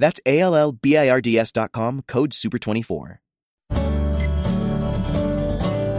That's 0.00 0.18
A 0.24 0.40
L 0.40 0.56
L 0.56 0.72
B 0.72 0.96
I 0.96 1.08
R 1.08 1.20
D 1.20 1.38
S.com, 1.38 2.02
code 2.06 2.32
SUPER24. 2.32 3.20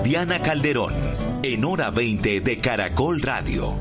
Diana 0.03 0.41
Calderón, 0.41 0.93
en 1.43 1.63
hora 1.63 1.91
20 1.91 2.41
de 2.41 2.57
Caracol 2.59 3.21
Radio. 3.21 3.76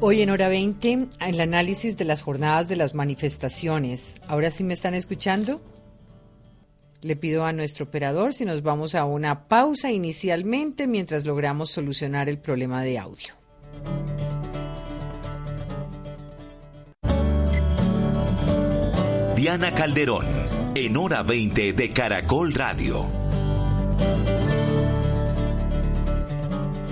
Hoy 0.00 0.22
en 0.22 0.30
hora 0.30 0.48
20, 0.48 1.08
el 1.20 1.40
análisis 1.40 1.96
de 1.96 2.04
las 2.04 2.22
jornadas 2.22 2.68
de 2.68 2.76
las 2.76 2.94
manifestaciones. 2.94 4.14
¿Ahora 4.28 4.50
sí 4.50 4.64
me 4.64 4.74
están 4.74 4.94
escuchando? 4.94 5.60
Le 7.02 7.16
pido 7.16 7.44
a 7.44 7.52
nuestro 7.52 7.86
operador 7.86 8.32
si 8.32 8.44
nos 8.44 8.62
vamos 8.62 8.94
a 8.94 9.04
una 9.04 9.48
pausa 9.48 9.90
inicialmente 9.90 10.86
mientras 10.86 11.24
logramos 11.24 11.70
solucionar 11.70 12.28
el 12.28 12.38
problema 12.38 12.82
de 12.82 12.98
audio. 12.98 13.41
Diana 19.36 19.74
Calderón, 19.74 20.26
en 20.74 20.96
hora 20.96 21.22
20 21.22 21.72
de 21.72 21.90
Caracol 21.92 22.54
Radio. 22.54 23.06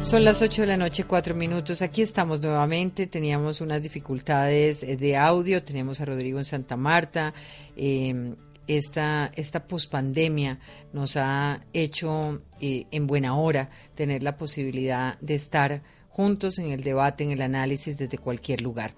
Son 0.02 0.24
las 0.24 0.42
8 0.42 0.62
de 0.62 0.66
la 0.66 0.76
noche, 0.76 1.04
4 1.04 1.36
minutos. 1.36 1.82
Aquí 1.82 2.02
estamos 2.02 2.42
nuevamente. 2.42 3.06
Teníamos 3.06 3.60
unas 3.60 3.82
dificultades 3.82 4.82
eh, 4.82 4.96
de 4.96 5.16
audio. 5.16 5.62
Tenemos 5.62 6.00
a 6.00 6.04
Rodrigo 6.04 6.38
en 6.38 6.44
Santa 6.44 6.76
Marta. 6.76 7.32
Eh, 7.76 8.34
esta, 8.66 9.30
esta 9.36 9.66
pospandemia 9.66 10.58
nos 10.92 11.16
ha 11.16 11.64
hecho 11.72 12.42
eh, 12.60 12.86
en 12.90 13.06
buena 13.06 13.36
hora 13.36 13.70
tener 13.94 14.22
la 14.22 14.36
posibilidad 14.36 15.18
de 15.20 15.34
estar 15.34 15.82
juntos 16.10 16.58
en 16.58 16.70
el 16.70 16.82
debate, 16.82 17.24
en 17.24 17.30
el 17.30 17.40
análisis 17.40 17.96
desde 17.96 18.18
cualquier 18.18 18.60
lugar. 18.60 18.92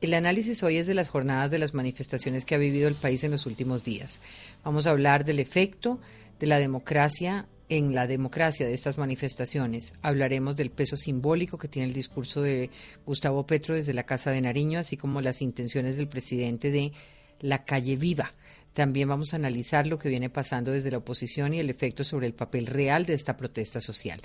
El 0.00 0.14
análisis 0.14 0.62
hoy 0.62 0.78
es 0.78 0.86
de 0.86 0.94
las 0.94 1.08
jornadas 1.08 1.50
de 1.50 1.58
las 1.58 1.74
manifestaciones 1.74 2.44
que 2.44 2.54
ha 2.54 2.58
vivido 2.58 2.88
el 2.88 2.94
país 2.94 3.22
en 3.22 3.30
los 3.30 3.46
últimos 3.46 3.84
días. 3.84 4.20
Vamos 4.64 4.86
a 4.86 4.90
hablar 4.90 5.24
del 5.24 5.38
efecto 5.38 6.00
de 6.40 6.46
la 6.46 6.58
democracia 6.58 7.46
en 7.68 7.94
la 7.94 8.06
democracia 8.06 8.66
de 8.66 8.74
estas 8.74 8.98
manifestaciones. 8.98 9.94
Hablaremos 10.02 10.56
del 10.56 10.70
peso 10.70 10.96
simbólico 10.96 11.56
que 11.56 11.68
tiene 11.68 11.88
el 11.88 11.94
discurso 11.94 12.42
de 12.42 12.70
Gustavo 13.06 13.46
Petro 13.46 13.76
desde 13.76 13.94
la 13.94 14.02
Casa 14.02 14.30
de 14.30 14.40
Nariño, 14.40 14.78
así 14.78 14.96
como 14.96 15.20
las 15.20 15.40
intenciones 15.40 15.96
del 15.96 16.08
presidente 16.08 16.70
de 16.70 16.92
la 17.40 17.64
calle 17.64 17.96
viva. 17.96 18.32
También 18.74 19.08
vamos 19.08 19.32
a 19.32 19.36
analizar 19.36 19.86
lo 19.86 19.98
que 19.98 20.08
viene 20.08 20.30
pasando 20.30 20.70
desde 20.70 20.90
la 20.90 20.98
oposición 20.98 21.54
y 21.54 21.60
el 21.60 21.70
efecto 21.70 22.04
sobre 22.04 22.26
el 22.26 22.34
papel 22.34 22.66
real 22.66 23.06
de 23.06 23.14
esta 23.14 23.36
protesta 23.36 23.80
social. 23.80 24.20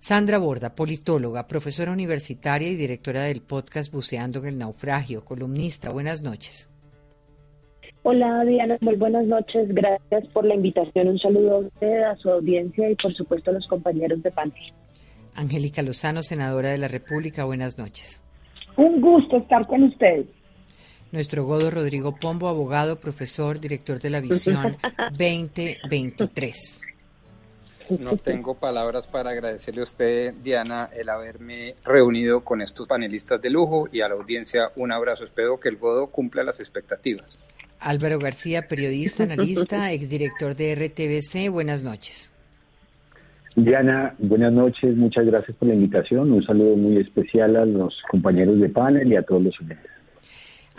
Sandra 0.00 0.38
Borda, 0.38 0.74
politóloga, 0.74 1.46
profesora 1.46 1.92
universitaria 1.92 2.68
y 2.68 2.76
directora 2.76 3.24
del 3.24 3.42
podcast 3.42 3.92
Buceando 3.92 4.38
en 4.40 4.46
el 4.46 4.58
Naufragio, 4.58 5.24
columnista. 5.24 5.90
Buenas 5.90 6.22
noches. 6.22 6.70
Hola 8.04 8.44
Diana, 8.44 8.78
muy 8.80 8.94
buenas 8.96 9.26
noches. 9.26 9.68
Gracias 9.68 10.26
por 10.32 10.44
la 10.44 10.54
invitación. 10.54 11.08
Un 11.08 11.18
saludo 11.18 11.56
a 11.56 11.58
usted, 11.58 12.02
a 12.04 12.16
su 12.16 12.30
audiencia 12.30 12.88
y 12.90 12.94
por 12.94 13.12
supuesto 13.14 13.50
a 13.50 13.54
los 13.54 13.66
compañeros 13.66 14.22
de 14.22 14.30
panel. 14.30 14.54
Angélica 15.34 15.82
Lozano, 15.82 16.22
senadora 16.22 16.70
de 16.70 16.78
la 16.78 16.88
República. 16.88 17.44
Buenas 17.44 17.76
noches. 17.76 18.22
Un 18.76 19.00
gusto 19.00 19.38
estar 19.38 19.66
con 19.66 19.82
ustedes. 19.82 20.26
Nuestro 21.10 21.44
Godo 21.44 21.70
Rodrigo 21.70 22.14
Pombo, 22.16 22.48
abogado, 22.48 23.00
profesor, 23.00 23.60
director 23.60 23.98
de 23.98 24.10
la 24.10 24.20
Visión 24.20 24.76
2023. 25.18 26.86
No 28.00 28.16
tengo 28.16 28.54
palabras 28.54 29.06
para 29.06 29.30
agradecerle 29.30 29.80
a 29.80 29.84
usted, 29.84 30.34
Diana, 30.42 30.90
el 30.94 31.08
haberme 31.08 31.74
reunido 31.84 32.40
con 32.40 32.60
estos 32.60 32.86
panelistas 32.86 33.40
de 33.40 33.50
lujo 33.50 33.88
y 33.90 34.00
a 34.00 34.08
la 34.08 34.14
audiencia 34.14 34.70
un 34.76 34.92
abrazo. 34.92 35.24
Espero 35.24 35.58
que 35.58 35.68
el 35.68 35.76
Godo 35.76 36.08
cumpla 36.08 36.42
las 36.42 36.60
expectativas. 36.60 37.38
Álvaro 37.80 38.18
García, 38.18 38.66
periodista, 38.68 39.22
analista, 39.24 39.92
exdirector 39.92 40.54
de 40.54 40.74
RTBC. 40.74 41.50
Buenas 41.50 41.82
noches. 41.82 42.32
Diana, 43.56 44.14
buenas 44.18 44.52
noches. 44.52 44.96
Muchas 44.96 45.26
gracias 45.26 45.56
por 45.56 45.68
la 45.68 45.74
invitación. 45.74 46.30
Un 46.30 46.44
saludo 46.44 46.76
muy 46.76 46.98
especial 46.98 47.56
a 47.56 47.64
los 47.64 47.94
compañeros 48.10 48.60
de 48.60 48.68
panel 48.68 49.12
y 49.12 49.16
a 49.16 49.22
todos 49.22 49.42
los 49.42 49.60
oyentes. 49.60 49.97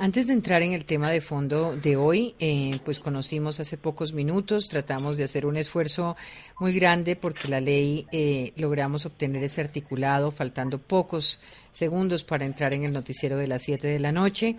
Antes 0.01 0.27
de 0.27 0.33
entrar 0.33 0.61
en 0.61 0.71
el 0.71 0.85
tema 0.85 1.11
de 1.11 1.19
fondo 1.19 1.75
de 1.75 1.97
hoy, 1.97 2.33
eh, 2.39 2.79
pues 2.85 3.01
conocimos 3.01 3.59
hace 3.59 3.77
pocos 3.77 4.13
minutos, 4.13 4.69
tratamos 4.69 5.17
de 5.17 5.25
hacer 5.25 5.45
un 5.45 5.57
esfuerzo 5.57 6.15
muy 6.57 6.71
grande 6.71 7.17
porque 7.17 7.49
la 7.49 7.59
ley 7.59 8.07
eh, 8.13 8.53
logramos 8.55 9.05
obtener 9.05 9.43
ese 9.43 9.59
articulado, 9.59 10.31
faltando 10.31 10.77
pocos 10.77 11.41
segundos 11.73 12.23
para 12.23 12.45
entrar 12.45 12.71
en 12.71 12.85
el 12.85 12.93
noticiero 12.93 13.35
de 13.35 13.47
las 13.47 13.63
7 13.63 13.89
de 13.89 13.99
la 13.99 14.13
noche. 14.13 14.55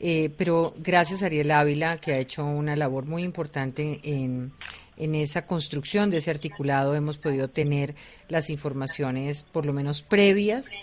Eh, 0.00 0.30
pero 0.38 0.72
gracias 0.78 1.22
a 1.22 1.26
Ariel 1.26 1.50
Ávila, 1.50 1.98
que 1.98 2.14
ha 2.14 2.18
hecho 2.18 2.46
una 2.46 2.74
labor 2.74 3.04
muy 3.04 3.24
importante 3.24 4.00
en, 4.02 4.52
en 4.96 5.14
esa 5.14 5.44
construcción 5.44 6.08
de 6.08 6.16
ese 6.16 6.30
articulado, 6.30 6.94
hemos 6.94 7.18
podido 7.18 7.48
tener 7.48 7.94
las 8.30 8.48
informaciones 8.48 9.42
por 9.42 9.66
lo 9.66 9.74
menos 9.74 10.00
previas 10.00 10.78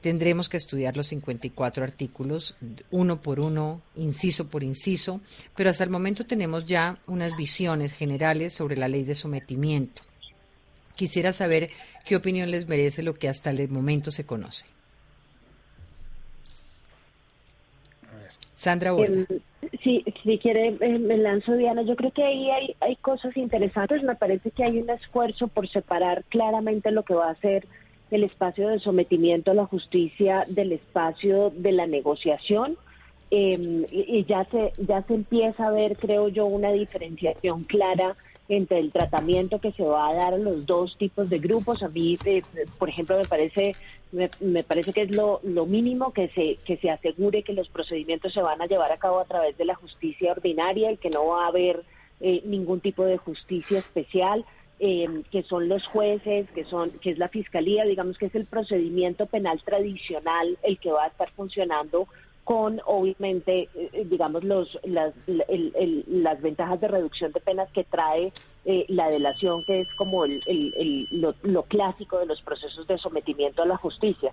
Tendremos 0.00 0.48
que 0.48 0.56
estudiar 0.56 0.96
los 0.96 1.08
54 1.08 1.84
artículos, 1.84 2.56
uno 2.90 3.20
por 3.20 3.38
uno, 3.38 3.82
inciso 3.96 4.48
por 4.48 4.62
inciso, 4.62 5.20
pero 5.54 5.68
hasta 5.68 5.84
el 5.84 5.90
momento 5.90 6.24
tenemos 6.24 6.66
ya 6.66 6.98
unas 7.06 7.36
visiones 7.36 7.92
generales 7.92 8.54
sobre 8.54 8.76
la 8.76 8.88
ley 8.88 9.04
de 9.04 9.14
sometimiento. 9.14 10.02
Quisiera 10.96 11.32
saber 11.32 11.70
qué 12.06 12.16
opinión 12.16 12.50
les 12.50 12.66
merece 12.66 13.02
lo 13.02 13.14
que 13.14 13.28
hasta 13.28 13.50
el 13.50 13.68
momento 13.68 14.10
se 14.10 14.24
conoce. 14.24 14.66
Sandra 18.54 18.92
Borda. 18.92 19.14
Em, 19.14 19.26
sí, 19.82 20.04
si 20.22 20.38
quiere, 20.38 20.76
eh, 20.80 20.98
me 20.98 21.16
lanzo 21.16 21.54
Diana. 21.54 21.80
Yo 21.82 21.96
creo 21.96 22.10
que 22.10 22.22
ahí 22.22 22.50
hay, 22.50 22.76
hay 22.80 22.96
cosas 22.96 23.34
interesantes. 23.36 24.02
Me 24.02 24.16
parece 24.16 24.50
que 24.50 24.64
hay 24.64 24.78
un 24.78 24.90
esfuerzo 24.90 25.48
por 25.48 25.66
separar 25.70 26.24
claramente 26.24 26.90
lo 26.90 27.02
que 27.02 27.14
va 27.14 27.30
a 27.30 27.34
ser 27.36 27.66
el 28.10 28.24
espacio 28.24 28.68
de 28.68 28.80
sometimiento 28.80 29.50
a 29.50 29.54
la 29.54 29.66
justicia 29.66 30.44
del 30.48 30.72
espacio 30.72 31.52
de 31.54 31.72
la 31.72 31.86
negociación. 31.86 32.76
Em, 33.30 33.84
y, 33.92 34.24
ya 34.24 34.44
se 34.44 34.72
ya 34.78 35.02
se 35.02 35.14
empieza 35.14 35.68
a 35.68 35.70
ver, 35.70 35.96
creo 35.96 36.28
yo, 36.28 36.46
una 36.46 36.72
diferenciación 36.72 37.62
clara 37.64 38.16
entre 38.48 38.80
el 38.80 38.90
tratamiento 38.90 39.60
que 39.60 39.70
se 39.70 39.84
va 39.84 40.08
a 40.08 40.14
dar 40.14 40.34
a 40.34 40.38
los 40.38 40.66
dos 40.66 40.96
tipos 40.98 41.30
de 41.30 41.38
grupos. 41.38 41.84
A 41.84 41.88
mí, 41.88 42.18
eh, 42.24 42.42
por 42.78 42.88
ejemplo, 42.88 43.16
me 43.16 43.26
parece 43.26 43.76
me, 44.12 44.64
parece 44.64 44.92
que 44.92 45.02
es 45.02 45.14
lo, 45.14 45.38
lo 45.44 45.66
mínimo 45.66 46.12
que 46.12 46.28
se 46.30 46.58
que 46.64 46.76
se 46.78 46.90
asegure 46.90 47.44
que 47.44 47.52
los 47.52 47.68
procedimientos 47.68 48.32
se 48.32 48.42
van 48.42 48.60
a 48.60 48.66
llevar 48.66 48.90
a 48.90 48.98
cabo 48.98 49.20
a 49.20 49.24
través 49.24 49.56
de 49.56 49.64
la 49.64 49.76
justicia 49.76 50.32
ordinaria 50.32 50.90
y 50.90 50.96
que 50.96 51.10
no 51.10 51.28
va 51.28 51.44
a 51.44 51.48
haber 51.48 51.84
eh, 52.20 52.42
ningún 52.44 52.80
tipo 52.80 53.04
de 53.04 53.16
justicia 53.18 53.78
especial. 53.78 54.44
Em, 54.82 55.24
que 55.24 55.42
son 55.42 55.68
los 55.68 55.86
jueces, 55.88 56.50
que 56.52 56.64
son 56.64 56.90
que 57.02 57.10
es 57.10 57.18
la 57.18 57.28
fiscalía, 57.28 57.84
digamos 57.84 58.16
que 58.16 58.24
es 58.24 58.34
el 58.34 58.46
procedimiento 58.46 59.26
penal 59.26 59.60
tradicional 59.62 60.56
el 60.62 60.78
que 60.78 60.90
va 60.90 61.04
a 61.04 61.08
estar 61.08 61.30
funcionando 61.32 62.08
con 62.44 62.80
obviamente 62.86 63.68
eh, 63.74 63.90
eh, 63.92 64.06
digamos 64.08 64.42
los 64.44 64.78
las, 64.84 65.14
las 65.26 66.42
ventajas 66.42 66.80
de 66.80 66.88
reducción 66.88 67.32
de 67.32 67.40
penas 67.40 67.70
que 67.72 67.84
trae 67.84 68.32
eh, 68.64 68.86
la 68.88 69.08
delación 69.08 69.64
que 69.64 69.82
es 69.82 69.88
como 69.94 70.24
el, 70.24 71.08
lo, 71.10 71.34
lo, 71.42 71.62
clásico 71.64 72.18
de 72.18 72.26
los 72.26 72.40
procesos 72.42 72.86
de 72.86 72.98
sometimiento 72.98 73.62
a 73.62 73.66
la 73.66 73.76
justicia 73.76 74.32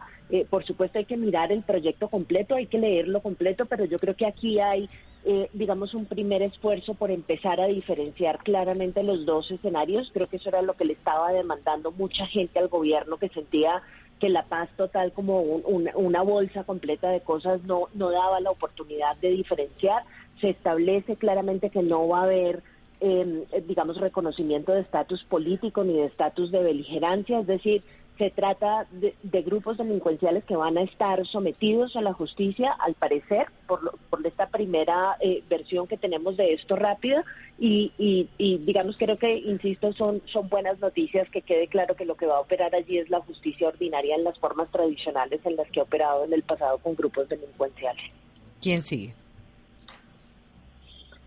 por 0.50 0.65
supuesto 0.65 1.00
hay 1.00 1.06
que 1.06 1.18
mirar 1.18 1.51
el 1.51 1.63
proyecto 1.63 2.09
completo 2.09 2.56
hay 2.56 2.68
que 2.68 2.80
leerlo 2.80 3.21
completo 3.21 3.65
pero 3.65 3.86
yo 3.86 4.00
creo 4.00 4.15
que 4.15 4.27
aquí 4.27 4.59
hay 4.59 4.89
eh, 5.30 5.50
digamos, 5.51 5.94
un 5.94 6.06
primer 6.06 6.42
esfuerzo 6.42 6.94
por 6.94 7.12
empezar 7.12 7.59
a 7.59 7.68
diferenciar 7.68 8.38
claramente 8.38 9.04
los 9.04 9.25
dos 9.25 9.51
escenarios. 9.51 10.09
Creo 10.13 10.27
que 10.27 10.38
eso 10.38 10.48
era 10.48 10.62
lo 10.62 10.75
que 10.75 10.86
le 10.86 10.94
estaba 10.94 11.33
demandando 11.33 11.92
mucha 11.92 12.25
gente 12.27 12.59
al 12.59 12.69
gobierno 12.69 13.18
que 13.18 13.27
sentía 13.27 13.81
que 14.19 14.30
la 14.30 14.44
paz 14.44 14.69
total 14.78 15.12
como 15.12 15.42
una 15.42 16.22
bolsa 16.22 16.64
completa 16.64 17.10
de 17.10 17.22
cosas 17.22 17.62
no, 17.64 17.88
no 17.94 18.10
daba 18.10 18.40
la 18.40 18.52
oportunidad 18.52 19.16
de 19.18 19.30
diferenciar. 19.30 20.04
Se 20.42 20.50
establece 20.50 21.16
claramente 21.18 21.69
que 21.69 21.84
no 21.84 22.08
va 22.08 22.22
a 22.22 22.24
haber, 22.24 22.64
em, 23.00 23.44
digamos, 23.68 23.98
reconocimiento 23.98 24.72
de 24.72 24.81
estatus 24.81 25.24
político 25.25 25.84
ni 25.84 25.94
de 25.94 26.06
estatus 26.06 26.52
de 26.52 26.64
beligerancia, 26.64 27.40
es 27.40 27.48
decir, 27.48 27.84
se 28.18 28.31
trata 28.31 28.88
de, 28.92 29.42
grupos 29.42 29.78
delincuenciales 29.78 30.44
que 30.46 30.56
van 30.56 30.78
a 30.78 30.84
estar 30.84 31.25
sometidos 31.28 31.96
a 31.96 32.02
la 32.02 32.14
justicia, 32.14 32.72
al 32.80 32.96
parecer, 32.96 33.48
por, 33.68 33.98
por 34.10 34.25
esta 34.25 34.48
primera 34.48 35.16
eh, 35.19 35.44
versión 35.50 35.88
que 35.88 35.98
tenemos 35.98 36.38
de 36.38 36.54
esto 36.54 36.75
rápido. 36.75 37.24
Y, 37.60 37.92
y, 37.98 38.58
digamos, 38.60 38.98
creo 38.98 39.18
que, 39.18 39.34
insisto, 39.34 39.94
son, 39.94 40.22
son 40.31 40.50
buenas 40.50 40.80
noticias 40.80 41.30
que 41.30 41.42
quede 41.42 41.68
claro 41.68 41.96
que 41.96 42.06
lo 42.06 42.16
que 42.16 42.25
va 42.25 42.38
a 42.38 42.42
operar 42.42 42.75
allí 42.75 42.98
es 42.98 43.10
la 43.10 43.22
justicia 43.22 43.68
ordinaria 43.68 44.16
en 44.16 44.24
las 44.24 44.38
formas 44.40 44.69
tradicionales 44.72 45.40
en 45.46 45.56
las 45.56 45.69
que 45.72 45.80
ha 45.80 45.84
operado 45.84 46.25
en 46.25 46.34
el 46.34 46.44
pasado 46.44 46.78
con 46.80 46.96
grupos 46.96 47.30
delincuenciales. 47.30 48.04
¿Quién 48.62 48.81
sigue? 48.81 49.14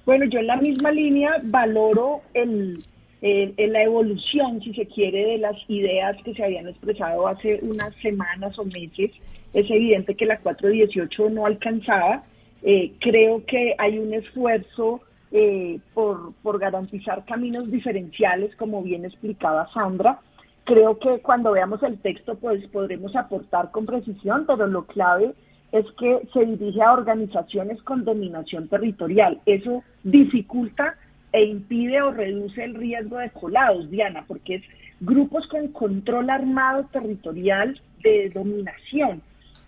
Bueno, 0.06 0.24
yo 0.24 0.40
en 0.40 0.46
la 0.46 0.56
misma 0.56 0.90
línea 0.90 1.36
valoro 1.42 2.22
el 2.34 2.82
en 3.22 3.72
la 3.72 3.82
evolución, 3.82 4.62
si 4.62 4.72
se 4.72 4.86
quiere, 4.86 5.26
de 5.26 5.38
las 5.38 5.56
ideas 5.68 6.16
que 6.24 6.32
se 6.34 6.42
habían 6.42 6.68
expresado 6.68 7.26
hace 7.28 7.60
unas 7.62 7.94
semanas 7.96 8.58
o 8.58 8.64
meses. 8.64 9.10
Es 9.52 9.70
evidente 9.70 10.14
que 10.14 10.26
la 10.26 10.38
418 10.38 11.30
no 11.30 11.44
alcanzaba. 11.44 12.24
Eh, 12.62 12.92
creo 13.00 13.44
que 13.44 13.74
hay 13.78 13.98
un 13.98 14.14
esfuerzo 14.14 15.02
eh, 15.32 15.78
por, 15.92 16.34
por 16.42 16.58
garantizar 16.58 17.24
caminos 17.26 17.70
diferenciales, 17.70 18.56
como 18.56 18.82
bien 18.82 19.04
explicaba 19.04 19.70
Sandra. 19.72 20.20
Creo 20.64 20.98
que 20.98 21.18
cuando 21.20 21.52
veamos 21.52 21.82
el 21.82 21.98
texto, 21.98 22.36
pues 22.36 22.66
podremos 22.68 23.14
aportar 23.16 23.70
con 23.70 23.86
precisión, 23.86 24.44
pero 24.46 24.66
lo 24.66 24.86
clave 24.86 25.32
es 25.72 25.86
que 25.98 26.20
se 26.32 26.44
dirige 26.46 26.82
a 26.82 26.92
organizaciones 26.92 27.82
con 27.82 28.04
dominación 28.04 28.68
territorial. 28.68 29.40
Eso 29.46 29.82
dificulta 30.02 30.96
e 31.32 31.44
impide 31.44 32.02
o 32.02 32.10
reduce 32.10 32.64
el 32.64 32.74
riesgo 32.74 33.18
de 33.18 33.30
colados, 33.30 33.90
Diana, 33.90 34.24
porque 34.26 34.56
es 34.56 34.62
grupos 35.00 35.46
con 35.48 35.68
control 35.68 36.30
armado 36.30 36.84
territorial 36.92 37.80
de 38.02 38.30
dominación. 38.30 39.22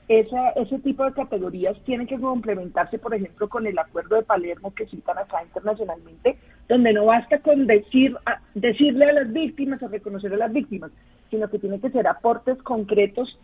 ese 0.08 0.78
tipo 0.80 1.04
de 1.04 1.12
categorías 1.12 1.76
tienen 1.84 2.06
que 2.06 2.18
complementarse, 2.18 2.98
por 2.98 3.14
ejemplo, 3.14 3.48
con 3.48 3.66
el 3.66 3.78
acuerdo 3.78 4.16
de 4.16 4.22
Palermo 4.22 4.74
que 4.74 4.86
citan 4.86 5.16
acá 5.16 5.42
internacionalmente, 5.42 6.36
donde 6.68 6.92
no 6.92 7.06
basta 7.06 7.38
con 7.38 7.66
decir, 7.66 8.16
decirle 8.54 9.06
a 9.06 9.12
las 9.12 9.32
víctimas 9.32 9.82
o 9.82 9.88
reconocer 9.88 10.34
a 10.34 10.36
las 10.36 10.52
víctimas, 10.52 10.90
sino 11.30 11.48
que 11.48 11.58
tiene 11.58 11.80
que 11.80 11.90
ser 11.90 12.06
aportes 12.06 12.58
concretos, 12.62 13.38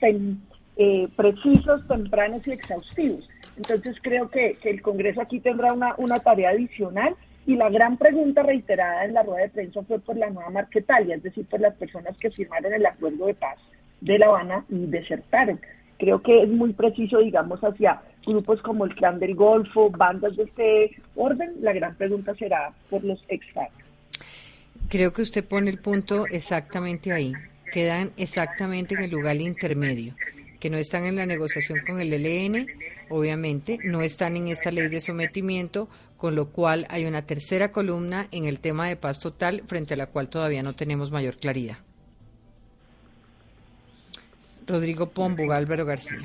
eh, 0.76 1.08
precisos, 1.16 1.86
tempranos 1.88 2.46
y 2.46 2.52
exhaustivos. 2.52 3.26
Entonces 3.56 3.96
creo 4.02 4.28
que, 4.28 4.58
el 4.64 4.82
Congreso 4.82 5.22
aquí 5.22 5.40
tendrá 5.40 5.72
una, 5.72 5.94
una 5.96 6.16
tarea 6.16 6.50
adicional 6.50 7.16
y 7.48 7.56
la 7.56 7.70
gran 7.70 7.96
pregunta 7.96 8.42
reiterada 8.42 9.06
en 9.06 9.14
la 9.14 9.22
rueda 9.22 9.44
de 9.44 9.48
prensa 9.48 9.82
fue 9.84 9.98
por 9.98 10.18
la 10.18 10.28
nueva 10.28 10.50
Marquetalia, 10.50 11.16
es 11.16 11.22
decir, 11.22 11.46
por 11.46 11.58
las 11.60 11.74
personas 11.76 12.14
que 12.18 12.30
firmaron 12.30 12.74
el 12.74 12.84
acuerdo 12.84 13.24
de 13.24 13.32
paz 13.32 13.56
de 14.02 14.18
La 14.18 14.26
Habana 14.26 14.66
y 14.68 14.84
desertaron. 14.84 15.58
Creo 15.98 16.20
que 16.20 16.42
es 16.42 16.48
muy 16.50 16.74
preciso, 16.74 17.20
digamos, 17.20 17.58
hacia 17.60 18.02
grupos 18.26 18.60
como 18.60 18.84
el 18.84 18.94
Clan 18.94 19.18
del 19.18 19.34
Golfo, 19.34 19.88
bandas 19.88 20.36
de 20.36 20.42
este 20.42 20.90
orden. 21.16 21.54
La 21.62 21.72
gran 21.72 21.94
pregunta 21.94 22.34
será 22.34 22.70
por 22.90 23.02
los 23.02 23.18
ex 23.28 23.46
Creo 24.90 25.14
que 25.14 25.22
usted 25.22 25.42
pone 25.42 25.70
el 25.70 25.78
punto 25.78 26.26
exactamente 26.26 27.12
ahí. 27.12 27.32
Quedan 27.72 28.12
exactamente 28.18 28.94
en 28.94 29.04
el 29.04 29.10
lugar 29.10 29.36
intermedio, 29.36 30.14
que 30.60 30.68
no 30.68 30.76
están 30.76 31.06
en 31.06 31.16
la 31.16 31.24
negociación 31.24 31.78
con 31.86 31.98
el 31.98 32.12
ELN, 32.12 32.66
obviamente, 33.08 33.78
no 33.84 34.02
están 34.02 34.36
en 34.36 34.48
esta 34.48 34.70
ley 34.70 34.88
de 34.88 35.00
sometimiento, 35.00 35.88
con 36.18 36.34
lo 36.34 36.50
cual 36.50 36.84
hay 36.90 37.06
una 37.06 37.22
tercera 37.22 37.70
columna 37.70 38.26
en 38.32 38.44
el 38.44 38.60
tema 38.60 38.88
de 38.88 38.96
paz 38.96 39.20
total 39.20 39.62
frente 39.66 39.94
a 39.94 39.96
la 39.96 40.08
cual 40.08 40.28
todavía 40.28 40.62
no 40.64 40.74
tenemos 40.74 41.12
mayor 41.12 41.36
claridad. 41.36 41.78
Rodrigo 44.66 45.08
Pombo, 45.08 45.50
Álvaro 45.52 45.86
García. 45.86 46.18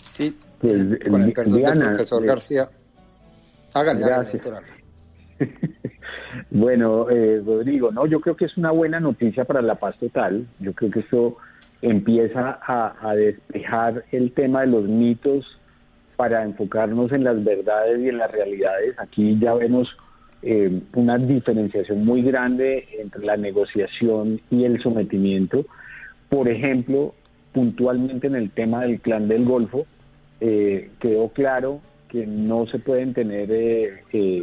Sí, 0.00 0.36
pues, 0.58 0.98
con 1.08 1.22
el 1.22 1.32
perdón 1.34 1.62
del 1.62 1.80
profesor 1.80 2.24
eh, 2.24 2.26
García. 2.26 2.68
Háganle, 3.74 4.06
Gracias. 4.06 4.48
bueno, 6.50 7.10
eh, 7.10 7.42
Rodrigo, 7.44 7.92
no, 7.92 8.06
yo 8.06 8.20
creo 8.20 8.36
que 8.36 8.46
es 8.46 8.56
una 8.56 8.70
buena 8.70 8.98
noticia 8.98 9.44
para 9.44 9.60
la 9.60 9.74
paz 9.74 9.98
total. 9.98 10.46
Yo 10.60 10.72
creo 10.72 10.90
que 10.90 11.00
eso 11.00 11.36
empieza 11.82 12.58
a 12.62 13.14
despejar 13.14 14.04
el 14.10 14.32
tema 14.32 14.62
de 14.62 14.68
los 14.68 14.84
mitos 14.84 15.57
para 16.18 16.42
enfocarnos 16.42 17.12
en 17.12 17.22
las 17.22 17.44
verdades 17.44 18.00
y 18.00 18.08
en 18.08 18.18
las 18.18 18.32
realidades. 18.32 18.98
Aquí 18.98 19.38
ya 19.38 19.54
vemos 19.54 19.86
eh, 20.42 20.80
una 20.94 21.16
diferenciación 21.16 22.04
muy 22.04 22.22
grande 22.22 22.88
entre 22.98 23.24
la 23.24 23.36
negociación 23.36 24.40
y 24.50 24.64
el 24.64 24.82
sometimiento. 24.82 25.64
Por 26.28 26.48
ejemplo, 26.48 27.14
puntualmente 27.52 28.26
en 28.26 28.34
el 28.34 28.50
tema 28.50 28.82
del 28.82 29.00
clan 29.00 29.28
del 29.28 29.44
Golfo, 29.44 29.86
eh, 30.40 30.90
quedó 30.98 31.28
claro 31.28 31.80
que 32.08 32.26
no 32.26 32.66
se 32.66 32.80
pueden 32.80 33.14
tener, 33.14 33.48
eh, 33.52 34.42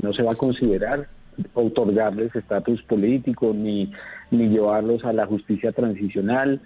no 0.00 0.12
se 0.12 0.22
va 0.22 0.34
a 0.34 0.36
considerar 0.36 1.08
otorgarles 1.52 2.32
estatus 2.36 2.80
político 2.82 3.52
ni 3.52 3.90
llevarlos 4.30 5.04
a 5.04 5.12
la 5.12 5.26
justicia 5.26 5.72
transicional, 5.72 6.60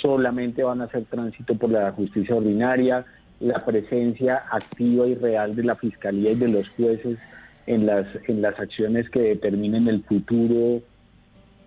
solamente 0.00 0.62
van 0.62 0.82
a 0.82 0.84
hacer 0.84 1.04
tránsito 1.06 1.56
por 1.56 1.70
la 1.70 1.90
justicia 1.90 2.36
ordinaria, 2.36 3.04
la 3.40 3.60
presencia 3.60 4.44
activa 4.50 5.06
y 5.06 5.14
real 5.14 5.54
de 5.54 5.64
la 5.64 5.76
Fiscalía 5.76 6.32
y 6.32 6.36
de 6.36 6.48
los 6.48 6.68
jueces 6.70 7.18
en 7.66 7.86
las, 7.86 8.06
en 8.26 8.42
las 8.42 8.58
acciones 8.58 9.08
que 9.10 9.20
determinen 9.20 9.88
el 9.88 10.02
futuro 10.02 10.80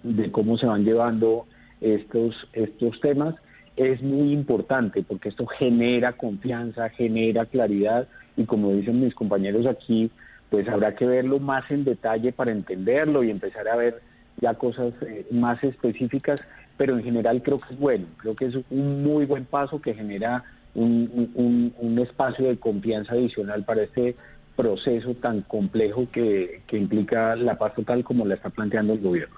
de 0.03 0.31
cómo 0.31 0.57
se 0.57 0.65
van 0.65 0.83
llevando 0.83 1.45
estos, 1.79 2.35
estos 2.53 2.99
temas 3.01 3.35
es 3.75 4.01
muy 4.01 4.33
importante 4.33 5.03
porque 5.03 5.29
esto 5.29 5.45
genera 5.45 6.13
confianza, 6.13 6.89
genera 6.89 7.45
claridad 7.45 8.07
y 8.35 8.45
como 8.45 8.71
dicen 8.73 8.99
mis 8.99 9.15
compañeros 9.15 9.65
aquí, 9.65 10.11
pues 10.49 10.67
habrá 10.67 10.95
que 10.95 11.05
verlo 11.05 11.39
más 11.39 11.69
en 11.71 11.83
detalle 11.83 12.31
para 12.31 12.51
entenderlo 12.51 13.23
y 13.23 13.31
empezar 13.31 13.67
a 13.67 13.75
ver 13.75 14.01
ya 14.41 14.53
cosas 14.55 14.93
eh, 15.01 15.25
más 15.31 15.63
específicas, 15.63 16.41
pero 16.77 16.97
en 16.97 17.03
general 17.03 17.41
creo 17.41 17.59
que 17.59 17.73
es 17.73 17.79
bueno, 17.79 18.05
creo 18.17 18.35
que 18.35 18.45
es 18.45 18.55
un 18.69 19.03
muy 19.03 19.25
buen 19.25 19.45
paso 19.45 19.81
que 19.81 19.93
genera 19.93 20.43
un, 20.75 21.73
un, 21.79 21.99
espacio 21.99 22.47
de 22.47 22.57
confianza 22.57 23.13
adicional 23.13 23.63
para 23.63 23.83
este 23.83 24.15
proceso 24.55 25.13
tan 25.15 25.41
complejo 25.41 26.07
que, 26.11 26.61
implica 26.71 27.35
la 27.35 27.57
paz 27.57 27.75
total 27.75 28.03
como 28.03 28.25
la 28.25 28.35
está 28.35 28.49
planteando 28.49 28.93
el 28.93 28.99
gobierno. 28.99 29.35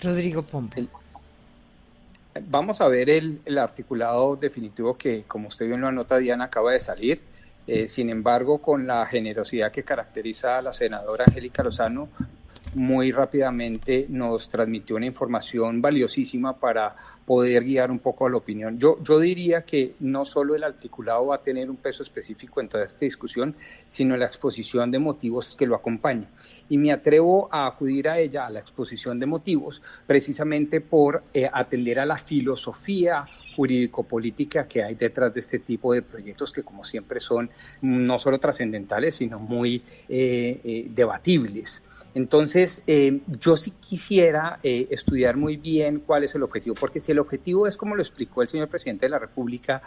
Rodrigo 0.00 0.42
Pompe. 0.42 0.86
Vamos 2.48 2.80
a 2.80 2.88
ver 2.88 3.10
el, 3.10 3.40
el, 3.44 3.58
articulado 3.58 4.36
definitivo 4.36 4.96
que, 4.96 5.24
como 5.26 5.48
usted 5.48 5.66
bien 5.66 5.80
lo 5.80 5.88
anota, 5.88 6.18
Diana, 6.18 6.44
acaba 6.44 6.72
de 6.72 6.80
salir. 6.80 7.20
Eh, 7.66 7.86
sin 7.86 8.10
embargo, 8.10 8.58
con 8.58 8.86
la 8.86 9.06
generosidad 9.06 9.70
que 9.70 9.84
caracteriza 9.84 10.58
a 10.58 10.62
la 10.62 10.72
senadora 10.72 11.24
Angélica 11.26 11.62
Lozano, 11.62 12.08
muy 12.74 13.12
rápidamente 13.12 14.06
nos 14.08 14.48
transmitió 14.48 14.96
una 14.96 15.06
información 15.06 15.82
valiosísima 15.82 16.58
para 16.58 16.94
poder 17.26 17.64
guiar 17.64 17.90
un 17.90 17.98
poco 17.98 18.26
a 18.26 18.30
la 18.30 18.36
opinión. 18.36 18.78
Yo, 18.78 19.02
yo 19.02 19.18
diría 19.18 19.62
que 19.62 19.94
no 20.00 20.24
solo 20.24 20.54
el 20.54 20.64
articulado 20.64 21.26
va 21.26 21.36
a 21.36 21.42
tener 21.42 21.70
un 21.70 21.76
peso 21.76 22.02
específico 22.02 22.60
en 22.60 22.68
toda 22.68 22.84
esta 22.84 23.04
discusión, 23.04 23.54
sino 23.86 24.16
la 24.16 24.26
exposición 24.26 24.90
de 24.90 24.98
motivos 24.98 25.56
que 25.56 25.66
lo 25.66 25.74
acompaña. 25.74 26.28
Y 26.68 26.78
me 26.78 26.92
atrevo 26.92 27.48
a 27.52 27.66
acudir 27.66 28.08
a 28.08 28.18
ella, 28.18 28.46
a 28.46 28.50
la 28.50 28.60
exposición 28.60 29.18
de 29.18 29.26
motivos, 29.26 29.82
precisamente 30.06 30.80
por 30.80 31.24
eh, 31.34 31.48
atender 31.52 32.00
a 32.00 32.06
la 32.06 32.16
filosofía 32.16 33.26
jurídico-política 33.54 34.66
que 34.66 34.82
hay 34.82 34.94
detrás 34.94 35.32
de 35.34 35.40
este 35.40 35.58
tipo 35.58 35.92
de 35.92 36.02
proyectos 36.02 36.52
que 36.52 36.62
como 36.62 36.84
siempre 36.84 37.20
son 37.20 37.50
no 37.82 38.18
solo 38.18 38.38
trascendentales, 38.38 39.16
sino 39.16 39.38
muy 39.38 39.82
eh, 40.08 40.60
eh, 40.64 40.86
debatibles. 40.90 41.82
Entonces, 42.14 42.82
eh, 42.86 43.20
yo 43.40 43.56
sí 43.56 43.72
quisiera 43.80 44.58
eh, 44.62 44.88
estudiar 44.90 45.36
muy 45.36 45.56
bien 45.56 46.00
cuál 46.00 46.24
es 46.24 46.34
el 46.34 46.42
objetivo, 46.42 46.74
porque 46.78 47.00
si 47.00 47.12
el 47.12 47.18
objetivo 47.18 47.66
es, 47.66 47.76
como 47.76 47.96
lo 47.96 48.02
explicó 48.02 48.42
el 48.42 48.48
señor 48.48 48.68
presidente 48.68 49.06
de 49.06 49.10
la 49.10 49.18
República, 49.18 49.82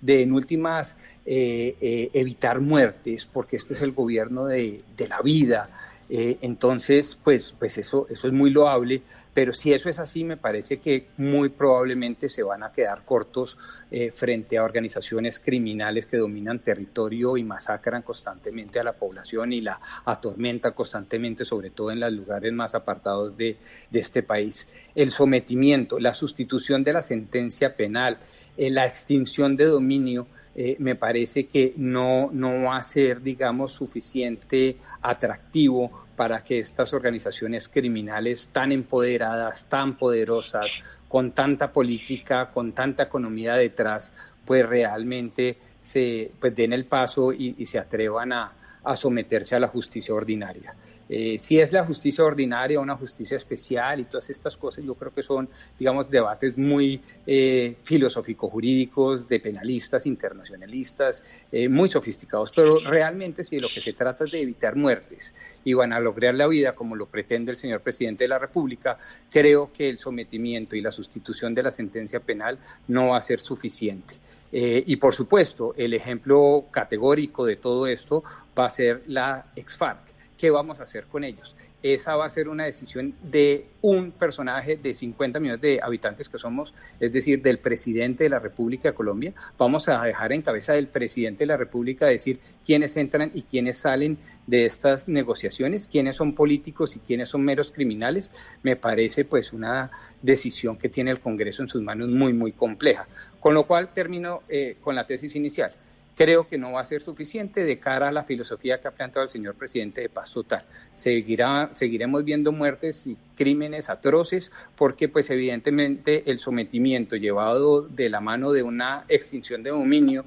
de 0.00 0.22
en 0.22 0.32
últimas 0.32 0.96
eh, 1.24 2.10
evitar 2.12 2.60
muertes, 2.60 3.26
porque 3.26 3.56
este 3.56 3.74
es 3.74 3.80
el 3.80 3.92
gobierno 3.92 4.44
de, 4.44 4.78
de 4.96 5.08
la 5.08 5.20
vida, 5.22 5.70
entonces, 6.08 7.18
pues, 7.24 7.52
pues 7.58 7.78
eso, 7.78 8.06
eso 8.08 8.28
es 8.28 8.32
muy 8.32 8.50
loable, 8.50 9.02
pero 9.36 9.52
si 9.52 9.74
eso 9.74 9.90
es 9.90 9.98
así, 9.98 10.24
me 10.24 10.38
parece 10.38 10.78
que 10.78 11.08
muy 11.18 11.50
probablemente 11.50 12.30
se 12.30 12.42
van 12.42 12.62
a 12.62 12.72
quedar 12.72 13.04
cortos 13.04 13.58
eh, 13.90 14.10
frente 14.10 14.56
a 14.56 14.64
organizaciones 14.64 15.38
criminales 15.40 16.06
que 16.06 16.16
dominan 16.16 16.60
territorio 16.60 17.36
y 17.36 17.44
masacran 17.44 18.00
constantemente 18.00 18.80
a 18.80 18.82
la 18.82 18.94
población 18.94 19.52
y 19.52 19.60
la 19.60 19.78
atormentan 20.06 20.72
constantemente, 20.72 21.44
sobre 21.44 21.68
todo 21.68 21.90
en 21.90 22.00
los 22.00 22.14
lugares 22.14 22.50
más 22.54 22.74
apartados 22.74 23.36
de, 23.36 23.58
este 23.92 24.22
país. 24.22 24.68
El 24.94 25.10
sometimiento, 25.10 25.98
la 25.98 26.14
sustitución 26.14 26.82
de 26.82 26.94
la 26.94 27.02
sentencia 27.02 27.76
penal, 27.76 28.16
eh, 28.56 28.70
la 28.70 28.86
extinción 28.86 29.54
de 29.54 29.66
dominio, 29.66 30.28
eh, 30.58 30.76
me 30.78 30.94
parece 30.94 31.44
que 31.44 31.74
no, 31.76 32.30
no 32.32 32.62
va 32.62 32.78
a 32.78 32.82
ser, 32.82 33.20
digamos, 33.20 33.72
suficiente 33.72 34.78
atractivo 35.02 36.06
para 36.16 36.42
que 36.42 36.58
estas 36.58 36.94
organizaciones 36.94 37.68
criminales 37.68 38.48
tan 38.50 38.72
empoderadas, 38.72 39.66
tan 39.66 39.98
poderosas, 39.98 40.72
con 41.08 41.32
tanta 41.32 41.72
política, 41.72 42.50
con 42.54 42.72
tanta 42.72 43.02
economía 43.02 43.52
detrás, 43.52 44.10
pues 44.46 44.66
realmente 44.66 45.58
se 45.78 46.32
pues 46.40 46.56
den 46.56 46.72
el 46.72 46.86
paso 46.86 47.34
y 47.34 47.66
se 47.66 47.78
atrevan 47.78 48.32
a, 48.32 48.52
a 48.86 48.94
someterse 48.94 49.56
a 49.56 49.60
la 49.60 49.68
justicia 49.68 50.14
ordinaria. 50.14 50.74
Eh, 51.08 51.38
si 51.38 51.58
es 51.58 51.72
la 51.72 51.84
justicia 51.84 52.24
ordinaria 52.24 52.78
o 52.78 52.82
una 52.82 52.96
justicia 52.96 53.36
especial 53.36 54.00
y 54.00 54.04
todas 54.04 54.28
estas 54.30 54.56
cosas, 54.56 54.84
yo 54.84 54.94
creo 54.94 55.14
que 55.14 55.22
son, 55.22 55.48
digamos, 55.78 56.10
debates 56.10 56.58
muy 56.58 57.00
eh, 57.26 57.76
filosófico-jurídicos, 57.82 59.28
de 59.28 59.40
penalistas, 59.40 60.06
internacionalistas, 60.06 61.24
eh, 61.52 61.68
muy 61.68 61.88
sofisticados, 61.88 62.50
pero 62.54 62.80
realmente 62.80 63.44
si 63.44 63.56
de 63.56 63.62
lo 63.62 63.68
que 63.72 63.80
se 63.80 63.92
trata 63.92 64.24
es 64.24 64.32
de 64.32 64.40
evitar 64.40 64.76
muertes 64.76 65.32
y 65.64 65.74
van 65.74 65.92
a 65.92 66.00
lograr 66.00 66.34
la 66.34 66.46
vida 66.46 66.74
como 66.74 66.96
lo 66.96 67.06
pretende 67.06 67.52
el 67.52 67.58
señor 67.58 67.80
presidente 67.80 68.24
de 68.24 68.28
la 68.28 68.38
República, 68.38 68.98
creo 69.30 69.72
que 69.72 69.88
el 69.88 69.98
sometimiento 69.98 70.76
y 70.76 70.80
la 70.80 70.92
sustitución 70.92 71.54
de 71.54 71.62
la 71.62 71.70
sentencia 71.70 72.20
penal 72.20 72.58
no 72.88 73.08
va 73.08 73.18
a 73.18 73.20
ser 73.20 73.40
suficiente. 73.40 74.14
Eh, 74.52 74.82
y 74.86 74.96
por 74.96 75.14
supuesto, 75.14 75.74
el 75.76 75.94
ejemplo 75.94 76.64
categórico 76.70 77.44
de 77.44 77.56
todo 77.56 77.86
esto 77.86 78.22
va 78.58 78.66
a 78.66 78.70
ser 78.70 79.02
la 79.06 79.46
ex-FARC. 79.56 80.15
¿Qué 80.36 80.50
vamos 80.50 80.80
a 80.80 80.84
hacer 80.84 81.06
con 81.06 81.24
ellos? 81.24 81.56
esa 81.94 82.16
va 82.16 82.26
a 82.26 82.30
ser 82.30 82.48
una 82.48 82.64
decisión 82.64 83.14
de 83.22 83.66
un 83.82 84.10
personaje 84.10 84.76
de 84.76 84.94
50 84.94 85.38
millones 85.40 85.60
de 85.60 85.78
habitantes 85.82 86.28
que 86.28 86.38
somos, 86.38 86.74
es 86.98 87.12
decir, 87.12 87.42
del 87.42 87.58
presidente 87.58 88.24
de 88.24 88.30
la 88.30 88.38
República 88.38 88.90
de 88.90 88.94
Colombia. 88.94 89.34
Vamos 89.58 89.88
a 89.88 90.02
dejar 90.02 90.32
en 90.32 90.40
cabeza 90.40 90.72
del 90.72 90.88
presidente 90.88 91.40
de 91.40 91.46
la 91.46 91.56
República 91.56 92.06
decir 92.06 92.40
quiénes 92.64 92.96
entran 92.96 93.30
y 93.34 93.42
quiénes 93.42 93.78
salen 93.78 94.18
de 94.46 94.66
estas 94.66 95.08
negociaciones, 95.08 95.88
quiénes 95.88 96.16
son 96.16 96.34
políticos 96.34 96.96
y 96.96 97.00
quiénes 97.00 97.28
son 97.28 97.44
meros 97.44 97.70
criminales. 97.72 98.30
Me 98.62 98.76
parece 98.76 99.24
pues 99.24 99.52
una 99.52 99.90
decisión 100.22 100.76
que 100.76 100.88
tiene 100.88 101.10
el 101.10 101.20
Congreso 101.20 101.62
en 101.62 101.68
sus 101.68 101.82
manos 101.82 102.08
muy, 102.08 102.32
muy 102.32 102.52
compleja. 102.52 103.06
Con 103.38 103.54
lo 103.54 103.66
cual 103.66 103.92
termino 103.92 104.42
eh, 104.48 104.76
con 104.80 104.96
la 104.96 105.06
tesis 105.06 105.36
inicial 105.36 105.72
creo 106.16 106.48
que 106.48 106.58
no 106.58 106.72
va 106.72 106.80
a 106.80 106.84
ser 106.84 107.02
suficiente 107.02 107.64
de 107.64 107.78
cara 107.78 108.08
a 108.08 108.12
la 108.12 108.24
filosofía 108.24 108.80
que 108.80 108.88
ha 108.88 108.90
planteado 108.90 109.24
el 109.24 109.30
señor 109.30 109.54
presidente 109.54 110.00
de 110.00 110.08
paz 110.08 110.32
total. 110.32 110.64
Seguirá, 110.94 111.70
seguiremos 111.74 112.24
viendo 112.24 112.52
muertes 112.52 113.06
y 113.06 113.16
crímenes 113.36 113.90
atroces 113.90 114.50
porque 114.76 115.08
pues 115.08 115.28
evidentemente 115.30 116.28
el 116.30 116.38
sometimiento 116.38 117.16
llevado 117.16 117.82
de 117.82 118.08
la 118.08 118.20
mano 118.20 118.50
de 118.50 118.62
una 118.62 119.04
extinción 119.08 119.62
de 119.62 119.70
dominio 119.70 120.24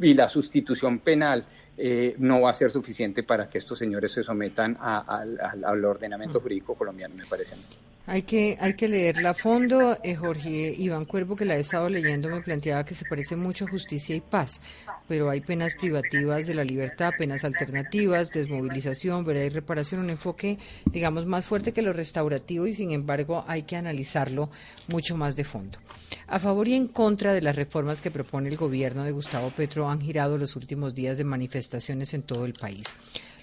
y 0.00 0.14
la 0.14 0.28
sustitución 0.28 1.00
penal 1.00 1.44
eh, 1.76 2.14
no 2.18 2.42
va 2.42 2.50
a 2.50 2.54
ser 2.54 2.70
suficiente 2.70 3.24
para 3.24 3.48
que 3.48 3.58
estos 3.58 3.78
señores 3.78 4.12
se 4.12 4.22
sometan 4.22 4.78
al 4.80 5.84
ordenamiento 5.84 6.40
jurídico 6.40 6.76
colombiano, 6.76 7.16
me 7.16 7.26
parece 7.26 7.54
a 7.54 7.56
mí. 7.56 7.93
Hay 8.06 8.22
que, 8.22 8.58
hay 8.60 8.74
que 8.74 8.86
leerla 8.86 9.30
a 9.30 9.34
fondo. 9.34 9.98
Eh, 10.02 10.14
Jorge 10.14 10.74
Iván 10.76 11.06
Cuervo, 11.06 11.36
que 11.36 11.46
la 11.46 11.56
he 11.56 11.60
estado 11.60 11.88
leyendo, 11.88 12.28
me 12.28 12.42
planteaba 12.42 12.84
que 12.84 12.94
se 12.94 13.06
parece 13.06 13.34
mucho 13.34 13.64
a 13.64 13.68
justicia 13.68 14.14
y 14.14 14.20
paz, 14.20 14.60
pero 15.08 15.30
hay 15.30 15.40
penas 15.40 15.74
privativas 15.74 16.46
de 16.46 16.52
la 16.52 16.64
libertad, 16.64 17.14
penas 17.16 17.44
alternativas, 17.44 18.30
desmovilización, 18.30 19.24
verdad 19.24 19.44
y 19.44 19.48
reparación, 19.48 20.02
un 20.02 20.10
enfoque, 20.10 20.58
digamos, 20.92 21.24
más 21.24 21.46
fuerte 21.46 21.72
que 21.72 21.80
lo 21.80 21.94
restaurativo 21.94 22.66
y, 22.66 22.74
sin 22.74 22.92
embargo, 22.92 23.42
hay 23.48 23.62
que 23.62 23.76
analizarlo 23.76 24.50
mucho 24.88 25.16
más 25.16 25.34
de 25.34 25.44
fondo. 25.44 25.78
A 26.26 26.38
favor 26.38 26.68
y 26.68 26.74
en 26.74 26.88
contra 26.88 27.32
de 27.32 27.40
las 27.40 27.56
reformas 27.56 28.02
que 28.02 28.10
propone 28.10 28.50
el 28.50 28.58
gobierno 28.58 29.04
de 29.04 29.12
Gustavo 29.12 29.50
Petro 29.50 29.88
han 29.88 30.02
girado 30.02 30.36
los 30.36 30.56
últimos 30.56 30.94
días 30.94 31.16
de 31.16 31.24
manifestaciones 31.24 32.12
en 32.12 32.22
todo 32.22 32.44
el 32.44 32.52
país. 32.52 32.84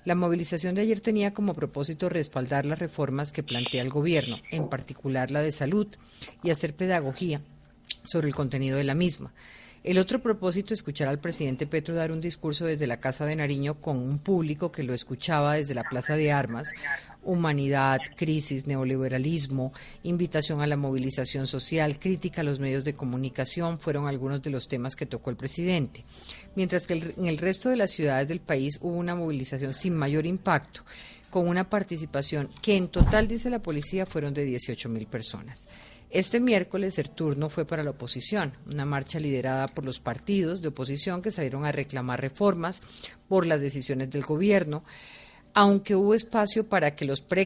La 0.03 0.15
movilización 0.15 0.73
de 0.73 0.81
ayer 0.81 0.99
tenía 0.99 1.31
como 1.31 1.53
propósito 1.53 2.09
respaldar 2.09 2.65
las 2.65 2.79
reformas 2.79 3.31
que 3.31 3.43
plantea 3.43 3.83
el 3.83 3.89
Gobierno, 3.91 4.37
en 4.49 4.67
particular 4.67 5.29
la 5.29 5.41
de 5.41 5.51
salud, 5.51 5.87
y 6.43 6.49
hacer 6.49 6.75
pedagogía 6.75 7.41
sobre 8.03 8.27
el 8.27 8.35
contenido 8.35 8.77
de 8.77 8.83
la 8.83 8.95
misma. 8.95 9.31
El 9.83 9.97
otro 9.97 10.21
propósito, 10.21 10.75
escuchar 10.75 11.07
al 11.07 11.17
presidente 11.17 11.65
Petro 11.65 11.95
dar 11.95 12.11
un 12.11 12.21
discurso 12.21 12.65
desde 12.65 12.85
la 12.85 12.97
Casa 12.97 13.25
de 13.25 13.35
Nariño 13.35 13.81
con 13.81 13.97
un 13.97 14.19
público 14.19 14.71
que 14.71 14.83
lo 14.83 14.93
escuchaba 14.93 15.55
desde 15.55 15.73
la 15.73 15.83
Plaza 15.83 16.15
de 16.15 16.31
Armas, 16.31 16.71
humanidad, 17.23 17.97
crisis, 18.15 18.67
neoliberalismo, 18.67 19.73
invitación 20.03 20.61
a 20.61 20.67
la 20.67 20.77
movilización 20.77 21.47
social, 21.47 21.97
crítica 21.97 22.41
a 22.41 22.43
los 22.43 22.59
medios 22.59 22.85
de 22.85 22.93
comunicación, 22.93 23.79
fueron 23.79 24.07
algunos 24.07 24.43
de 24.43 24.51
los 24.51 24.67
temas 24.67 24.95
que 24.95 25.07
tocó 25.07 25.31
el 25.31 25.35
presidente. 25.35 26.05
Mientras 26.55 26.85
que 26.85 27.15
en 27.17 27.25
el 27.25 27.39
resto 27.39 27.69
de 27.69 27.77
las 27.77 27.89
ciudades 27.89 28.27
del 28.27 28.39
país 28.39 28.77
hubo 28.83 28.97
una 28.97 29.15
movilización 29.15 29.73
sin 29.73 29.95
mayor 29.95 30.27
impacto, 30.27 30.83
con 31.31 31.47
una 31.47 31.67
participación 31.69 32.49
que 32.61 32.77
en 32.77 32.89
total, 32.89 33.27
dice 33.27 33.49
la 33.49 33.63
policía, 33.63 34.05
fueron 34.05 34.35
de 34.35 34.43
18 34.43 34.89
mil 34.89 35.07
personas. 35.07 35.67
Este 36.11 36.41
miércoles 36.41 36.99
el 36.99 37.09
turno 37.11 37.49
fue 37.49 37.63
para 37.65 37.83
la 37.83 37.91
oposición, 37.91 38.51
una 38.67 38.83
marcha 38.83 39.17
liderada 39.17 39.69
por 39.69 39.85
los 39.85 40.01
partidos 40.01 40.61
de 40.61 40.67
oposición 40.67 41.21
que 41.21 41.31
salieron 41.31 41.63
a 41.63 41.71
reclamar 41.71 42.19
reformas 42.19 42.81
por 43.29 43.45
las 43.45 43.61
decisiones 43.61 44.09
del 44.09 44.23
gobierno, 44.23 44.83
aunque 45.53 45.95
hubo 45.95 46.13
espacio 46.13 46.67
para 46.67 46.95
que 46.97 47.05
los 47.05 47.21
pre 47.21 47.45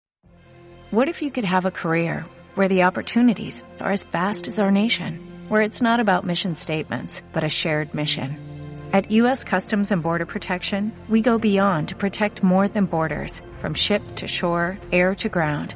What 0.91 1.07
if 1.07 1.21
you 1.21 1.29
could 1.31 1.45
have 1.45 1.67
a 1.67 1.71
career 1.71 2.25
where 2.55 2.67
the 2.67 2.83
opportunities 2.83 3.63
are 3.79 3.93
as 3.93 4.03
vast 4.11 4.47
as 4.47 4.57
our 4.57 4.71
nation, 4.71 5.19
where 5.47 5.63
it's 5.63 5.81
not 5.81 5.99
about 5.99 6.25
mission 6.25 6.55
statements, 6.55 7.21
but 7.33 7.43
a 7.43 7.49
shared 7.49 7.93
mission? 7.93 8.35
At 8.93 9.11
U.S. 9.11 9.43
Customs 9.43 9.91
and 9.91 10.01
Border 10.01 10.25
Protection, 10.25 10.91
we 11.07 11.21
go 11.21 11.37
beyond 11.37 11.89
to 11.89 11.95
protect 11.95 12.41
more 12.41 12.67
than 12.67 12.85
borders, 12.85 13.41
from 13.59 13.75
ship 13.75 14.01
to 14.15 14.27
shore, 14.27 14.79
air 14.91 15.13
to 15.15 15.29
ground 15.29 15.75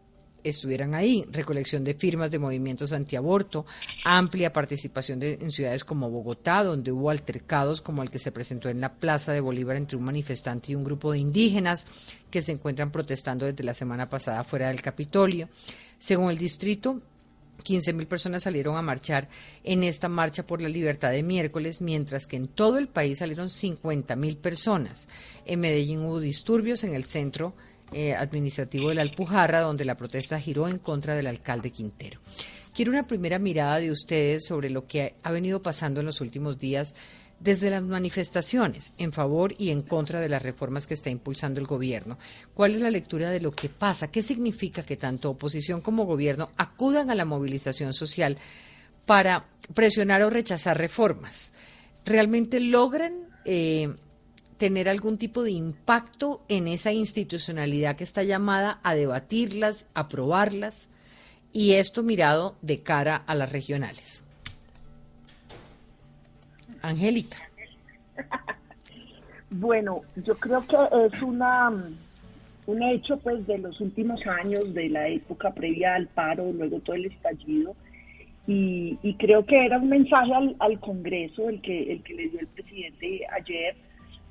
estuvieran 0.43 0.95
ahí, 0.95 1.25
recolección 1.31 1.83
de 1.83 1.93
firmas 1.93 2.31
de 2.31 2.39
movimientos 2.39 2.93
antiaborto, 2.93 3.65
amplia 4.03 4.53
participación 4.53 5.21
en 5.23 5.51
ciudades 5.51 5.83
como 5.83 6.09
Bogotá, 6.09 6.63
donde 6.63 6.91
hubo 6.91 7.09
altercados 7.09 7.81
como 7.81 8.03
el 8.03 8.09
que 8.09 8.19
se 8.19 8.31
presentó 8.31 8.69
en 8.69 8.81
la 8.81 8.93
Plaza 8.93 9.33
de 9.33 9.41
Bolívar 9.41 9.75
entre 9.75 9.97
un 9.97 10.03
manifestante 10.03 10.71
y 10.71 10.75
un 10.75 10.83
grupo 10.83 11.11
de 11.11 11.19
indígenas 11.19 11.85
que 12.29 12.41
se 12.41 12.51
encuentran 12.51 12.91
protestando 12.91 13.45
desde 13.45 13.63
la 13.63 13.73
semana 13.73 14.09
pasada 14.09 14.43
fuera 14.43 14.67
del 14.67 14.81
Capitolio. 14.81 15.49
Según 15.99 16.31
el 16.31 16.37
distrito, 16.37 17.01
15.000 17.63 18.07
personas 18.07 18.43
salieron 18.43 18.75
a 18.75 18.81
marchar 18.81 19.29
en 19.63 19.83
esta 19.83 20.09
marcha 20.09 20.45
por 20.45 20.61
la 20.61 20.69
libertad 20.69 21.11
de 21.11 21.23
miércoles, 21.23 21.81
mientras 21.81 22.27
que 22.27 22.37
en 22.37 22.47
todo 22.47 22.77
el 22.77 22.87
país 22.87 23.19
salieron 23.19 23.47
50.000 23.47 24.37
personas. 24.37 25.07
En 25.45 25.59
Medellín 25.59 26.01
hubo 26.01 26.19
disturbios 26.19 26.83
en 26.83 26.95
el 26.95 27.05
centro 27.05 27.53
eh, 27.91 28.13
administrativo 28.13 28.89
de 28.89 28.95
la 28.95 29.01
Alpujarra, 29.01 29.61
donde 29.61 29.85
la 29.85 29.95
protesta 29.95 30.39
giró 30.39 30.67
en 30.67 30.77
contra 30.77 31.15
del 31.15 31.27
alcalde 31.27 31.71
Quintero. 31.71 32.19
Quiero 32.73 32.91
una 32.91 33.05
primera 33.05 33.37
mirada 33.37 33.79
de 33.79 33.91
ustedes 33.91 34.45
sobre 34.45 34.69
lo 34.69 34.87
que 34.87 35.15
ha 35.23 35.31
venido 35.31 35.61
pasando 35.61 35.99
en 35.99 36.05
los 36.05 36.21
últimos 36.21 36.57
días 36.57 36.95
desde 37.41 37.69
las 37.69 37.83
manifestaciones 37.83 38.93
en 38.97 39.11
favor 39.11 39.53
y 39.57 39.71
en 39.71 39.81
contra 39.81 40.21
de 40.21 40.29
las 40.29 40.41
reformas 40.41 40.85
que 40.87 40.93
está 40.93 41.09
impulsando 41.09 41.59
el 41.59 41.65
gobierno. 41.65 42.17
¿Cuál 42.53 42.75
es 42.75 42.81
la 42.81 42.91
lectura 42.91 43.29
de 43.31 43.41
lo 43.41 43.51
que 43.51 43.67
pasa? 43.67 44.11
¿Qué 44.11 44.21
significa 44.21 44.83
que 44.83 44.95
tanto 44.95 45.31
oposición 45.31 45.81
como 45.81 46.05
gobierno 46.05 46.51
acudan 46.55 47.09
a 47.09 47.15
la 47.15 47.25
movilización 47.25 47.93
social 47.93 48.37
para 49.05 49.47
presionar 49.73 50.21
o 50.21 50.29
rechazar 50.29 50.77
reformas? 50.77 51.51
¿Realmente 52.05 52.59
logran 52.59 53.13
eh, 53.43 53.93
tener 54.61 54.87
algún 54.87 55.17
tipo 55.17 55.41
de 55.41 55.49
impacto 55.49 56.43
en 56.47 56.67
esa 56.67 56.91
institucionalidad 56.91 57.95
que 57.95 58.03
está 58.03 58.21
llamada 58.21 58.79
a 58.83 58.93
debatirlas, 58.93 59.87
aprobarlas, 59.95 60.87
y 61.51 61.71
esto 61.71 62.03
mirado 62.03 62.57
de 62.61 62.83
cara 62.83 63.15
a 63.15 63.33
las 63.33 63.51
regionales. 63.51 64.23
Angélica. 66.83 67.37
Bueno, 69.53 70.03
yo 70.15 70.37
creo 70.37 70.65
que 70.65 70.77
es 71.07 71.21
una 71.21 71.69
un 72.67 72.83
hecho 72.83 73.17
pues 73.17 73.45
de 73.47 73.57
los 73.57 73.81
últimos 73.81 74.25
años, 74.25 74.73
de 74.73 74.87
la 74.87 75.09
época 75.09 75.51
previa 75.51 75.95
al 75.95 76.07
paro, 76.07 76.53
luego 76.53 76.79
todo 76.79 76.95
el 76.95 77.07
estallido, 77.07 77.75
y, 78.47 78.95
creo 79.19 79.45
que 79.45 79.65
era 79.65 79.77
un 79.77 79.89
mensaje 79.89 80.33
al, 80.33 80.55
al 80.59 80.79
Congreso 80.79 81.49
el 81.49 81.61
que, 81.61 81.91
el 81.91 82.01
que 82.01 82.13
le 82.13 82.29
dio 82.29 82.39
el 82.39 82.47
presidente 82.47 83.27
ayer, 83.29 83.75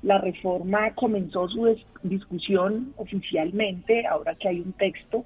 la 0.03 0.17
reforma 0.17 0.93
comenzó 0.95 1.47
su 1.47 1.77
discusión 2.03 2.93
oficialmente, 2.97 4.05
ahora 4.07 4.35
que 4.35 4.47
hay 4.47 4.59
un 4.59 4.73
texto, 4.73 5.25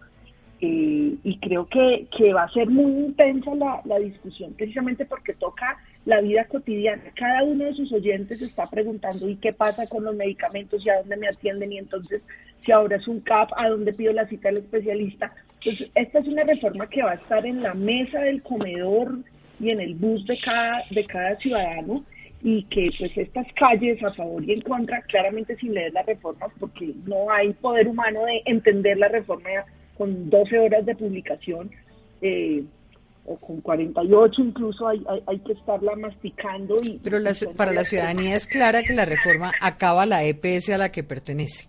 eh, 0.61 1.15
y 1.23 1.37
creo 1.39 1.67
que, 1.67 2.07
que, 2.17 2.33
va 2.33 2.43
a 2.43 2.53
ser 2.53 2.69
muy 2.69 3.05
intensa 3.05 3.53
la, 3.55 3.81
la, 3.83 3.99
discusión, 3.99 4.53
precisamente 4.53 5.05
porque 5.05 5.33
toca 5.33 5.77
la 6.05 6.21
vida 6.21 6.45
cotidiana. 6.45 7.03
Cada 7.15 7.43
uno 7.43 7.65
de 7.65 7.73
sus 7.73 7.91
oyentes 7.91 8.41
está 8.41 8.65
preguntando, 8.67 9.27
¿y 9.29 9.35
qué 9.35 9.51
pasa 9.51 9.85
con 9.87 10.05
los 10.05 10.15
medicamentos 10.15 10.85
y 10.85 10.89
a 10.89 10.99
dónde 10.99 11.17
me 11.17 11.27
atienden? 11.27 11.73
Y 11.73 11.77
entonces, 11.77 12.21
si 12.65 12.71
ahora 12.71 12.95
es 12.95 13.07
un 13.07 13.19
CAP, 13.19 13.51
¿a 13.57 13.67
dónde 13.67 13.93
pido 13.93 14.13
la 14.13 14.27
cita 14.27 14.47
del 14.47 14.59
especialista? 14.59 15.33
Entonces, 15.59 15.89
esta 15.93 16.19
es 16.19 16.27
una 16.27 16.43
reforma 16.43 16.87
que 16.87 17.03
va 17.03 17.11
a 17.11 17.15
estar 17.15 17.45
en 17.45 17.61
la 17.61 17.73
mesa 17.73 18.21
del 18.21 18.41
comedor 18.41 19.17
y 19.59 19.71
en 19.71 19.81
el 19.81 19.95
bus 19.95 20.25
de 20.25 20.37
cada, 20.37 20.83
de 20.89 21.05
cada 21.05 21.35
ciudadano 21.35 22.03
y 22.41 22.63
que 22.65 22.89
pues 22.97 23.17
estas 23.17 23.47
calles 23.53 24.03
a 24.03 24.13
favor 24.13 24.43
y 24.43 24.53
en 24.53 24.61
contra, 24.61 25.01
claramente 25.03 25.55
sin 25.57 25.73
leer 25.73 25.93
las 25.93 26.05
reformas, 26.05 26.51
porque 26.59 26.93
no 27.05 27.31
hay 27.31 27.53
poder 27.53 27.87
humano 27.87 28.23
de 28.25 28.41
entender 28.45 28.97
la 28.97 29.07
reforma 29.07 29.49
con 29.97 30.29
12 30.29 30.59
horas 30.59 30.85
de 30.85 30.95
publicación, 30.95 31.71
eh, 32.21 32.63
o 33.25 33.37
con 33.37 33.61
48 33.61 34.41
incluso 34.41 34.87
hay, 34.87 35.03
hay, 35.25 35.39
que 35.39 35.53
estarla 35.53 35.95
masticando. 35.95 36.75
Y, 36.83 36.99
Pero 37.03 37.17
para 37.55 37.73
la 37.73 37.83
ciudadanía 37.83 38.35
es 38.35 38.45
clara 38.45 38.83
que 38.83 38.93
la 38.93 39.05
reforma 39.05 39.51
acaba 39.61 40.05
la 40.05 40.23
EPS 40.23 40.69
a 40.69 40.77
la 40.77 40.91
que 40.91 41.03
pertenece. 41.03 41.67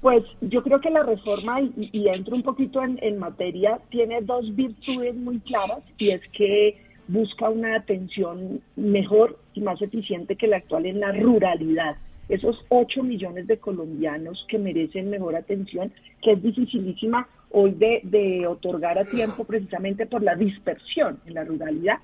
Pues 0.00 0.24
yo 0.40 0.62
creo 0.62 0.78
que 0.80 0.90
la 0.90 1.02
reforma, 1.02 1.60
y, 1.60 1.90
y 1.92 2.08
entro 2.08 2.34
un 2.34 2.42
poquito 2.42 2.82
en, 2.82 2.98
en 3.02 3.18
materia, 3.18 3.78
tiene 3.90 4.20
dos 4.22 4.54
virtudes 4.54 5.14
muy 5.14 5.38
claras 5.40 5.82
y 5.98 6.10
es 6.10 6.20
que 6.32 6.85
busca 7.08 7.48
una 7.48 7.76
atención 7.76 8.60
mejor 8.76 9.38
y 9.54 9.60
más 9.60 9.80
eficiente 9.80 10.36
que 10.36 10.46
la 10.46 10.58
actual 10.58 10.86
en 10.86 11.00
la 11.00 11.12
ruralidad. 11.12 11.96
Esos 12.28 12.64
8 12.68 13.02
millones 13.04 13.46
de 13.46 13.58
colombianos 13.58 14.44
que 14.48 14.58
merecen 14.58 15.10
mejor 15.10 15.36
atención, 15.36 15.92
que 16.22 16.32
es 16.32 16.42
dificilísima 16.42 17.28
hoy 17.50 17.72
de, 17.72 18.46
otorgar 18.48 18.98
a 18.98 19.04
tiempo 19.04 19.44
precisamente 19.44 20.06
por 20.06 20.22
la 20.22 20.34
dispersión 20.34 21.20
en 21.26 21.34
la 21.34 21.44
ruralidad. 21.44 21.98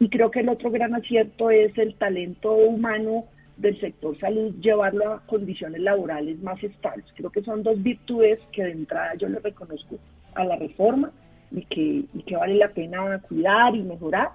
Y 0.00 0.08
creo 0.08 0.30
que 0.30 0.40
el 0.40 0.48
otro 0.48 0.70
gran 0.70 0.94
acierto 0.94 1.50
es 1.50 1.76
el 1.78 1.94
talento 1.94 2.52
humano 2.54 3.26
del 3.56 3.78
sector 3.78 4.18
salud, 4.18 4.54
llevarlo 4.60 5.12
a 5.12 5.26
condiciones 5.26 5.82
laborales 5.82 6.42
más 6.42 6.62
estables. 6.64 7.04
Creo 7.14 7.30
que 7.30 7.42
son 7.42 7.62
dos 7.62 7.80
virtudes 7.82 8.40
que 8.52 8.64
de 8.64 8.72
entrada 8.72 9.14
yo 9.16 9.28
le 9.28 9.38
reconozco 9.38 9.98
a 10.34 10.44
la 10.44 10.56
reforma 10.56 11.12
y 11.50 11.62
que, 11.66 12.04
y 12.12 12.22
que 12.24 12.36
vale 12.36 12.54
la 12.54 12.68
pena 12.68 13.18
cuidar 13.20 13.76
y 13.76 13.82
mejorar, 13.82 14.30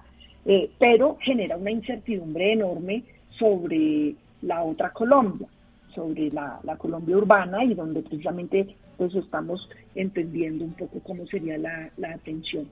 eh, 0.46 0.70
pero 0.78 1.18
genera 1.20 1.56
una 1.56 1.72
incertidumbre 1.72 2.52
enorme 2.52 3.02
sobre 3.36 4.14
la 4.42 4.62
otra 4.62 4.90
Colombia, 4.92 5.48
sobre 5.92 6.30
la, 6.30 6.60
Colombia 6.78 7.16
urbana 7.16 7.64
y 7.64 7.74
donde 7.74 8.02
precisamente 8.02 8.76
pues 8.96 9.14
estamos 9.14 9.68
entendiendo 9.94 10.64
un 10.64 10.72
poco 10.74 11.00
cómo 11.00 11.26
sería 11.26 11.58
la, 11.58 11.90
atención. 12.14 12.68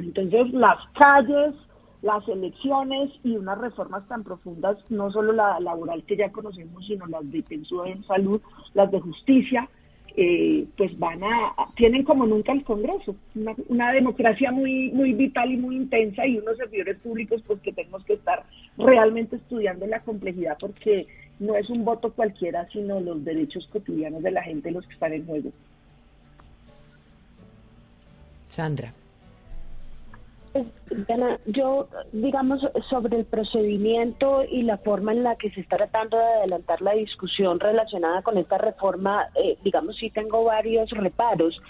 Entonces 0.00 0.52
las 0.52 0.78
calles, 0.98 1.54
las 2.02 2.26
elecciones 2.26 3.10
y 3.22 3.36
unas 3.36 3.58
reformas 3.58 4.06
tan 4.08 4.24
profundas, 4.24 4.76
no 4.90 5.12
solo 5.12 5.32
la 5.32 5.60
laboral 5.60 6.02
que 6.04 6.16
ya 6.16 6.32
conocemos, 6.32 6.84
sino 6.86 7.06
las 7.06 7.30
de 7.30 7.42
pensión 7.42 7.86
en 7.86 8.04
salud, 8.04 8.40
las 8.74 8.90
de 8.90 9.00
justicia, 9.00 9.68
eh, 10.16 10.66
pues 10.76 10.98
van 10.98 11.22
a, 11.22 11.54
tienen 11.76 12.02
como 12.04 12.26
nunca 12.26 12.52
el 12.52 12.64
Congreso, 12.64 13.14
una, 13.68 13.92
democracia 13.92 14.50
muy, 14.50 14.90
muy 14.90 15.12
vital 15.12 15.52
y 15.52 15.56
muy 15.56 15.76
intensa 15.76 16.26
y 16.26 16.38
unos 16.38 16.56
servidores 16.56 16.98
públicos 16.98 17.42
pues 17.46 17.60
que 17.60 17.72
tenemos 17.72 18.04
que 18.04 18.14
estar 18.14 18.44
realmente 18.76 19.36
estudiando 19.36 19.86
la 19.86 20.00
complejidad 20.00 20.56
porque 20.58 21.06
no 21.38 21.56
es 21.56 21.70
un 21.70 21.84
voto 21.84 22.12
cualquiera, 22.12 22.68
sino 22.72 23.00
los 23.00 23.24
derechos 23.24 23.66
cotidianos 23.72 24.22
de 24.22 24.30
la 24.30 24.42
gente 24.42 24.70
los 24.70 24.86
que 24.86 24.94
están 24.94 25.12
en 25.12 25.26
juego. 25.26 25.50
Sandra. 28.48 28.92
Diana, 31.06 31.38
yo, 31.46 31.88
digamos, 32.12 32.60
sobre 32.88 33.18
el 33.18 33.24
procedimiento 33.24 34.42
y 34.44 34.62
la 34.62 34.78
forma 34.78 35.12
en 35.12 35.22
la 35.22 35.36
que 35.36 35.50
se 35.50 35.60
está 35.60 35.76
tratando 35.76 36.16
de 36.16 36.24
adelantar 36.24 36.82
la 36.82 36.92
discusión 36.92 37.60
relacionada 37.60 38.22
con 38.22 38.36
esta 38.36 38.58
reforma, 38.58 39.28
eh, 39.36 39.56
digamos, 39.62 39.96
sí 39.96 40.10
tengo 40.10 40.44
varios 40.44 40.90
reparos. 40.90 41.60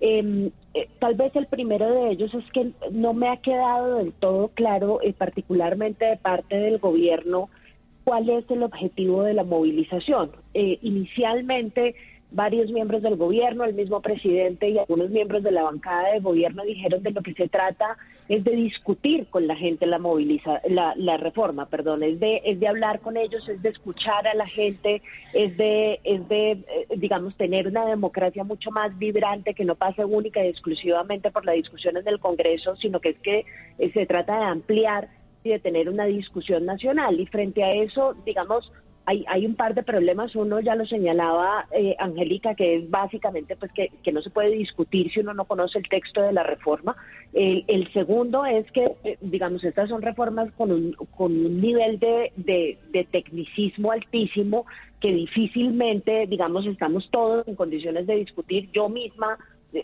Em, 0.00 0.50
eh, 0.72 0.88
tal 0.98 1.14
vez 1.14 1.36
el 1.36 1.46
primero 1.46 1.90
de 1.90 2.12
ellos 2.12 2.32
es 2.32 2.50
que 2.52 2.72
no 2.90 3.12
me 3.12 3.28
ha 3.28 3.36
quedado 3.36 3.96
del 3.96 4.12
todo 4.14 4.48
claro, 4.48 5.00
eh, 5.02 5.12
particularmente 5.12 6.06
de 6.06 6.16
parte 6.16 6.56
del 6.56 6.78
gobierno, 6.78 7.50
cuál 8.04 8.30
es 8.30 8.50
el 8.50 8.62
objetivo 8.62 9.22
de 9.22 9.34
la 9.34 9.44
movilización. 9.44 10.32
inicialmente 10.52 11.94
varios 12.32 12.70
miembros 12.70 13.02
del 13.02 13.16
gobierno, 13.16 13.64
el 13.64 13.74
mismo 13.74 14.00
presidente 14.00 14.68
y 14.68 14.78
algunos 14.78 15.10
miembros 15.10 15.42
de 15.42 15.50
la 15.50 15.64
bancada 15.64 16.12
de 16.12 16.20
gobierno 16.20 16.62
dijeron 16.62 17.02
de 17.02 17.10
lo 17.10 17.22
que 17.22 17.34
se 17.34 17.48
trata 17.48 17.96
es 18.28 18.44
de 18.44 18.52
discutir 18.52 19.26
con 19.26 19.48
la 19.48 19.56
gente 19.56 19.86
la 19.86 19.98
moviliza, 19.98 20.60
la, 20.68 21.16
reforma, 21.16 21.66
perdón, 21.66 22.04
es 22.04 22.20
de 22.20 22.40
es 22.44 22.60
de 22.60 22.68
hablar 22.68 23.00
con 23.00 23.16
ellos, 23.16 23.48
es 23.48 23.60
de 23.60 23.70
escuchar 23.70 24.28
a 24.28 24.34
la 24.34 24.46
gente, 24.46 25.02
es 25.34 25.56
de 25.56 25.98
es 26.04 26.28
de 26.28 26.52
eh, 26.52 26.86
digamos 26.96 27.34
tener 27.34 27.66
una 27.66 27.84
democracia 27.86 28.44
mucho 28.44 28.70
más 28.70 28.96
vibrante 28.96 29.52
que 29.52 29.64
no 29.64 29.74
pase 29.74 30.04
única 30.04 30.44
y 30.44 30.48
exclusivamente 30.48 31.32
por 31.32 31.44
las 31.44 31.56
discusiones 31.56 32.04
del 32.04 32.20
Congreso, 32.20 32.76
sino 32.76 33.00
que 33.00 33.10
es 33.10 33.18
que 33.18 33.44
eh, 33.78 33.90
se 33.92 34.06
trata 34.06 34.38
de 34.38 34.44
ampliar 34.44 35.08
y 35.42 35.50
de 35.50 35.58
tener 35.58 35.88
una 35.88 36.04
discusión 36.04 36.66
nacional. 36.66 37.18
Y 37.18 37.26
frente 37.26 37.64
a 37.64 37.72
eso, 37.72 38.14
digamos, 38.24 38.70
hay, 39.10 39.24
hay 39.26 39.44
un 39.44 39.56
par 39.56 39.74
de 39.74 39.82
problemas. 39.82 40.36
Uno 40.36 40.60
ya 40.60 40.76
lo 40.76 40.86
señalaba 40.86 41.66
eh, 41.72 41.96
Angélica, 41.98 42.54
que 42.54 42.76
es 42.76 42.90
básicamente 42.90 43.56
pues 43.56 43.72
que, 43.72 44.12
no 44.12 44.22
se 44.22 44.30
puede 44.30 44.50
discutir 44.50 45.10
si 45.12 45.20
uno 45.20 45.34
no 45.34 45.46
conoce 45.46 45.78
el 45.78 45.88
texto 45.88 46.22
de 46.22 46.32
la 46.32 46.44
reforma. 46.44 46.96
El, 47.32 47.92
segundo 47.92 48.44
es 48.44 48.70
que, 48.70 48.92
eh, 49.04 49.18
digamos, 49.20 49.64
estas 49.64 49.88
son 49.88 50.02
reformas 50.02 50.52
con 50.52 50.70
un, 50.70 50.92
con 51.16 51.32
un 51.32 51.60
nivel 51.60 51.98
de, 51.98 52.32
de, 52.36 52.78
de 52.92 53.04
tecnicismo 53.04 53.90
altísimo 53.90 54.64
que 55.00 55.12
difícilmente, 55.12 56.26
digamos, 56.28 56.66
estamos 56.66 57.08
todos 57.10 57.48
en 57.48 57.56
condiciones 57.56 58.06
de 58.06 58.16
discutir. 58.16 58.70
Yo 58.72 58.88
misma 58.88 59.38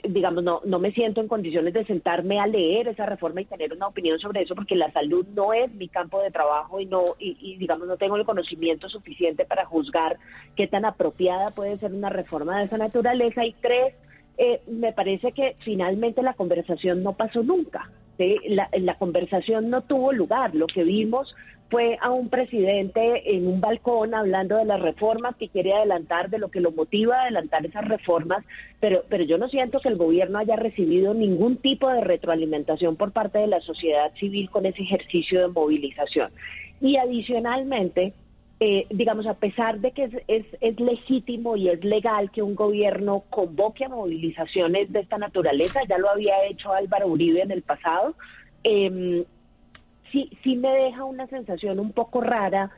digamos, 0.08 0.42
no, 0.42 0.60
no 0.64 0.78
me 0.80 0.90
siento 0.92 1.20
en 1.20 1.28
condiciones 1.28 1.72
de 1.72 1.84
sentarme 1.84 2.40
a 2.40 2.46
leer 2.46 2.88
esa 2.88 3.06
reforma 3.06 3.40
y 3.40 3.44
tener 3.44 3.72
una 3.72 3.86
opinión 3.86 4.18
sobre 4.18 4.42
eso, 4.42 4.54
porque 4.54 4.74
la 4.74 4.90
salud 4.90 5.24
no 5.34 5.52
es 5.52 5.72
mi 5.74 5.88
campo 5.88 6.20
de 6.20 6.30
trabajo 6.30 6.80
y 6.80 6.86
no, 6.86 7.04
y, 7.18 7.56
digamos, 7.56 7.86
no 7.86 7.96
tengo 7.96 8.16
el 8.16 8.24
conocimiento 8.24 8.88
suficiente 8.88 9.44
para 9.44 9.64
juzgar 9.64 10.18
qué 10.56 10.66
tan 10.66 10.84
apropiada 10.84 11.46
puede 11.54 11.78
ser 11.78 11.92
una 11.92 12.10
reforma 12.10 12.58
de 12.58 12.64
esa 12.64 12.78
naturaleza. 12.78 13.44
Y 13.44 13.52
tres, 13.60 13.94
eh, 14.38 14.60
me 14.66 14.92
parece 14.92 15.32
que 15.32 15.54
finalmente 15.60 16.22
la 16.22 16.34
conversación 16.34 17.02
no 17.04 17.12
pasó 17.12 17.44
nunca. 17.44 17.88
La, 18.18 18.68
la 18.72 18.94
conversación 18.96 19.70
no 19.70 19.82
tuvo 19.82 20.12
lugar. 20.12 20.54
Lo 20.54 20.66
que 20.66 20.84
vimos 20.84 21.34
fue 21.68 21.98
a 22.00 22.10
un 22.10 22.28
presidente 22.28 23.34
en 23.34 23.46
un 23.46 23.60
balcón 23.60 24.14
hablando 24.14 24.56
de 24.56 24.64
las 24.64 24.80
reformas 24.80 25.34
que 25.36 25.48
quiere 25.48 25.72
adelantar, 25.72 26.30
de 26.30 26.38
lo 26.38 26.48
que 26.48 26.60
lo 26.60 26.70
motiva 26.70 27.16
a 27.16 27.22
adelantar 27.22 27.66
esas 27.66 27.86
reformas, 27.88 28.44
pero, 28.80 29.02
pero 29.08 29.24
yo 29.24 29.36
no 29.36 29.48
siento 29.48 29.80
que 29.80 29.88
el 29.88 29.96
gobierno 29.96 30.38
haya 30.38 30.56
recibido 30.56 31.12
ningún 31.12 31.56
tipo 31.56 31.88
de 31.88 32.02
retroalimentación 32.02 32.96
por 32.96 33.12
parte 33.12 33.38
de 33.38 33.48
la 33.48 33.60
sociedad 33.60 34.12
civil 34.14 34.48
con 34.50 34.66
ese 34.66 34.82
ejercicio 34.82 35.40
de 35.40 35.48
movilización. 35.48 36.30
Y 36.80 36.98
adicionalmente, 36.98 38.12
eh, 38.58 38.86
digamos, 38.90 39.26
a 39.26 39.34
pesar 39.34 39.80
de 39.80 39.90
que 39.92 40.04
es, 40.28 40.46
es, 40.60 40.80
legítimo 40.80 41.56
y 41.56 41.68
es 41.68 41.84
legal 41.84 42.30
que 42.30 42.42
un 42.42 42.54
gobierno 42.54 43.24
convoque 43.28 43.84
a 43.84 43.88
movilizaciones 43.90 44.90
de 44.92 45.00
esta 45.00 45.18
naturaleza, 45.18 45.80
ya 45.88 45.98
lo 45.98 46.08
había 46.08 46.44
hecho 46.46 46.72
Álvaro 46.72 47.06
Uribe 47.08 47.42
en 47.42 47.50
el 47.50 47.62
pasado, 47.62 48.14
eh, 48.64 49.24
sí, 50.10 50.30
sí 50.42 50.56
me 50.56 50.70
deja 50.70 51.04
una 51.04 51.26
sensación 51.26 51.78
un 51.78 51.92
poco 51.92 52.22
rara 52.22 52.70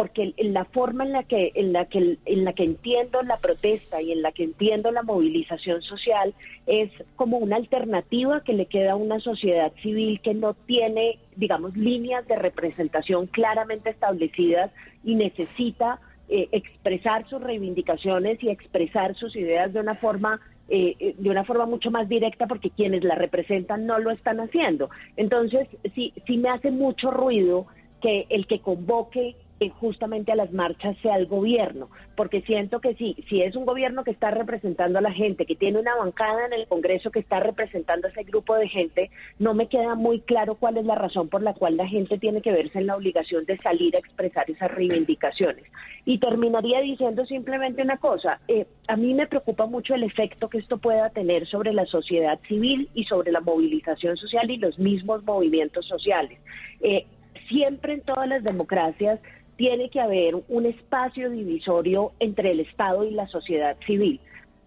porque 0.00 0.32
la 0.38 0.64
forma 0.64 1.04
en 1.04 1.12
la 1.12 1.24
que 1.24 1.52
en 1.54 1.74
la 1.74 1.84
que 1.84 2.16
en 2.24 2.44
la 2.46 2.54
que 2.54 2.64
entiendo 2.64 3.20
la 3.20 3.36
protesta 3.36 4.00
y 4.00 4.12
en 4.12 4.22
la 4.22 4.32
que 4.32 4.44
entiendo 4.44 4.90
la 4.92 5.02
movilización 5.02 5.82
social 5.82 6.32
es 6.66 6.90
como 7.16 7.36
una 7.36 7.56
alternativa 7.56 8.42
que 8.42 8.54
le 8.54 8.64
queda 8.64 8.92
a 8.92 8.96
una 8.96 9.20
sociedad 9.20 9.70
civil 9.82 10.22
que 10.22 10.32
no 10.32 10.54
tiene 10.54 11.18
digamos 11.36 11.76
líneas 11.76 12.26
de 12.28 12.36
representación 12.36 13.26
claramente 13.26 13.90
establecidas 13.90 14.70
y 15.04 15.16
necesita 15.16 16.00
eh, 16.30 16.48
expresar 16.52 17.28
sus 17.28 17.42
reivindicaciones 17.42 18.42
y 18.42 18.48
expresar 18.48 19.14
sus 19.16 19.36
ideas 19.36 19.70
de 19.74 19.80
una 19.80 19.96
forma 19.96 20.40
eh, 20.70 20.96
eh, 20.98 21.14
de 21.18 21.28
una 21.28 21.44
forma 21.44 21.66
mucho 21.66 21.90
más 21.90 22.08
directa 22.08 22.46
porque 22.46 22.70
quienes 22.70 23.04
la 23.04 23.16
representan 23.16 23.84
no 23.84 23.98
lo 23.98 24.12
están 24.12 24.40
haciendo. 24.40 24.88
Entonces, 25.18 25.68
sí, 25.94 26.14
sí 26.26 26.38
me 26.38 26.48
hace 26.48 26.70
mucho 26.70 27.10
ruido 27.10 27.66
que 28.00 28.24
el 28.30 28.46
que 28.46 28.60
convoque 28.60 29.36
justamente 29.68 30.32
a 30.32 30.36
las 30.36 30.52
marchas 30.52 30.96
sea 31.02 31.16
el 31.16 31.26
gobierno, 31.26 31.90
porque 32.16 32.40
siento 32.42 32.80
que 32.80 32.94
sí, 32.94 33.14
si 33.28 33.42
es 33.42 33.54
un 33.54 33.66
gobierno 33.66 34.04
que 34.04 34.10
está 34.10 34.30
representando 34.30 34.98
a 34.98 35.02
la 35.02 35.12
gente, 35.12 35.44
que 35.44 35.54
tiene 35.54 35.78
una 35.78 35.94
bancada 35.96 36.46
en 36.46 36.54
el 36.54 36.66
Congreso 36.66 37.10
que 37.10 37.20
está 37.20 37.40
representando 37.40 38.08
a 38.08 38.10
ese 38.10 38.22
grupo 38.24 38.54
de 38.56 38.68
gente, 38.68 39.10
no 39.38 39.52
me 39.52 39.68
queda 39.68 39.94
muy 39.94 40.20
claro 40.20 40.54
cuál 40.54 40.78
es 40.78 40.86
la 40.86 40.94
razón 40.94 41.28
por 41.28 41.42
la 41.42 41.52
cual 41.52 41.76
la 41.76 41.86
gente 41.86 42.18
tiene 42.18 42.40
que 42.40 42.52
verse 42.52 42.78
en 42.78 42.86
la 42.86 42.96
obligación 42.96 43.44
de 43.44 43.58
salir 43.58 43.94
a 43.94 43.98
expresar 43.98 44.50
esas 44.50 44.70
reivindicaciones. 44.70 45.64
Y 46.06 46.18
terminaría 46.18 46.80
diciendo 46.80 47.26
simplemente 47.26 47.82
una 47.82 47.98
cosa, 47.98 48.40
eh, 48.48 48.66
a 48.88 48.96
mí 48.96 49.12
me 49.12 49.26
preocupa 49.26 49.66
mucho 49.66 49.94
el 49.94 50.04
efecto 50.04 50.48
que 50.48 50.58
esto 50.58 50.78
pueda 50.78 51.10
tener 51.10 51.46
sobre 51.46 51.74
la 51.74 51.84
sociedad 51.84 52.40
civil 52.48 52.88
y 52.94 53.04
sobre 53.04 53.30
la 53.30 53.40
movilización 53.40 54.16
social 54.16 54.50
y 54.50 54.56
los 54.56 54.78
mismos 54.78 55.22
movimientos 55.24 55.86
sociales. 55.86 56.38
Eh, 56.80 57.04
siempre 57.50 57.94
en 57.94 58.00
todas 58.02 58.28
las 58.28 58.42
democracias 58.42 59.20
tiene 59.60 59.90
que 59.90 60.00
haber 60.00 60.36
un 60.48 60.64
espacio 60.64 61.28
divisorio 61.28 62.12
entre 62.18 62.52
el 62.52 62.60
Estado 62.60 63.04
y 63.04 63.10
la 63.10 63.28
sociedad 63.28 63.76
civil. 63.86 64.18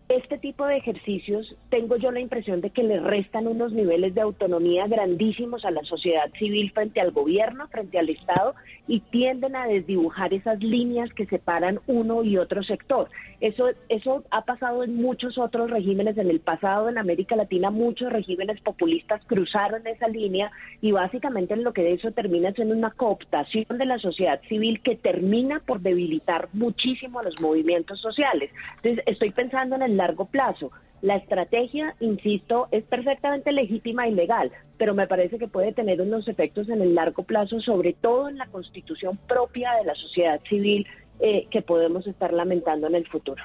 Este 0.09 0.37
tipo 0.37 0.65
de 0.65 0.77
ejercicios 0.77 1.55
tengo 1.69 1.95
yo 1.95 2.11
la 2.11 2.19
impresión 2.19 2.61
de 2.61 2.69
que 2.69 2.83
le 2.83 2.99
restan 2.99 3.47
unos 3.47 3.71
niveles 3.71 4.13
de 4.13 4.21
autonomía 4.21 4.85
grandísimos 4.87 5.63
a 5.65 5.71
la 5.71 5.83
sociedad 5.83 6.29
civil 6.37 6.71
frente 6.71 6.99
al 6.99 7.11
gobierno, 7.11 7.67
frente 7.69 7.97
al 7.97 8.09
Estado, 8.09 8.53
y 8.87 8.99
tienden 8.99 9.55
a 9.55 9.65
desdibujar 9.65 10.33
esas 10.33 10.61
líneas 10.61 11.11
que 11.13 11.25
separan 11.25 11.79
uno 11.87 12.23
y 12.23 12.37
otro 12.37 12.63
sector. 12.63 13.09
Eso, 13.39 13.69
eso 13.89 14.23
ha 14.29 14.43
pasado 14.43 14.83
en 14.83 14.95
muchos 14.95 15.37
otros 15.37 15.69
regímenes 15.69 16.17
en 16.17 16.29
el 16.29 16.39
pasado, 16.39 16.89
en 16.89 16.97
América 16.97 17.35
Latina, 17.35 17.69
muchos 17.69 18.11
regímenes 18.11 18.59
populistas 18.61 19.21
cruzaron 19.25 19.85
esa 19.87 20.07
línea 20.07 20.51
y 20.81 20.91
básicamente 20.91 21.53
en 21.53 21.63
lo 21.63 21.73
que 21.73 21.81
de 21.81 21.93
eso 21.93 22.11
termina 22.11 22.51
siendo 22.53 22.75
una 22.75 22.91
cooptación 22.91 23.77
de 23.77 23.85
la 23.85 23.99
sociedad 23.99 24.41
civil 24.47 24.81
que 24.81 24.95
termina 24.95 25.59
por 25.59 25.81
debilitar 25.81 26.49
muchísimo 26.53 27.19
a 27.19 27.23
los 27.23 27.41
movimientos 27.41 27.99
sociales. 27.99 28.51
Entonces, 28.77 29.03
estoy 29.07 29.31
pensando 29.31 29.75
en 29.75 29.81
el 29.81 29.92
largo 29.97 30.25
plazo. 30.25 30.71
La 31.01 31.17
estrategia, 31.17 31.95
insisto, 31.99 32.69
es 32.71 32.83
perfectamente 32.85 33.51
legítima 33.51 34.07
y 34.07 34.13
legal, 34.13 34.51
pero 34.77 34.93
me 34.93 35.05
parece 35.05 35.37
que 35.37 35.49
puede 35.49 35.73
tener 35.73 36.01
unos 36.01 36.27
efectos 36.29 36.69
en 36.69 36.81
el 36.81 36.95
largo 36.95 37.23
plazo, 37.23 37.59
sobre 37.59 37.93
todo 37.93 38.29
en 38.29 38.37
la 38.37 38.47
constitución 38.47 39.19
propia 39.27 39.73
de 39.73 39.85
la 39.85 39.95
sociedad 39.95 40.39
civil 40.47 40.87
eh, 41.19 41.47
que 41.51 41.61
podemos 41.61 42.07
estar 42.07 42.31
lamentando 42.31 42.87
en 42.87 42.95
el 42.95 43.05
futuro. 43.07 43.43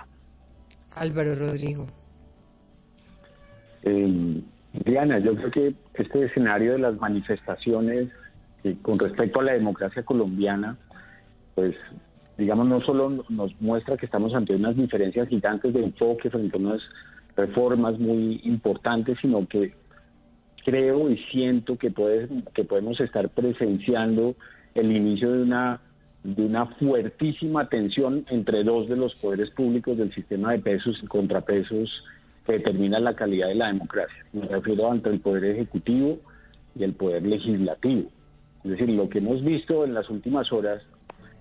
Álvaro 0.95 1.35
Rodrigo. 1.35 1.87
Eh, 3.83 4.43
Diana, 4.85 5.19
yo 5.19 5.35
creo 5.35 5.51
que 5.51 5.75
este 5.95 6.25
escenario 6.27 6.73
de 6.73 6.79
las 6.79 6.97
manifestaciones 7.01 8.09
eh, 8.65 8.77
con 8.83 8.99
respecto 8.99 9.41
a 9.41 9.45
la 9.45 9.53
democracia 9.53 10.03
colombiana, 10.05 10.77
pues 11.55 11.75
digamos, 12.39 12.69
no 12.69 12.81
solo 12.81 13.25
nos 13.29 13.61
muestra 13.61 13.97
que 13.97 14.07
estamos 14.07 14.33
ante 14.33 14.55
unas 14.55 14.77
diferencias 14.77 15.29
gigantes 15.29 15.75
de 15.75 15.83
enfoque 15.83 16.31
frente 16.31 16.57
a 16.57 16.61
unas 16.61 16.81
reformas 17.37 17.99
muy 17.99 18.41
importantes, 18.45 19.19
sino 19.21 19.47
que 19.47 19.75
creo 20.65 21.11
y 21.11 21.19
siento 21.33 21.77
que, 21.77 21.91
puede, 21.91 22.29
que 22.55 22.65
podemos 22.65 23.01
estar 23.01 23.29
presenciando 23.31 24.37
el 24.75 24.97
inicio 24.97 25.33
de 25.33 25.43
una 25.43 25.81
de 26.25 26.45
una 26.45 26.67
fuertísima 26.67 27.69
tensión 27.69 28.27
entre 28.29 28.65
dos 28.65 28.89
de 28.89 28.97
los 28.97 29.15
poderes 29.15 29.51
públicos 29.51 29.97
del 29.97 30.13
sistema 30.13 30.53
de 30.53 30.59
pesos 30.59 30.99
y 31.03 31.07
contrapesos 31.07 32.05
que 32.45 32.55
determina 32.55 32.99
la 32.99 33.15
calidad 33.15 33.49
de 33.49 33.55
la 33.55 33.69
democracia. 33.69 34.27
Me 34.33 34.47
refiero 34.47 34.93
entre 34.93 35.13
el 35.13 35.21
poder 35.21 35.45
ejecutivo 35.45 36.19
y 36.75 36.83
el 36.83 36.95
poder 36.95 37.23
legislativo. 37.23 38.11
Es 38.65 38.71
decir, 38.73 38.91
lo 38.91 39.09
que 39.09 39.19
hemos 39.19 39.43
visto 39.45 39.85
en 39.85 39.95
las 39.95 40.11
últimas 40.11 40.53
horas 40.53 40.83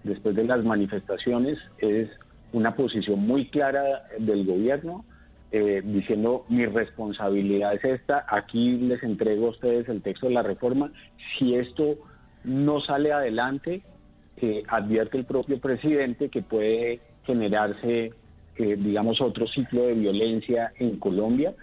después 0.03 0.35
de 0.35 0.43
las 0.43 0.63
manifestaciones 0.63 1.57
es 1.79 2.09
una 2.53 2.75
posición 2.75 3.19
muy 3.19 3.47
clara 3.49 4.03
del 4.19 4.45
gobierno 4.45 5.03
eh, 5.51 5.81
diciendo 5.83 6.45
mi 6.49 6.65
responsabilidad 6.65 7.73
es 7.73 7.83
esta, 7.85 8.25
aquí 8.27 8.77
les 8.77 9.01
entrego 9.01 9.47
a 9.47 9.51
ustedes 9.51 9.87
el 9.87 10.01
texto 10.01 10.27
de 10.27 10.33
la 10.33 10.43
reforma, 10.43 10.91
si 11.37 11.55
esto 11.55 11.95
no 12.43 12.81
sale 12.81 13.13
adelante, 13.13 13.81
eh, 14.41 14.63
advierte 14.67 15.17
el 15.17 15.25
propio 15.25 15.59
presidente 15.59 16.27
que 16.27 16.41
puede 16.41 16.99
generarse, 17.25 18.11
eh, 18.57 18.75
digamos, 18.77 19.21
otro 19.21 19.47
ciclo 19.47 19.83
de 19.83 19.93
violencia 19.93 20.73
en 20.79 20.99
Colombia 20.99 21.53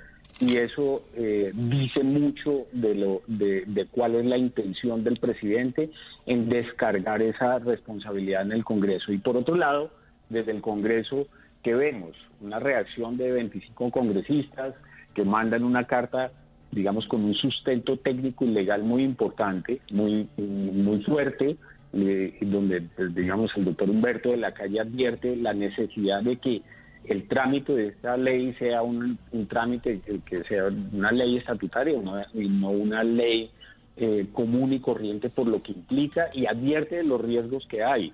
y 0.41 0.57
eso 0.57 1.03
eh, 1.15 1.53
dice 1.55 2.03
mucho 2.03 2.67
de, 2.73 2.95
lo, 2.95 3.23
de, 3.27 3.87
cuál 3.91 4.17
es 4.17 4.25
la 4.25 4.37
intención 4.37 5.05
del 5.05 5.19
presidente 5.19 5.91
en 6.27 6.49
descargar 6.49 7.23
esa 7.23 7.61
responsabilidad 7.61 8.43
en 8.43 8.53
el 8.53 8.65
Congreso. 8.65 9.13
Y 9.13 9.19
por 9.19 9.37
otro 9.37 9.55
lado, 9.55 9.91
desde 10.29 10.51
el 10.51 10.61
Congreso, 10.61 11.27
¿qué 11.63 11.75
vemos? 11.75 12.17
Una 12.41 12.59
reacción 12.59 13.17
de 13.17 13.31
25 13.31 13.91
congresistas 13.91 14.75
que 15.15 15.25
mandan 15.25 15.63
una 15.63 15.85
carta, 15.85 16.33
digamos, 16.73 17.07
con 17.07 17.25
un 17.25 17.35
sustento 17.35 17.97
técnico 17.99 18.45
y 18.45 18.49
legal 18.49 18.83
muy 18.83 19.05
importante, 19.05 19.81
muy, 19.93 20.29
muy 20.37 21.01
fuerte, 21.05 21.57
eh, 21.93 22.37
donde, 22.41 22.83
pues, 22.97 23.15
digamos, 23.15 23.53
el 23.57 23.67
doctor 23.67 23.89
Humberto 23.89 24.31
de 24.31 24.39
la 24.39 24.53
Calle 24.53 24.81
advierte 24.81 25.37
la 25.37 25.55
necesidad 25.55 26.23
de 26.23 26.39
que 26.39 26.63
el 27.07 27.29
trámite 27.29 27.75
de 27.75 27.89
esta 27.89 28.17
ley 28.17 28.55
sea 28.55 28.83
un, 28.83 29.19
trámite 29.49 30.01
que 30.25 30.45
sea 30.45 30.69
una 30.93 31.13
ley 31.13 31.37
estatutaria 31.37 31.95
y 32.33 32.49
no 32.49 32.71
una 32.71 33.05
ley 33.05 33.51
eh, 33.97 34.27
común 34.33 34.73
y 34.73 34.81
corriente 34.81 35.29
por 35.29 35.47
lo 35.47 35.63
que 35.63 35.73
implica 35.73 36.29
y 36.33 36.47
advierte 36.47 36.97
de 36.97 37.05
los 37.05 37.21
riesgos 37.21 37.67
que 37.69 37.85
hay. 37.85 38.13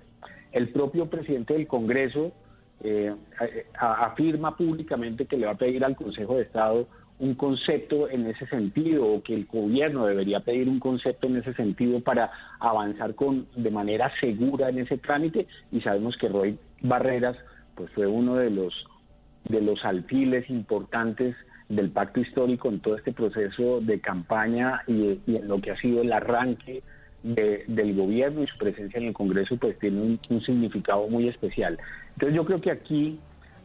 El 0.51 0.69
propio 0.69 1.09
presidente 1.09 1.53
del 1.53 1.67
Congreso 1.67 2.33
eh, 2.83 3.13
afirma 3.79 4.57
públicamente 4.57 5.25
que 5.25 5.37
le 5.37 5.45
va 5.45 5.53
a 5.53 5.57
pedir 5.57 5.85
al 5.85 5.95
Consejo 5.95 6.35
de 6.35 6.43
Estado 6.43 6.87
un 7.19 7.35
concepto 7.35 8.09
en 8.09 8.25
ese 8.25 8.47
sentido 8.47 9.05
o 9.05 9.21
que 9.21 9.35
el 9.35 9.45
gobierno 9.45 10.07
debería 10.07 10.39
pedir 10.39 10.67
un 10.67 10.79
concepto 10.79 11.27
en 11.27 11.37
ese 11.37 11.53
sentido 11.53 12.01
para 12.01 12.31
avanzar 12.59 13.13
con 13.13 13.45
de 13.55 13.69
manera 13.69 14.11
segura 14.19 14.69
en 14.69 14.79
ese 14.79 14.97
trámite 14.97 15.47
y 15.71 15.81
sabemos 15.81 16.17
que 16.17 16.27
Roy 16.27 16.57
Barreras 16.81 17.37
pues 17.75 17.91
fue 17.91 18.07
uno 18.07 18.35
de 18.35 18.49
los 18.49 18.73
de 19.49 19.61
los 19.61 19.83
alfiles 19.85 20.49
importantes 20.49 21.35
del 21.69 21.89
pacto 21.89 22.19
histórico 22.19 22.69
en 22.69 22.79
todo 22.79 22.97
este 22.97 23.13
proceso 23.13 23.79
de 23.81 23.99
campaña 23.99 24.83
y, 24.87 25.19
en 25.27 25.47
lo 25.47 25.59
que 25.61 25.71
ha 25.71 25.77
sido 25.77 26.01
el 26.01 26.11
arranque 26.11 26.83
del 27.23 27.95
gobierno 27.95 28.41
y 28.41 28.47
su 28.47 28.57
presencia 28.57 28.99
en 28.99 29.07
el 29.07 29.13
Congreso 29.13 29.55
pues 29.57 29.77
tiene 29.79 30.19
un, 30.29 30.41
significado 30.41 31.07
muy 31.07 31.27
especial. 31.27 31.77
Entonces 32.13 32.35
yo 32.35 32.45
creo 32.45 32.61
que 32.61 32.71
aquí 32.71 33.19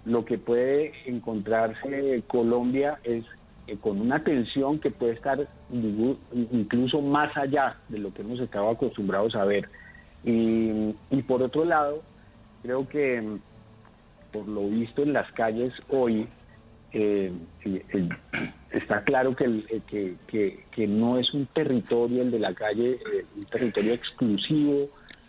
lo 0.05 0.25
que 0.25 0.39
puede 0.39 0.93
encontrarse 1.07 2.23
Colombia 2.27 2.99
es 3.03 3.25
eh, 3.67 3.77
con 3.81 4.01
una 4.01 4.23
tensión 4.23 4.79
que 4.79 4.91
puede 4.91 5.15
estar 5.15 5.49
incluso 5.73 7.01
más 7.01 7.37
allá 7.37 7.77
de 7.89 7.99
lo 7.99 8.13
que 8.13 8.23
hemos 8.23 8.39
estado 8.41 8.71
acostumbrados 8.71 9.35
a 9.35 9.45
ver. 9.45 9.69
y 10.25 11.23
por 11.27 11.43
otro 11.43 11.65
lado, 11.65 12.03
creo 12.63 12.89
que 12.89 13.39
por 14.37 14.49
lo 14.49 14.69
visto 14.69 15.03
en 15.03 15.13
las 15.13 15.31
calles 15.33 15.73
hoy, 15.89 16.27
eh, 16.93 17.33
eh, 17.65 18.09
está 18.71 19.03
claro 19.03 19.35
eh, 19.39 19.81
que, 19.87 20.65
que, 20.71 20.87
no 20.87 21.19
es 21.19 21.33
un 21.33 21.47
territorio, 21.47 22.23
el 22.23 22.31
de 22.31 22.39
la 22.39 22.55
calle, 22.55 22.99
un 23.37 23.45
territorio 23.45 23.95
exclusivo 23.95 24.89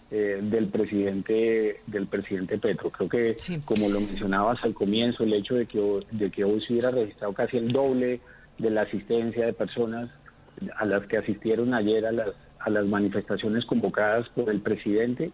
del 0.09 0.67
presidente 0.67 1.81
del 1.85 2.07
presidente 2.07 2.57
Petro. 2.57 2.89
Creo 2.91 3.09
que, 3.09 3.37
como 3.65 3.89
lo 3.89 3.99
mencionabas 3.99 4.63
al 4.63 4.73
comienzo, 4.73 5.23
el 5.23 5.33
hecho 5.33 5.55
de 5.55 5.65
que, 5.65 5.99
de 6.11 6.31
que 6.31 6.45
hoy 6.45 6.61
se 6.61 6.73
hubiera 6.73 6.91
registrado 6.91 7.33
casi 7.33 7.57
el 7.57 7.73
doble 7.73 8.21
de 8.57 8.69
la 8.69 8.83
asistencia 8.83 9.45
de 9.45 9.53
personas 9.53 10.09
a 10.77 10.85
las 10.85 11.05
que 11.07 11.17
asistieron 11.17 11.73
ayer 11.73 12.05
a 12.05 12.13
las, 12.13 12.29
a 12.59 12.69
las 12.69 12.85
manifestaciones 12.85 13.65
convocadas 13.65 14.29
por 14.29 14.49
el 14.49 14.61
presidente, 14.61 15.31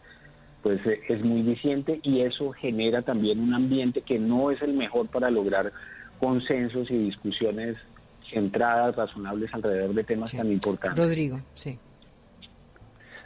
pues 0.64 0.80
eh, 0.88 1.02
es 1.10 1.24
muy 1.24 1.44
diciente 1.44 2.00
y 2.02 2.22
eso 2.22 2.52
genera 2.54 3.04
también 3.04 3.40
un 3.40 3.54
ambiente 3.54 4.02
que 4.02 4.18
no 4.18 4.50
es 4.50 4.62
el 4.62 4.74
mejor 4.74 5.08
para 5.10 5.30
lograr 5.30 5.72
consensos 6.20 6.90
y 6.90 6.98
discusiones 6.98 7.78
centradas, 8.34 8.96
razonables 8.96 9.54
alrededor 9.54 9.94
de 9.94 10.04
temas 10.04 10.32
tan 10.32 10.52
importantes. 10.52 10.98
Rodrigo, 10.98 11.40
sí 11.54 11.78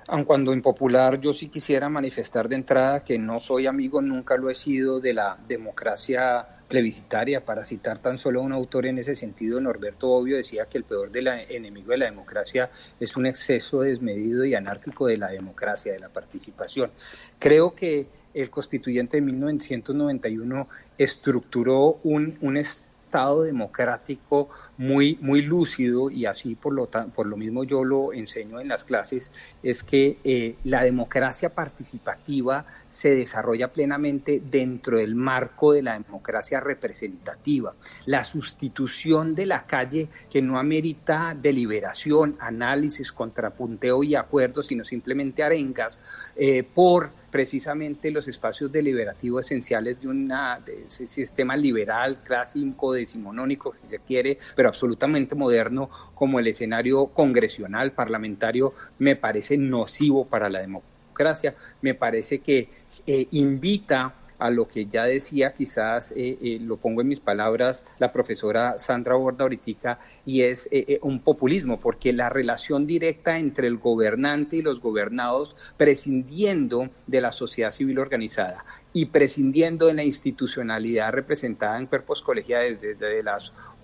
aun 0.08 0.24
cuando 0.24 0.54
impopular, 0.54 1.20
yo 1.20 1.34
sí 1.34 1.50
quisiera 1.50 1.90
manifestar 1.90 2.48
de 2.48 2.56
entrada 2.56 3.04
que 3.04 3.18
no 3.18 3.42
soy 3.42 3.68
amigo, 3.68 4.02
nunca 4.02 4.38
lo 4.38 4.50
he 4.50 4.56
sido, 4.56 5.00
de 5.00 5.14
la 5.14 5.38
democracia 5.48 6.48
plebiscitaria. 6.68 7.44
Para 7.44 7.66
citar 7.66 8.00
tan 8.00 8.18
solo 8.18 8.40
a 8.40 8.44
un 8.44 8.54
autor 8.54 8.86
en 8.86 9.00
ese 9.00 9.16
sentido, 9.16 9.60
Norberto 9.60 10.10
Obvio 10.10 10.38
decía 10.38 10.66
que 10.66 10.78
el 10.78 10.86
peor 10.86 11.12
de 11.12 11.22
la, 11.22 11.42
enemigo 11.42 11.92
de 11.92 11.98
la 11.98 12.06
democracia 12.06 12.70
es 13.00 13.18
un 13.18 13.26
exceso 13.26 13.82
desmedido 13.82 14.46
y 14.46 14.56
anárquico 14.56 15.08
de 15.08 15.18
la 15.18 15.30
democracia, 15.30 15.92
de 15.92 16.00
la 16.00 16.10
participación. 16.10 16.92
Creo 17.40 17.76
que 17.76 18.08
el 18.34 18.50
constituyente 18.50 19.18
de 19.18 19.22
1991 19.22 20.68
estructuró 20.98 22.00
un, 22.04 22.38
un 22.42 22.58
Estado 22.58 23.44
democrático 23.44 24.50
muy, 24.78 25.18
muy 25.22 25.42
lúcido 25.42 26.10
y 26.10 26.26
así 26.26 26.56
por 26.56 26.74
lo, 26.74 26.88
por 26.88 27.26
lo 27.26 27.38
mismo 27.38 27.64
yo 27.64 27.84
lo 27.84 28.14
enseño 28.14 28.60
en 28.60 28.68
las 28.68 28.84
clases, 28.84 29.32
es 29.64 29.84
que 29.84 30.18
eh, 30.24 30.56
la 30.64 30.84
democracia 30.84 31.50
participativa 31.50 32.66
se 32.90 33.16
desarrolla 33.16 33.72
plenamente 33.72 34.42
dentro 34.44 34.98
del 34.98 35.16
marco 35.16 35.74
de 35.74 35.82
la 35.82 36.00
democracia 36.00 36.60
representativa. 36.60 37.74
La 38.06 38.24
sustitución 38.24 39.36
de 39.36 39.46
la 39.46 39.66
calle 39.66 40.10
que 40.30 40.42
no 40.42 40.60
amerita 40.60 41.36
deliberación, 41.40 42.38
análisis, 42.40 43.12
contrapunteo 43.12 44.04
y 44.04 44.16
acuerdos, 44.16 44.68
sino 44.68 44.84
simplemente 44.84 45.44
arengas 45.44 46.00
eh, 46.36 46.64
por 46.64 47.12
precisamente 47.32 48.10
los 48.12 48.28
espacios 48.28 48.72
deliberativos 48.72 49.46
esenciales 49.46 50.00
de, 50.00 50.08
una, 50.08 50.60
de 50.60 50.86
ese 50.88 51.08
sistema 51.08 51.56
liberal, 51.56 52.24
clásico, 52.24 52.94
decimonónico, 52.94 53.74
si 53.74 53.88
se 53.88 54.00
quiere, 54.00 54.38
pero 54.56 54.67
absolutamente 54.68 55.36
moderno 55.36 55.90
como 56.14 56.40
el 56.40 56.48
escenario 56.48 57.08
congresional, 57.08 57.92
parlamentario, 57.92 58.74
me 59.00 59.16
parece 59.16 59.58
nocivo 59.58 60.26
para 60.26 60.50
la 60.50 60.60
democracia, 60.60 61.56
me 61.82 61.94
parece 61.94 62.40
que 62.40 62.70
eh, 63.06 63.28
invita 63.32 64.14
a 64.40 64.50
lo 64.50 64.68
que 64.68 64.86
ya 64.86 65.06
decía, 65.06 65.54
quizás 65.54 66.12
eh, 66.12 66.38
eh, 66.42 66.60
lo 66.62 66.78
pongo 66.78 67.02
en 67.02 67.08
mis 67.08 67.20
palabras, 67.20 67.86
la 68.00 68.12
profesora 68.12 68.80
Sandra 68.80 69.16
Borda 69.16 69.44
ahorita, 69.44 70.00
y 70.26 70.44
es 70.44 70.68
eh, 70.72 71.00
un 71.02 71.20
populismo, 71.20 71.80
porque 71.80 72.14
la 72.14 72.30
relación 72.30 72.86
directa 72.86 73.38
entre 73.38 73.68
el 73.68 73.78
gobernante 73.78 74.58
y 74.58 74.62
los 74.62 74.80
gobernados, 74.80 75.56
prescindiendo 75.78 76.90
de 77.08 77.22
la 77.22 77.32
sociedad 77.32 77.72
civil 77.72 78.00
organizada 78.00 78.64
y 78.94 79.06
prescindiendo 79.06 79.88
de 79.88 79.94
la 79.96 80.04
institucionalidad 80.04 81.12
representada 81.12 81.78
en 81.78 81.88
cuerpos 81.88 82.22
colegiales 82.22 82.82
desde 82.82 83.24
las 83.24 83.54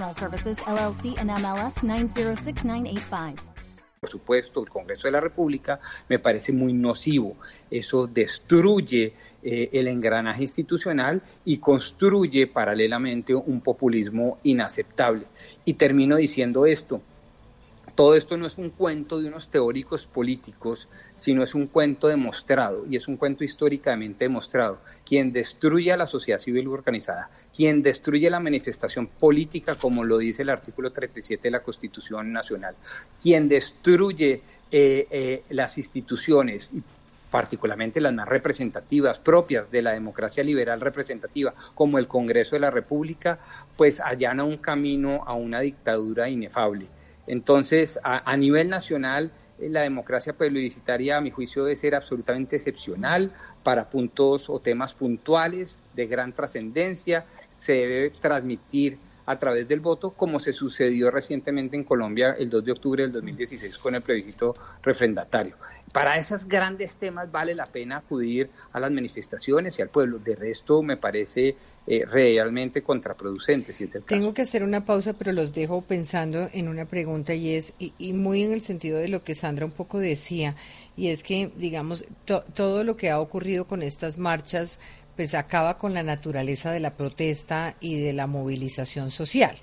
And 0.00 1.30
MLS 1.30 1.82
906985. 1.82 3.50
Por 4.00 4.08
supuesto, 4.08 4.62
el 4.62 4.70
Congreso 4.70 5.08
de 5.08 5.12
la 5.12 5.20
República 5.20 5.78
me 6.08 6.18
parece 6.18 6.52
muy 6.52 6.72
nocivo. 6.72 7.36
Eso 7.70 8.06
destruye 8.06 9.12
eh, 9.42 9.68
el 9.74 9.88
engranaje 9.88 10.40
institucional 10.40 11.22
y 11.44 11.58
construye 11.58 12.46
paralelamente 12.46 13.34
un 13.34 13.60
populismo 13.60 14.38
inaceptable. 14.42 15.26
Y 15.66 15.74
termino 15.74 16.16
diciendo 16.16 16.64
esto. 16.64 17.02
Todo 17.94 18.14
esto 18.14 18.36
no 18.36 18.46
es 18.46 18.58
un 18.58 18.70
cuento 18.70 19.20
de 19.20 19.28
unos 19.28 19.48
teóricos 19.48 20.06
políticos, 20.06 20.88
sino 21.16 21.42
es 21.42 21.54
un 21.54 21.66
cuento 21.66 22.08
demostrado 22.08 22.86
y 22.88 22.96
es 22.96 23.08
un 23.08 23.16
cuento 23.16 23.44
históricamente 23.44 24.24
demostrado. 24.24 24.80
Quien 25.04 25.32
destruye 25.32 25.92
a 25.92 25.96
la 25.96 26.06
sociedad 26.06 26.38
civil 26.38 26.68
organizada, 26.68 27.30
quien 27.54 27.82
destruye 27.82 28.30
la 28.30 28.40
manifestación 28.40 29.06
política, 29.06 29.74
como 29.74 30.04
lo 30.04 30.18
dice 30.18 30.42
el 30.42 30.50
artículo 30.50 30.92
37 30.92 31.42
de 31.42 31.50
la 31.50 31.62
Constitución 31.62 32.32
Nacional, 32.32 32.74
quien 33.20 33.48
destruye 33.48 34.42
eh, 34.70 35.06
eh, 35.10 35.42
las 35.50 35.78
instituciones 35.78 36.70
particularmente 37.30 38.00
las 38.00 38.12
más 38.12 38.28
representativas, 38.28 39.18
propias 39.18 39.70
de 39.70 39.82
la 39.82 39.92
democracia 39.92 40.42
liberal 40.42 40.80
representativa, 40.80 41.54
como 41.74 41.98
el 41.98 42.08
Congreso 42.08 42.56
de 42.56 42.60
la 42.60 42.70
República, 42.70 43.38
pues 43.76 44.00
allana 44.00 44.44
un 44.44 44.58
camino 44.58 45.22
a 45.26 45.34
una 45.34 45.60
dictadura 45.60 46.28
inefable. 46.28 46.88
Entonces, 47.30 47.96
a, 48.02 48.36
nivel 48.36 48.68
nacional, 48.68 49.30
eh, 49.60 49.68
la 49.70 49.82
democracia 49.82 50.32
plebiscitaria, 50.32 51.16
a 51.16 51.20
mi 51.20 51.30
juicio, 51.30 51.62
debe 51.62 51.76
ser 51.76 51.94
absolutamente 51.94 52.56
excepcional 52.56 53.32
para 53.62 53.88
puntos 53.88 54.50
o 54.50 54.58
temas 54.58 54.94
puntuales 54.94 55.78
de 55.94 56.08
gran 56.08 56.32
trascendencia. 56.32 57.24
Se 57.56 57.74
debe 57.74 58.10
transmitir 58.10 58.98
a 59.30 59.38
través 59.38 59.68
del 59.68 59.78
voto, 59.78 60.10
como 60.10 60.40
se 60.40 60.52
sucedió 60.52 61.10
recientemente 61.10 61.76
en 61.76 61.84
Colombia 61.84 62.34
el 62.36 62.50
2 62.50 62.64
de 62.64 62.72
octubre 62.72 63.02
del 63.04 63.12
2016 63.12 63.78
con 63.78 63.94
el 63.94 64.02
plebiscito 64.02 64.56
refrendatario. 64.82 65.56
Para 65.92 66.16
esos 66.16 66.46
grandes 66.46 66.96
temas 66.96 67.30
vale 67.30 67.54
la 67.54 67.66
pena 67.66 67.98
acudir 67.98 68.50
a 68.72 68.80
las 68.80 68.90
manifestaciones 68.90 69.78
y 69.78 69.82
al 69.82 69.88
pueblo. 69.88 70.18
De 70.18 70.34
resto, 70.34 70.82
me 70.82 70.96
parece 70.96 71.56
eh, 71.86 72.04
realmente 72.04 72.82
contraproducente. 72.82 73.72
Si 73.72 73.86
Tengo 73.86 74.34
que 74.34 74.42
hacer 74.42 74.62
una 74.62 74.84
pausa, 74.84 75.12
pero 75.12 75.32
los 75.32 75.52
dejo 75.52 75.82
pensando 75.82 76.48
en 76.52 76.68
una 76.68 76.84
pregunta 76.84 77.34
y 77.34 77.54
es, 77.54 77.74
y, 77.78 78.12
muy 78.12 78.42
en 78.42 78.52
el 78.52 78.62
sentido 78.62 78.98
de 78.98 79.08
lo 79.08 79.24
que 79.24 79.34
Sandra 79.34 79.64
un 79.64 79.72
poco 79.72 79.98
decía, 79.98 80.56
y 80.96 81.08
es 81.08 81.22
que, 81.22 81.52
digamos, 81.56 82.04
todo 82.54 82.84
lo 82.84 82.96
que 82.96 83.10
ha 83.10 83.20
ocurrido 83.20 83.66
con 83.66 83.82
estas 83.82 84.18
marchas 84.18 84.78
pues 85.16 85.34
acaba 85.34 85.76
con 85.76 85.94
la 85.94 86.02
naturaleza 86.02 86.72
de 86.72 86.80
la 86.80 86.94
protesta 86.94 87.76
y 87.80 87.98
de 87.98 88.12
la 88.12 88.26
movilización 88.26 89.10
social. 89.10 89.56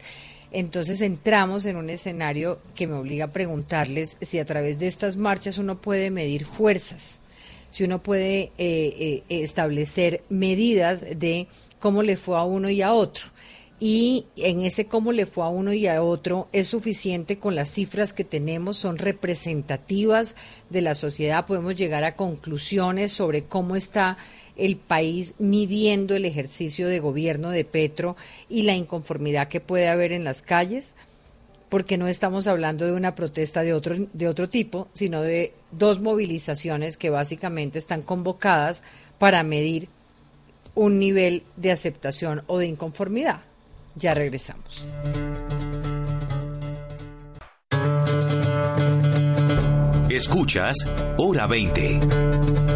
Entonces 0.51 1.01
entramos 1.01 1.65
en 1.65 1.75
un 1.75 1.89
escenario 1.89 2.59
que 2.73 2.87
me 2.87 2.95
obliga 2.95 3.25
a 3.25 3.33
preguntarles 3.33 4.17
si 4.21 4.39
a 4.39 4.45
través 4.45 4.79
de 4.79 4.87
estas 4.87 5.17
marchas 5.17 5.57
uno 5.57 5.81
puede 5.81 6.09
medir 6.09 6.45
fuerzas, 6.45 7.19
si 7.69 7.83
uno 7.83 8.01
puede 8.01 8.51
eh, 8.57 8.93
eh, 8.97 9.23
establecer 9.29 10.23
medidas 10.29 11.01
de 11.01 11.47
cómo 11.79 12.01
le 12.01 12.15
fue 12.15 12.37
a 12.37 12.43
uno 12.43 12.69
y 12.69 12.81
a 12.81 12.93
otro. 12.93 13.25
Y 13.79 14.25
en 14.37 14.61
ese 14.61 14.87
cómo 14.87 15.11
le 15.11 15.27
fue 15.27 15.43
a 15.43 15.49
uno 15.49 15.71
y 15.71 15.85
a 15.85 16.01
otro 16.01 16.47
es 16.51 16.67
suficiente 16.67 17.37
con 17.37 17.53
las 17.53 17.69
cifras 17.69 18.11
que 18.11 18.23
tenemos, 18.23 18.77
son 18.77 18.97
representativas 18.97 20.35
de 20.71 20.81
la 20.81 20.95
sociedad, 20.95 21.45
podemos 21.45 21.75
llegar 21.75 22.03
a 22.03 22.15
conclusiones 22.15 23.11
sobre 23.11 23.43
cómo 23.43 23.75
está 23.75 24.17
el 24.57 24.77
país 24.77 25.35
midiendo 25.39 26.15
el 26.15 26.25
ejercicio 26.25 26.87
de 26.87 26.99
gobierno 26.99 27.49
de 27.49 27.65
Petro 27.65 28.15
y 28.49 28.63
la 28.63 28.75
inconformidad 28.75 29.47
que 29.47 29.61
puede 29.61 29.87
haber 29.87 30.11
en 30.11 30.23
las 30.23 30.41
calles, 30.41 30.95
porque 31.69 31.97
no 31.97 32.07
estamos 32.07 32.47
hablando 32.47 32.85
de 32.85 32.93
una 32.93 33.15
protesta 33.15 33.61
de 33.61 33.73
otro, 33.73 33.95
de 34.13 34.27
otro 34.27 34.49
tipo, 34.49 34.87
sino 34.93 35.21
de 35.21 35.53
dos 35.71 35.99
movilizaciones 35.99 36.97
que 36.97 37.09
básicamente 37.09 37.79
están 37.79 38.01
convocadas 38.01 38.83
para 39.19 39.43
medir 39.43 39.89
un 40.75 40.99
nivel 40.99 41.43
de 41.55 41.71
aceptación 41.71 42.43
o 42.47 42.59
de 42.59 42.67
inconformidad. 42.67 43.41
Ya 43.95 44.13
regresamos. 44.13 44.85
Escuchas 50.09 50.75
Hora 51.17 51.47
20. 51.47 52.66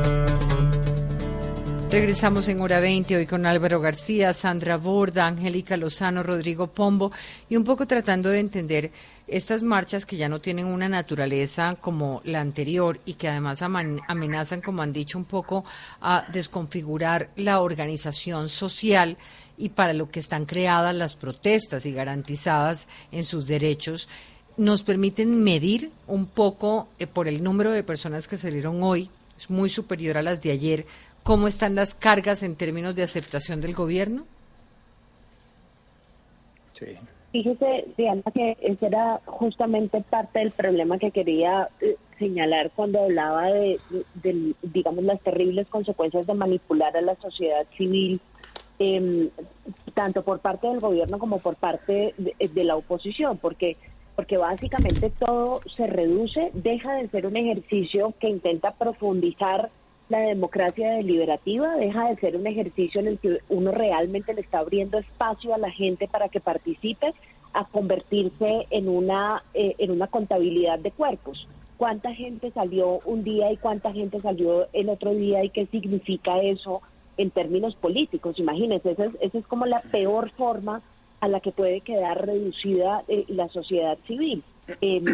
Regresamos 1.92 2.48
en 2.48 2.62
hora 2.62 2.80
20 2.80 3.18
hoy 3.18 3.28
con 3.28 3.46
Álvaro 3.46 3.82
García, 3.82 4.34
Sandra 4.34 4.78
Borda, 4.78 5.28
Angélica 5.28 5.76
Lozano, 5.76 6.24
Rodrigo 6.24 6.68
Pombo 6.68 7.12
y 7.50 7.58
un 7.58 7.66
poco 7.66 7.86
tratando 7.86 8.30
de 8.30 8.40
entender 8.40 8.92
estas 9.28 9.62
marchas 9.62 10.06
que 10.06 10.16
ya 10.16 10.30
no 10.30 10.40
tienen 10.40 10.68
una 10.68 10.88
naturaleza 10.88 11.76
como 11.82 12.22
la 12.24 12.40
anterior 12.40 13.02
y 13.04 13.16
que 13.16 13.28
además 13.28 13.62
amenazan, 13.62 14.62
como 14.62 14.82
han 14.82 14.94
dicho, 14.94 15.18
un 15.18 15.26
poco 15.26 15.66
a 16.00 16.26
desconfigurar 16.32 17.30
la 17.36 17.60
organización 17.60 18.48
social 18.48 19.18
y 19.58 19.68
para 19.68 19.92
lo 19.92 20.10
que 20.10 20.22
están 20.22 20.46
creadas 20.46 20.96
las 20.96 21.16
protestas 21.16 21.86
y 21.86 21.92
garantizadas 21.92 22.88
en 23.12 23.26
sus 23.26 23.48
derechos 23.48 24.08
nos 24.56 24.84
permiten 24.84 25.44
medir 25.44 25.92
un 26.08 26.26
poco 26.26 26.88
eh, 27.00 27.08
por 27.08 27.28
el 27.28 27.44
número 27.44 27.72
de 27.72 27.84
personas 27.84 28.30
que 28.30 28.38
salieron 28.38 28.82
hoy, 28.82 29.10
es 29.42 29.50
muy 29.50 29.70
superior 29.70 30.18
a 30.18 30.22
las 30.22 30.42
de 30.44 30.52
ayer, 30.52 30.86
cómo 31.24 31.48
están 31.48 31.76
las 31.76 31.94
cargas 31.94 32.44
en 32.44 32.56
términos 32.56 32.96
de 32.96 33.04
aceptación 33.04 33.62
del 33.62 33.74
gobierno? 33.74 34.26
Sí. 36.74 36.96
Fíjese, 37.32 37.86
Diana, 37.98 38.24
que 38.34 38.58
ese 38.62 38.86
era 38.86 39.22
justamente 39.26 40.02
parte 40.02 40.40
del 40.40 40.52
problema 40.52 40.98
que 40.98 41.12
quería 41.12 41.70
eh, 41.80 41.96
señalar 42.20 42.72
cuando 42.76 43.04
hablaba 43.04 43.46
de, 43.48 43.80
digamos, 44.62 45.04
las 45.06 45.22
terribles 45.22 45.68
consecuencias 45.70 46.28
de 46.28 46.34
manipular 46.34 46.96
a 46.98 47.02
la 47.02 47.16
sociedad 47.16 47.66
civil, 47.78 48.20
em, 48.80 49.30
tanto 49.94 50.24
por 50.24 50.40
parte 50.40 50.68
del 50.68 50.82
gobierno 50.82 51.20
como 51.20 51.40
por 51.40 51.56
parte 51.56 52.14
de, 52.18 52.64
la 52.64 52.76
oposición, 52.76 53.38
porque 53.38 53.78
porque 54.14 54.36
básicamente 54.38 55.10
todo 55.10 55.62
se 55.76 55.88
reduce, 55.88 56.52
deja 56.54 56.96
de 56.96 57.08
ser 57.08 57.26
un 57.26 57.38
ejercicio 57.38 58.14
que 58.20 58.28
intenta 58.28 58.72
profundizar 58.72 59.70
la 60.12 60.20
democracia 60.20 60.92
deliberativa 60.92 61.78
deja 61.78 62.10
de 62.10 62.18
ser 62.18 62.36
un 62.36 62.46
ejercicio 62.46 63.00
en 63.00 63.08
el 63.08 63.18
que 63.18 63.40
uno 63.48 63.72
realmente 63.72 64.34
le 64.34 64.42
está 64.42 64.60
abriendo 64.60 64.98
espacio 64.98 65.56
a 65.56 65.58
la 65.58 65.72
gente 65.72 66.10
para 66.10 66.28
que 66.28 66.42
participe 66.42 67.14
a 67.54 67.64
convertirse 67.64 68.68
en 68.72 68.90
una 68.90 69.42
eh, 69.54 69.76
en 69.78 69.90
una 69.90 70.08
contabilidad 70.08 70.80
de 70.80 70.92
cuerpos. 70.92 71.48
¿Cuánta 71.78 72.14
gente 72.14 72.52
salió 72.52 73.00
un 73.06 73.24
día 73.24 73.54
y 73.54 73.58
cuánta 73.58 73.94
gente 73.94 74.20
salió 74.22 74.68
el 74.74 74.90
otro 74.90 75.16
día 75.16 75.46
y 75.46 75.50
qué 75.50 75.66
significa 75.68 76.42
eso 76.42 76.82
en 77.16 77.32
términos 77.32 77.76
políticos? 77.76 78.38
Imagínense, 78.38 78.92
esa 78.92 79.06
es, 79.06 79.34
es 79.34 79.48
como 79.48 79.66
la 79.66 79.80
peor 79.80 80.30
forma 80.32 80.82
a 81.22 81.30
la 81.30 81.40
que 81.40 81.54
puede 81.54 81.80
quedar 81.82 82.26
reducida 82.26 83.06
eh, 83.08 83.24
la 83.30 83.48
sociedad 83.48 83.98
civil. 84.08 84.44
Em, 84.82 85.06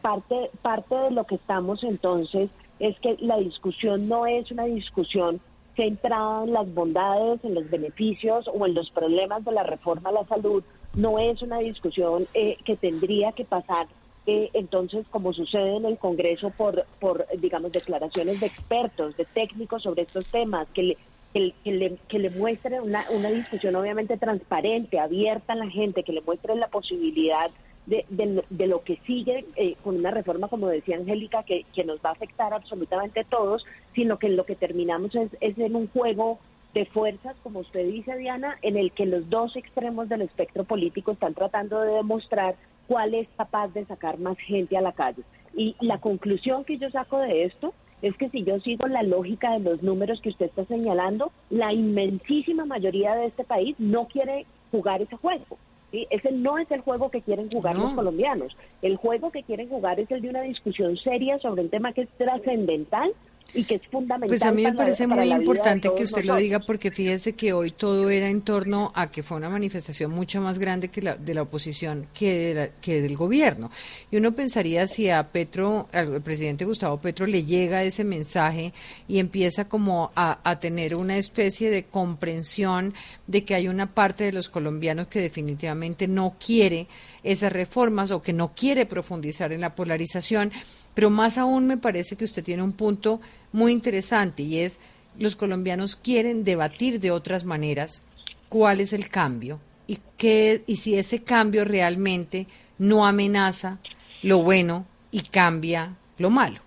parte 0.00 0.50
parte 0.62 0.94
de 0.94 1.10
lo 1.10 1.24
que 1.24 1.34
estamos 1.34 1.84
entonces 1.84 2.48
es 2.78 2.98
que 3.00 3.16
la 3.20 3.38
discusión 3.38 4.08
no 4.08 4.26
es 4.26 4.50
una 4.50 4.64
discusión 4.64 5.40
centrada 5.76 6.44
en 6.44 6.52
las 6.52 6.72
bondades, 6.72 7.44
en 7.44 7.54
los 7.54 7.68
beneficios 7.70 8.48
o 8.52 8.66
en 8.66 8.74
los 8.74 8.90
problemas 8.90 9.44
de 9.44 9.52
la 9.52 9.62
reforma 9.62 10.08
a 10.10 10.12
la 10.12 10.26
salud, 10.26 10.62
no 10.94 11.18
es 11.18 11.42
una 11.42 11.58
discusión 11.58 12.26
eh, 12.32 12.56
que 12.64 12.76
tendría 12.76 13.32
que 13.32 13.44
pasar 13.44 13.86
eh, 14.26 14.50
entonces, 14.54 15.06
como 15.08 15.32
sucede 15.32 15.76
en 15.76 15.84
el 15.84 15.98
Congreso, 15.98 16.50
por, 16.50 16.84
por, 16.98 17.26
digamos, 17.38 17.70
declaraciones 17.72 18.40
de 18.40 18.46
expertos, 18.46 19.16
de 19.16 19.24
técnicos 19.24 19.84
sobre 19.84 20.02
estos 20.02 20.26
temas, 20.26 20.66
que, 20.74 20.96
que, 21.32 21.54
le, 21.64 21.96
que 22.08 22.18
le 22.18 22.30
muestre 22.30 22.80
una, 22.80 23.04
una 23.10 23.30
discusión 23.30 23.76
obviamente 23.76 24.16
transparente, 24.16 24.98
abierta 24.98 25.52
a 25.52 25.56
la 25.56 25.70
gente, 25.70 26.02
que 26.02 26.12
le 26.12 26.22
muestre 26.22 26.56
la 26.56 26.66
posibilidad 26.66 27.50
de, 27.86 28.04
de, 28.50 28.66
lo 28.66 28.82
que 28.82 28.98
sigue 29.06 29.46
eh, 29.56 29.76
con 29.82 29.96
una 29.96 30.10
reforma, 30.10 30.48
como 30.48 30.68
decía 30.68 30.96
Angélica, 30.96 31.44
que, 31.44 31.64
que 31.74 31.84
nos 31.84 31.98
va 31.98 32.10
a 32.10 32.12
afectar 32.12 32.52
absolutamente 32.52 33.20
a 33.20 33.24
todos, 33.24 33.64
sino 33.94 34.18
que 34.18 34.28
lo 34.28 34.44
que 34.44 34.56
terminamos 34.56 35.14
es, 35.14 35.30
es 35.40 35.56
en 35.58 35.76
un 35.76 35.88
juego 35.88 36.38
de 36.74 36.84
fuerzas, 36.86 37.36
como 37.42 37.60
usted 37.60 37.86
dice, 37.86 38.16
Diana, 38.16 38.58
en 38.60 38.76
el 38.76 38.92
que 38.92 39.06
los 39.06 39.30
dos 39.30 39.56
extremos 39.56 40.08
del 40.08 40.22
espectro 40.22 40.64
político 40.64 41.12
están 41.12 41.32
tratando 41.32 41.80
de 41.80 41.94
demostrar 41.94 42.56
cuál 42.86 43.14
es 43.14 43.28
capaz 43.36 43.68
de 43.68 43.86
sacar 43.86 44.18
más 44.18 44.36
gente 44.38 44.76
a 44.76 44.82
la 44.82 44.92
calle. 44.92 45.22
Y 45.54 45.74
la 45.80 45.98
conclusión 45.98 46.64
que 46.64 46.76
yo 46.76 46.90
saco 46.90 47.18
de 47.20 47.44
esto 47.44 47.72
es 48.02 48.14
que 48.16 48.28
si 48.28 48.44
yo 48.44 48.60
sigo 48.60 48.86
la 48.88 49.02
lógica 49.02 49.52
de 49.52 49.60
los 49.60 49.82
números 49.82 50.20
que 50.20 50.28
usted 50.28 50.46
está 50.46 50.64
señalando, 50.66 51.32
la 51.48 51.72
inmensísima 51.72 52.66
mayoría 52.66 53.14
de 53.14 53.26
este 53.26 53.44
país 53.44 53.74
no 53.78 54.06
quiere 54.06 54.44
jugar 54.70 55.00
ese 55.00 55.16
juego. 55.16 55.56
Ese 55.92 56.32
no 56.32 56.58
es 56.58 56.70
el 56.70 56.80
juego 56.80 57.10
que 57.10 57.22
quieren 57.22 57.50
jugar 57.50 57.76
los 57.76 57.92
colombianos. 57.92 58.56
El 58.82 58.96
juego 58.96 59.30
que 59.30 59.44
quieren 59.44 59.68
jugar 59.68 60.00
es 60.00 60.10
el 60.10 60.20
de 60.20 60.30
una 60.30 60.42
discusión 60.42 60.96
seria 60.96 61.38
sobre 61.38 61.62
un 61.62 61.70
tema 61.70 61.92
que 61.92 62.02
es 62.02 62.08
trascendental 62.18 63.12
y 63.54 63.64
que 63.64 63.76
es 63.76 63.82
fundamental. 63.90 64.28
Pues 64.28 64.42
a 64.42 64.52
mí 64.52 64.62
me 64.62 64.72
parece 64.72 65.06
muy 65.06 65.30
importante 65.30 65.90
que 65.96 66.04
usted 66.04 66.24
lo 66.24 66.36
diga 66.36 66.60
porque 66.60 66.90
fíjese 66.90 67.34
que 67.34 67.52
hoy 67.52 67.70
todo 67.72 68.10
era 68.10 68.28
en 68.28 68.42
torno 68.42 68.92
a 68.94 69.10
que 69.10 69.22
fue 69.22 69.36
una 69.36 69.48
manifestación 69.48 70.10
mucho 70.10 70.40
más 70.40 70.58
grande 70.58 70.88
que 70.88 71.02
la 71.02 71.16
de 71.16 71.34
la 71.34 71.42
oposición 71.42 72.08
que, 72.12 72.72
que 72.80 73.00
del 73.00 73.16
gobierno. 73.16 73.70
Y 74.10 74.16
uno 74.16 74.32
pensaría 74.32 74.86
si 74.86 75.10
a 75.10 75.30
Petro, 75.30 75.88
al 75.92 76.20
presidente 76.22 76.64
Gustavo 76.64 77.00
Petro 77.00 77.26
le 77.26 77.44
llega 77.44 77.82
ese 77.82 78.04
mensaje 78.04 78.72
y 79.08 79.18
empieza 79.18 79.68
como 79.68 80.12
a, 80.14 80.40
a 80.48 80.58
tener 80.58 80.94
una 80.94 81.16
especie 81.16 81.70
de 81.70 81.84
comprensión 81.84 82.94
de 83.26 83.44
que 83.44 83.54
hay 83.54 83.68
una 83.68 83.94
parte 83.94 84.24
de 84.24 84.32
los 84.32 84.48
colombianos 84.48 85.08
que 85.08 85.20
definitivamente 85.20 86.08
no 86.08 86.36
quiere 86.44 86.86
esas 87.22 87.52
reformas 87.52 88.10
o 88.10 88.22
que 88.22 88.32
no 88.32 88.52
quiere 88.54 88.86
profundizar 88.86 89.52
en 89.52 89.60
la 89.60 89.74
polarización 89.74 90.52
pero 90.96 91.10
más 91.10 91.36
aún 91.36 91.66
me 91.66 91.76
parece 91.76 92.16
que 92.16 92.24
usted 92.24 92.42
tiene 92.42 92.62
un 92.62 92.72
punto 92.72 93.20
muy 93.52 93.70
interesante 93.70 94.42
y 94.42 94.60
es 94.60 94.80
los 95.18 95.36
colombianos 95.36 95.94
quieren 95.94 96.42
debatir 96.42 97.00
de 97.00 97.10
otras 97.10 97.44
maneras 97.44 98.02
cuál 98.48 98.80
es 98.80 98.94
el 98.94 99.10
cambio 99.10 99.60
y 99.86 99.98
qué 100.16 100.62
y 100.66 100.76
si 100.76 100.96
ese 100.96 101.22
cambio 101.22 101.66
realmente 101.66 102.46
no 102.78 103.06
amenaza 103.06 103.78
lo 104.22 104.42
bueno 104.42 104.86
y 105.10 105.20
cambia 105.20 105.94
lo 106.16 106.30
malo. 106.30 106.60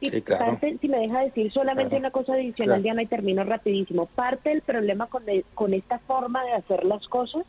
Y 0.00 0.20
parte, 0.20 0.76
si 0.82 0.88
me 0.88 0.98
deja 0.98 1.20
decir 1.20 1.50
solamente 1.52 1.96
una 1.96 2.10
cosa 2.10 2.34
adicional, 2.34 2.82
Diana, 2.82 3.04
y 3.04 3.06
termino 3.06 3.44
rapidísimo. 3.44 4.06
Parte 4.06 4.50
del 4.50 4.60
problema 4.60 5.06
con, 5.06 5.22
con 5.54 5.72
esta 5.72 6.00
forma 6.00 6.44
de 6.44 6.54
hacer 6.54 6.84
las 6.84 7.06
cosas 7.06 7.46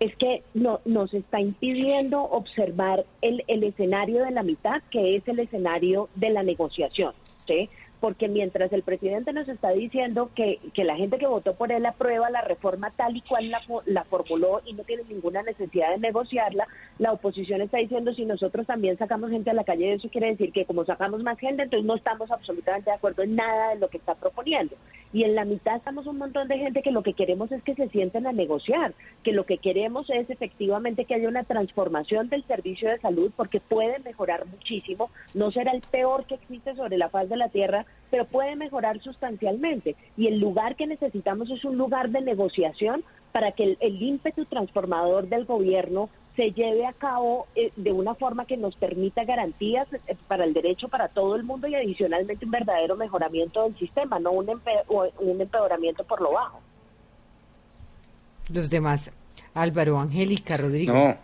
es 0.00 0.16
que 0.16 0.42
no, 0.54 0.80
nos 0.86 1.12
está 1.12 1.40
impidiendo 1.40 2.22
observar 2.22 3.04
el, 3.20 3.44
el 3.48 3.64
escenario 3.64 4.24
de 4.24 4.30
la 4.30 4.42
mitad, 4.42 4.82
que 4.90 5.16
es 5.16 5.28
el 5.28 5.38
escenario 5.38 6.08
de 6.14 6.30
la 6.30 6.42
negociación. 6.42 7.12
¿sí? 7.46 7.68
Porque 8.00 8.28
mientras 8.28 8.72
el 8.72 8.82
presidente 8.82 9.32
nos 9.32 9.48
está 9.48 9.70
diciendo 9.70 10.30
que, 10.34 10.58
que 10.74 10.84
la 10.84 10.96
gente 10.96 11.18
que 11.18 11.26
votó 11.26 11.54
por 11.54 11.70
él 11.70 11.84
aprueba 11.84 12.30
la 12.30 12.40
reforma 12.40 12.90
tal 12.96 13.16
y 13.16 13.20
cual 13.20 13.50
la, 13.50 13.60
la 13.86 14.04
formuló 14.04 14.62
y 14.64 14.72
no 14.72 14.84
tiene 14.84 15.04
ninguna 15.04 15.42
necesidad 15.42 15.90
de 15.90 15.98
negociarla, 15.98 16.66
la 16.98 17.12
oposición 17.12 17.60
está 17.60 17.78
diciendo 17.78 18.14
si 18.14 18.24
nosotros 18.24 18.66
también 18.66 18.96
sacamos 18.96 19.30
gente 19.30 19.50
a 19.50 19.54
la 19.54 19.64
calle, 19.64 19.92
eso 19.92 20.08
quiere 20.08 20.28
decir 20.28 20.52
que 20.52 20.64
como 20.64 20.84
sacamos 20.84 21.22
más 21.22 21.38
gente, 21.38 21.62
entonces 21.62 21.86
no 21.86 21.94
estamos 21.94 22.30
absolutamente 22.30 22.90
de 22.90 22.96
acuerdo 22.96 23.22
en 23.22 23.36
nada 23.36 23.70
de 23.70 23.80
lo 23.80 23.88
que 23.88 23.98
está 23.98 24.14
proponiendo. 24.14 24.76
Y 25.12 25.24
en 25.24 25.34
la 25.34 25.44
mitad 25.44 25.76
estamos 25.76 26.06
un 26.06 26.18
montón 26.18 26.48
de 26.48 26.58
gente 26.58 26.82
que 26.82 26.92
lo 26.92 27.02
que 27.02 27.14
queremos 27.14 27.50
es 27.52 27.62
que 27.62 27.74
se 27.74 27.88
sienten 27.88 28.26
a 28.26 28.32
negociar, 28.32 28.94
que 29.24 29.32
lo 29.32 29.44
que 29.44 29.58
queremos 29.58 30.08
es 30.08 30.30
efectivamente 30.30 31.04
que 31.04 31.14
haya 31.14 31.28
una 31.28 31.44
transformación 31.44 32.28
del 32.28 32.44
servicio 32.44 32.88
de 32.88 33.00
salud 33.00 33.32
porque 33.36 33.60
puede 33.60 33.98
mejorar 34.00 34.46
muchísimo, 34.46 35.10
no 35.34 35.50
será 35.50 35.72
el 35.72 35.82
peor 35.82 36.24
que 36.24 36.36
existe 36.36 36.74
sobre 36.76 36.96
la 36.96 37.08
faz 37.08 37.28
de 37.28 37.36
la 37.36 37.48
tierra, 37.48 37.86
pero 38.10 38.24
puede 38.24 38.56
mejorar 38.56 39.00
sustancialmente. 39.00 39.96
Y 40.16 40.26
el 40.26 40.40
lugar 40.40 40.76
que 40.76 40.86
necesitamos 40.86 41.50
es 41.50 41.64
un 41.64 41.76
lugar 41.78 42.10
de 42.10 42.20
negociación 42.20 43.04
para 43.32 43.52
que 43.52 43.76
el, 43.78 44.02
ímpetu 44.02 44.44
transformador 44.46 45.28
del 45.28 45.44
gobierno 45.44 46.10
se 46.34 46.50
lleve 46.50 46.86
a 46.86 46.92
cabo 46.92 47.46
eh, 47.54 47.70
de 47.76 47.92
una 47.92 48.14
forma 48.14 48.44
que 48.44 48.56
nos 48.56 48.74
permita 48.76 49.24
garantías 49.24 49.86
eh, 49.92 50.16
para 50.26 50.44
el 50.44 50.52
derecho 50.52 50.88
para 50.88 51.08
todo 51.08 51.36
el 51.36 51.44
mundo 51.44 51.68
y 51.68 51.74
adicionalmente 51.74 52.44
un 52.44 52.50
verdadero 52.50 52.96
mejoramiento 52.96 53.62
del 53.62 53.78
sistema, 53.78 54.18
no 54.18 54.32
un, 54.32 54.48
un 54.48 55.40
empeoramiento 55.40 56.04
por 56.04 56.20
lo 56.20 56.32
bajo. 56.32 56.60
Los 58.52 58.68
demás, 58.68 59.12
Álvaro, 59.54 59.98
Angélica, 59.98 60.56
Rodrigo. 60.56 61.14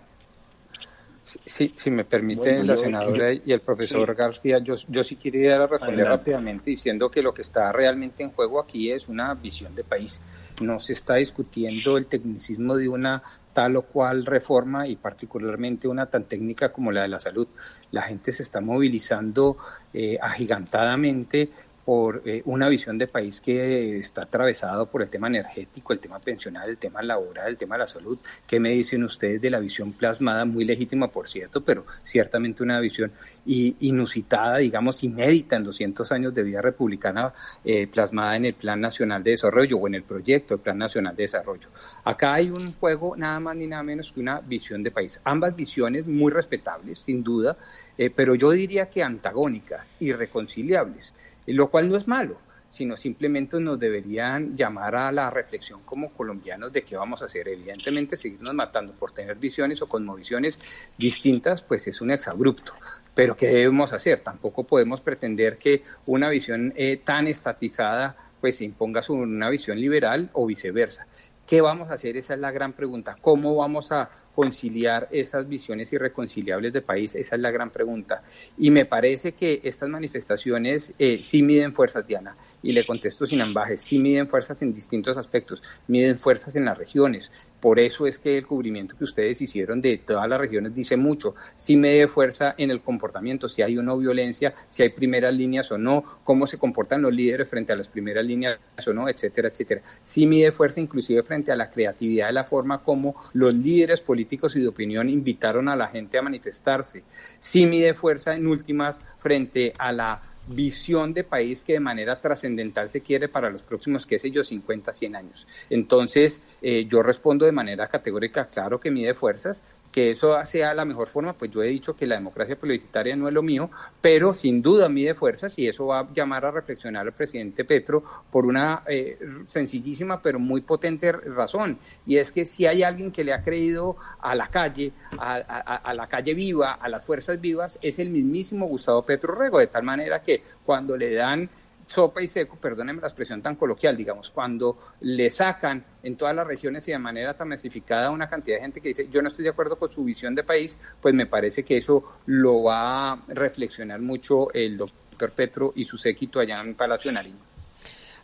Sí, 1.27 1.75
si 1.75 1.91
me 1.91 2.05
permite 2.05 2.63
la 2.63 2.77
senadora 2.77 3.33
y 3.33 3.51
el 3.51 3.61
profesor 3.61 4.15
García, 4.15 4.61
yo, 4.61 4.75
yo 4.87 5.03
sí 5.03 5.17
quería 5.17 5.67
responder 5.67 6.07
rápidamente 6.07 6.71
diciendo 6.71 7.11
que 7.11 7.21
lo 7.21 7.35
que 7.35 7.43
está 7.43 7.73
realmente 7.73 8.23
en 8.23 8.31
juego 8.31 8.61
aquí 8.61 8.93
es 8.93 9.09
una 9.09 9.35
visión 9.35 9.75
de 9.75 9.83
país. 9.83 10.21
No 10.61 10.79
se 10.79 10.93
está 10.93 11.17
discutiendo 11.17 11.97
el 11.97 12.07
tecnicismo 12.07 12.77
de 12.77 12.89
una 12.89 13.25
tal 13.53 13.75
o 13.75 13.83
cual 13.83 14.25
reforma 14.25 14.87
y 14.87 14.95
particularmente 14.95 15.89
una 15.89 16.07
tan 16.07 16.27
técnica 16.27 16.71
como 16.71 16.93
la 16.93 17.03
de 17.03 17.09
la 17.09 17.19
salud. 17.19 17.49
La 17.91 18.03
gente 18.03 18.31
se 18.31 18.45
está 18.45 18.61
movilizando 18.61 19.57
eh, 19.93 20.19
agigantadamente 20.23 21.51
por 21.87 22.23
eh, 22.25 22.43
una 22.47 22.69
visión 22.69 22.99
de 22.99 23.07
país 23.07 23.41
que 23.41 23.99
está 23.99 24.23
atravesado 24.23 24.87
por 24.87 25.03
el 25.03 25.09
tema 25.09 25.29
energético, 25.29 25.93
el 25.93 26.01
tema 26.01 26.19
pensional, 26.19 26.69
el 26.69 26.79
tema 26.79 27.01
laboral, 27.01 27.47
el 27.47 27.57
tema 27.57 27.77
de 27.77 27.79
la 27.79 27.87
salud. 27.87 28.19
¿Qué 28.45 28.59
me 28.59 28.71
dicen 28.71 29.05
ustedes 29.05 29.41
de 29.41 29.51
la 29.51 29.61
visión 29.61 29.93
plasmada, 29.93 30.45
muy 30.45 30.65
legítima 30.65 31.07
por 31.07 31.29
cierto, 31.29 31.61
pero 31.65 31.87
ciertamente 32.03 32.65
una 32.65 32.81
visión 32.81 33.13
inusitada, 33.45 34.59
digamos, 34.59 35.05
inédita 35.05 35.55
en 35.55 35.63
200 35.63 36.11
años 36.11 36.35
de 36.35 36.43
vida 36.43 36.61
republicana, 36.61 37.33
eh, 37.65 37.87
plasmada 37.87 38.35
en 38.35 38.47
el 38.47 38.55
Plan 38.55 38.81
Nacional 38.81 39.23
de 39.23 39.31
Desarrollo 39.31 39.77
o 39.77 39.87
en 39.87 39.95
el 39.95 40.03
proyecto 40.03 40.55
del 40.55 40.65
Plan 40.65 40.79
Nacional 40.79 41.15
de 41.15 41.23
Desarrollo? 41.23 41.69
Acá 42.03 42.35
hay 42.35 42.51
un 42.51 42.73
juego 42.73 43.17
nada 43.17 43.39
más 43.39 43.55
ni 43.55 43.69
nada 43.69 43.85
menos 43.85 44.11
que 44.11 44.19
una 44.19 44.41
visión 44.41 44.83
de 44.83 44.91
país. 44.91 45.21
Ambas 45.23 45.55
visiones 45.55 46.05
muy 46.05 46.33
respetables, 46.33 46.99
sin 46.99 47.23
duda, 47.23 47.57
eh, 47.99 48.11
pero 48.11 48.35
yo 48.35 48.51
diría 48.51 48.91
que 48.91 49.03
antagónicas, 49.03 49.97
irreconciliables 50.01 51.15
lo 51.47 51.71
cual 51.71 51.89
no 51.89 51.97
es 51.97 52.09
malo, 52.09 52.39
sino 52.69 52.97
simplemente 52.97 53.61
nos 53.61 53.79
deberían 53.79 54.57
llamar 54.57 54.97
a 54.97 55.13
la 55.13 55.31
reflexión 55.31 55.83
como 55.85 56.11
colombianos 56.13 56.73
de 56.73 56.83
qué 56.83 56.97
vamos 56.97 57.23
a 57.23 57.27
hacer. 57.27 57.49
Evidentemente, 57.49 58.17
seguirnos 58.17 58.55
matando 58.55 58.93
por 58.95 59.13
tener 59.13 59.37
visiones 59.37 59.81
o 59.83 59.87
cosmovisiones 59.87 60.59
distintas, 60.99 61.63
pues 61.63 61.87
es 61.87 62.01
un 62.01 62.11
exabrupto. 62.11 62.73
Pero 63.15 63.37
¿qué 63.37 63.47
debemos 63.47 63.93
hacer? 63.93 64.21
Tampoco 64.21 64.65
podemos 64.65 65.01
pretender 65.01 65.57
que 65.59 65.83
una 66.07 66.29
visión 66.29 66.73
eh, 66.77 67.01
tan 67.03 67.29
estatizada 67.29 68.17
pues 68.41 68.61
imponga 68.61 69.01
una 69.09 69.49
visión 69.49 69.81
liberal 69.81 70.31
o 70.35 70.47
viceversa. 70.47 71.07
¿Qué 71.47 71.61
vamos 71.61 71.91
a 71.91 71.95
hacer? 71.95 72.17
Esa 72.17 72.35
es 72.35 72.41
la 72.41 72.51
gran 72.51 72.73
pregunta. 72.73 73.17
¿Cómo 73.21 73.55
vamos 73.55 73.93
a 73.93 74.11
conciliar 74.35 75.07
esas 75.13 75.49
visiones 75.49 75.93
irreconciliables 75.93 76.73
de 76.73 76.83
país? 76.83 77.15
Esa 77.15 77.37
es 77.37 77.41
la 77.41 77.53
gran 77.53 77.71
pregunta. 77.71 78.23
Y 78.59 78.73
me 78.73 78.85
parece 78.85 79.33
que 79.33 79.61
estas 79.63 79.89
manifestaciones 79.89 80.93
eh, 80.99 81.21
sí 81.23 81.45
miden 81.45 81.73
fuerzas, 81.73 82.05
Diana, 82.05 82.37
y 82.63 82.73
le 82.73 82.85
contesto 82.85 83.27
sin 83.27 83.41
ambajes, 83.41 83.81
sí 83.81 84.01
miden 84.01 84.27
fuerzas 84.27 84.61
en 84.63 84.75
distintos 84.75 85.17
aspectos, 85.17 85.63
miden 85.87 86.19
fuerzas 86.19 86.57
en 86.57 86.65
las 86.65 86.77
regiones. 86.77 87.31
Por 87.67 87.81
eso 87.81 88.07
es 88.07 88.21
que 88.21 88.39
el 88.39 88.47
cubrimiento 88.47 88.97
que 88.97 89.03
ustedes 89.03 89.43
hicieron 89.43 89.81
de 89.81 89.99
todas 89.99 90.29
las 90.29 90.39
regiones 90.39 90.73
dice 90.73 90.97
mucho. 90.97 91.35
Sí 91.57 91.75
mide 91.75 92.07
fuerza 92.07 92.55
en 92.57 92.71
el 92.71 92.81
comportamiento, 92.81 93.49
si 93.49 93.61
hay 93.61 93.77
o 93.77 93.83
no 93.83 93.99
violencia, 93.99 94.55
si 94.69 94.85
hay 94.85 94.91
primeras 94.91 95.35
líneas 95.35 95.73
o 95.73 95.77
no, 95.77 96.05
cómo 96.23 96.47
se 96.47 96.59
comportan 96.59 97.03
los 97.03 97.13
líderes 97.13 97.51
frente 97.51 97.73
a 97.73 97.77
las 97.77 97.89
primeras 97.89 98.25
líneas 98.25 98.61
o 98.87 98.93
no, 98.93 99.09
etcétera, 99.09 99.49
etcétera. 99.49 99.83
Sí 100.05 100.29
mide 100.29 100.53
fuerza 100.53 100.79
inclusive 100.79 101.25
frente 101.25 101.51
a 101.51 101.57
la 101.57 101.69
creatividad 101.69 102.29
de 102.29 102.35
la 102.35 102.45
forma 102.45 102.85
como 102.85 103.17
los 103.33 103.53
líderes 103.53 104.01
políticos 104.01 104.55
y 104.55 104.61
de 104.61 104.69
opinión 104.69 105.09
invitaron 105.09 105.69
a 105.69 105.75
la 105.75 105.89
gente 105.89 106.19
a 106.19 106.23
manifestarse. 106.23 107.03
Sí 107.41 107.67
mide 107.67 107.95
fuerza 107.95 108.37
en 108.37 108.47
últimas 108.47 109.01
frente 109.17 109.75
a 109.77 109.91
la 109.91 110.23
visión 110.47 111.13
de 111.13 111.25
país 111.25 111.63
que 111.63 111.75
de 111.75 111.81
manera 111.81 112.21
trascendental 112.21 112.89
se 112.89 113.01
quiere 113.01 113.29
para 113.29 113.51
los 113.51 113.63
próximos, 113.63 114.07
qué 114.07 114.19
sé 114.19 114.31
yo, 114.31 114.45
50, 114.45 114.93
100 114.93 115.17
años. 115.17 115.47
Entonces, 115.71 116.41
eh, 116.63 116.87
yo 116.89 117.03
respondo 117.03 117.47
de 117.47 117.53
manera 117.53 117.89
categórica, 117.89 118.47
claro 118.47 118.79
que 118.79 118.91
mide 118.91 119.15
fuerzas, 119.15 119.63
que 119.97 120.11
eso 120.11 120.37
sea 120.45 120.75
la 120.75 120.85
mejor 120.85 121.09
forma, 121.09 121.33
pues 121.33 121.51
yo 121.51 121.63
he 121.63 121.69
dicho 121.69 121.97
que 121.97 122.05
la 122.05 122.17
democracia 122.17 122.59
publicitaria 122.59 123.17
no 123.17 123.29
es 123.29 123.33
lo 123.33 123.43
mío, 123.43 123.71
pero 124.03 124.35
sin 124.35 124.61
duda 124.61 124.91
mide 124.91 125.15
fuerzas 125.15 125.59
y 125.59 125.69
eso 125.69 125.87
va 125.87 126.01
a 126.01 126.13
llamar 126.13 126.45
a 126.45 126.51
reflexionar 126.51 127.07
al 127.07 127.15
presidente 127.15 127.65
Petro 127.65 128.05
por 128.31 128.45
una 128.45 128.83
eh, 128.87 129.19
sencillísima 129.47 130.21
pero 130.21 130.39
muy 130.39 130.61
potente 130.61 131.13
razón, 131.13 131.79
y 132.05 132.19
es 132.19 132.31
que 132.31 132.45
si 132.45 132.67
hay 132.67 132.83
alguien 132.83 133.11
que 133.11 133.25
le 133.25 133.33
ha 133.33 133.41
creído 133.41 133.97
a 134.21 134.35
la 134.35 134.49
calle, 134.49 134.93
a, 135.17 135.95
la 135.95 136.07
calle 136.09 136.35
viva, 136.35 136.75
a 136.75 136.91
las 136.91 137.03
fuerzas 137.03 137.41
vivas, 137.41 137.79
es 137.81 137.99
el 137.99 138.11
mismísimo 138.11 138.67
Gustavo 138.67 139.01
Petro 139.01 139.35
Rego, 139.35 139.61
de 139.61 139.69
tal 139.69 139.85
manera 139.85 140.21
que 140.21 140.43
cuando 140.67 140.95
le 140.95 141.15
dan 141.15 141.49
sopa 141.87 142.21
y 142.21 142.29
seco, 142.29 142.57
perdónenme 142.61 143.01
la 143.01 143.07
expresión 143.07 143.41
tan 143.41 143.57
coloquial, 143.57 143.97
digamos, 143.97 144.31
cuando 144.31 144.79
le 145.01 145.31
sacan 145.31 145.85
en 146.03 146.17
todas 146.17 146.35
las 146.35 146.47
regiones 146.47 146.87
y 146.89 146.93
de 146.93 146.99
manera 146.99 147.35
tan 147.35 147.49
masificada 147.49 148.11
una 148.11 148.29
cantidad 148.29 148.57
de 148.57 148.63
gente 148.63 148.81
que 148.81 148.89
dice 148.89 149.09
yo 149.09 149.23
no 149.23 149.29
estoy 149.29 149.45
de 149.45 149.51
acuerdo 149.51 149.79
con 149.79 149.91
su 149.91 150.05
visión 150.05 150.35
de 150.35 150.43
país, 150.43 150.77
pues 151.01 151.15
me 151.15 151.27
parece 151.27 151.63
que 151.63 151.77
eso 151.77 152.19
lo 152.27 152.65
va 152.65 153.13
a 153.13 153.21
reflexionar 153.29 154.01
mucho 154.01 154.53
el 154.53 154.77
doctor 154.77 155.33
Petro 155.33 155.73
y 155.77 155.85
su 155.85 155.97
séquito 155.97 156.41
allá 156.41 156.61
en 156.61 156.75
Palacio 156.75 157.11
de. 157.13 157.39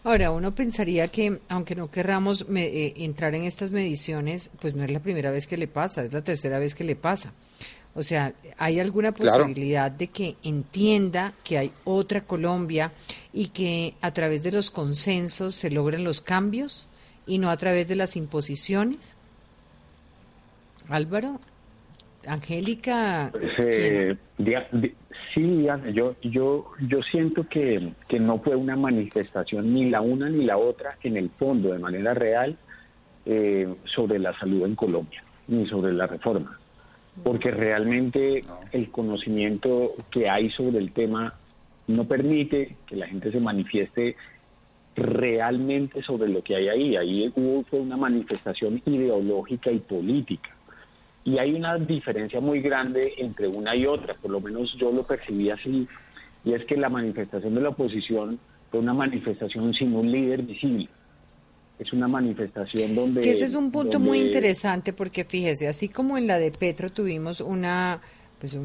Ahora, 0.05 0.33
uno 0.33 0.53
pensaría 0.53 1.07
que, 1.09 1.41
aunque 1.49 1.77
no 1.77 1.89
querramos 1.89 2.45
eh, 2.53 2.93
entrar 2.97 3.37
en 3.37 3.45
estas 3.45 3.71
mediciones, 3.71 4.51
pues 4.61 4.75
no 4.75 4.83
es 4.83 4.91
la 4.91 4.99
primera 4.99 5.31
vez 5.31 5.47
que 5.47 5.57
le 5.57 5.69
pasa, 5.69 6.03
es 6.03 6.13
la 6.13 6.23
tercera 6.23 6.59
vez 6.59 6.75
que 6.75 6.83
le 6.83 6.97
pasa. 6.97 7.33
O 7.95 8.03
sea, 8.03 8.32
¿hay 8.57 8.80
alguna 8.80 9.12
posibilidad 9.12 9.90
de 9.90 10.07
que 10.07 10.36
entienda 10.43 11.34
que 11.45 11.59
hay 11.59 11.72
otra 11.84 12.22
Colombia 12.22 12.93
y 13.34 13.49
que 13.49 13.95
a 14.01 14.12
través 14.12 14.43
de 14.43 14.51
los 14.51 14.70
consensos 14.70 15.55
se 15.55 15.70
logren 15.70 16.03
los 16.03 16.22
cambios 16.22 16.88
y 17.26 17.38
no 17.38 17.51
a 17.51 17.57
través 17.59 17.88
de 17.88 17.97
las 17.97 18.16
imposiciones? 18.16 19.18
Álvaro, 20.88 21.38
Angélica. 22.26 23.30
Eh, 23.59 24.16
sí, 25.34 25.66
yo, 25.93 26.16
yo, 26.22 26.72
yo 26.80 27.03
siento 27.11 27.47
que, 27.47 27.93
que 28.09 28.18
no 28.18 28.38
fue 28.38 28.57
una 28.57 28.74
manifestación 28.74 29.74
ni 29.74 29.90
la 29.90 30.01
una 30.01 30.30
ni 30.30 30.47
la 30.47 30.57
otra 30.57 30.97
en 31.03 31.18
el 31.18 31.28
fondo, 31.28 31.72
de 31.72 31.78
manera 31.78 32.14
real, 32.14 32.57
eh, 33.26 33.68
sobre 33.84 34.18
la 34.18 34.36
salud 34.38 34.64
en 34.64 34.76
Colombia, 34.76 35.22
ni 35.47 35.66
sobre 35.66 35.93
la 35.93 36.07
reforma 36.07 36.59
porque 37.23 37.51
realmente 37.51 38.43
el 38.73 38.91
conocimiento 38.91 39.93
que 40.11 40.29
hay 40.29 40.51
sobre 40.51 40.79
el 40.79 40.93
tema 40.93 41.35
no 41.87 42.07
permite 42.07 42.77
que 42.87 42.97
la 42.97 43.07
gente 43.07 43.31
se 43.31 43.41
manifieste 43.41 44.17
realmente 44.95 46.03
sobre 46.03 46.29
lo 46.29 46.43
que 46.43 46.57
hay 46.57 46.69
ahí. 46.69 46.97
Ahí 46.97 47.33
hubo 47.37 47.65
fue 47.65 47.81
una 47.81 47.97
manifestación 47.97 48.83
ideológica 48.87 49.71
y 49.71 49.79
política. 49.79 50.51
Y 51.25 51.39
hay 51.39 51.55
una 51.55 51.79
diferencia 51.79 52.41
muy 52.41 52.61
grande 52.61 53.15
entre 53.19 53.47
una 53.47 53.77
y 53.77 53.87
otra, 53.87 54.15
por 54.15 54.31
lo 54.31 54.41
menos 54.41 54.75
yo 54.79 54.91
lo 54.91 55.07
percibí 55.07 55.51
así, 55.51 55.87
y 56.45 56.55
es 56.55 56.65
que 56.65 56.77
la 56.77 56.89
manifestación 56.89 57.55
de 57.55 57.61
la 57.61 57.69
oposición 57.69 58.41
fue 58.71 58.81
una 58.81 58.95
manifestación 58.95 59.73
sin 59.75 59.95
un 59.95 60.11
líder 60.11 60.43
visible 60.43 60.89
es 61.79 61.93
una 61.93 62.09
manifestación 62.09 62.95
donde... 62.95 63.20
Que 63.20 63.31
ese 63.33 63.45
es 63.45 63.55
un 63.55 63.70
punto 63.70 63.99
muy 63.99 64.20
interesante 64.20 64.93
porque 64.93 65.25
fíjese, 65.25 65.68
así 65.68 65.89
como 65.89 66.16
en 66.18 66.27
la 66.27 66.39
de 66.39 66.51
Petro 66.51 66.91
tuvimos 66.91 67.41
una 67.41 68.01
pues 68.39 68.59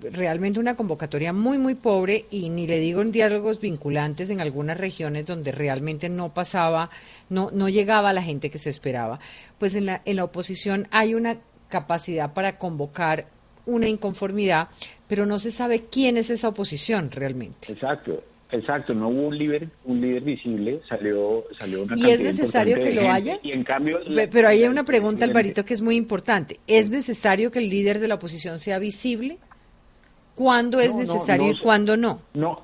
realmente 0.00 0.58
una 0.58 0.76
convocatoria 0.76 1.34
muy 1.34 1.58
muy 1.58 1.74
pobre 1.74 2.24
y 2.30 2.48
ni 2.48 2.66
le 2.66 2.80
digo 2.80 3.02
en 3.02 3.12
diálogos 3.12 3.60
vinculantes 3.60 4.30
en 4.30 4.40
algunas 4.40 4.78
regiones 4.78 5.26
donde 5.26 5.52
realmente 5.52 6.08
no 6.08 6.32
pasaba, 6.32 6.88
no 7.28 7.50
no 7.52 7.68
llegaba 7.68 8.14
la 8.14 8.22
gente 8.22 8.50
que 8.50 8.56
se 8.56 8.70
esperaba. 8.70 9.20
Pues 9.58 9.74
en 9.74 9.84
la 9.84 10.00
en 10.06 10.16
la 10.16 10.24
oposición 10.24 10.88
hay 10.90 11.14
una 11.14 11.36
capacidad 11.68 12.32
para 12.32 12.56
convocar 12.56 13.26
una 13.66 13.88
inconformidad, 13.88 14.68
pero 15.06 15.26
no 15.26 15.38
se 15.38 15.50
sabe 15.50 15.84
quién 15.90 16.16
es 16.16 16.30
esa 16.30 16.48
oposición 16.48 17.10
realmente. 17.10 17.72
Exacto. 17.72 18.22
Exacto, 18.54 18.94
no 18.94 19.08
hubo 19.08 19.26
un 19.26 19.36
líder, 19.36 19.68
un 19.84 20.00
líder 20.00 20.22
visible, 20.22 20.80
salió, 20.88 21.42
salió 21.54 21.82
una 21.82 21.96
¿Y 21.96 22.08
es 22.10 22.20
necesario 22.20 22.76
que 22.76 22.92
lo 22.92 23.10
haya? 23.10 23.40
Y 23.42 23.50
en 23.50 23.64
cambio, 23.64 23.98
pero 24.30 24.46
hay 24.46 24.62
una 24.64 24.84
pregunta, 24.84 25.24
Alvarito, 25.24 25.64
que 25.64 25.74
es 25.74 25.82
muy 25.82 25.96
importante. 25.96 26.60
¿Es 26.68 26.88
necesario 26.88 27.50
que 27.50 27.58
el 27.58 27.68
líder 27.68 27.98
de 27.98 28.06
la 28.06 28.14
oposición 28.14 28.60
sea 28.60 28.78
visible? 28.78 29.38
¿Cuándo 30.36 30.78
es 30.78 30.94
necesario 30.94 31.50
y 31.50 31.58
cuándo 31.58 31.96
no? 31.96 32.20
No, 32.34 32.62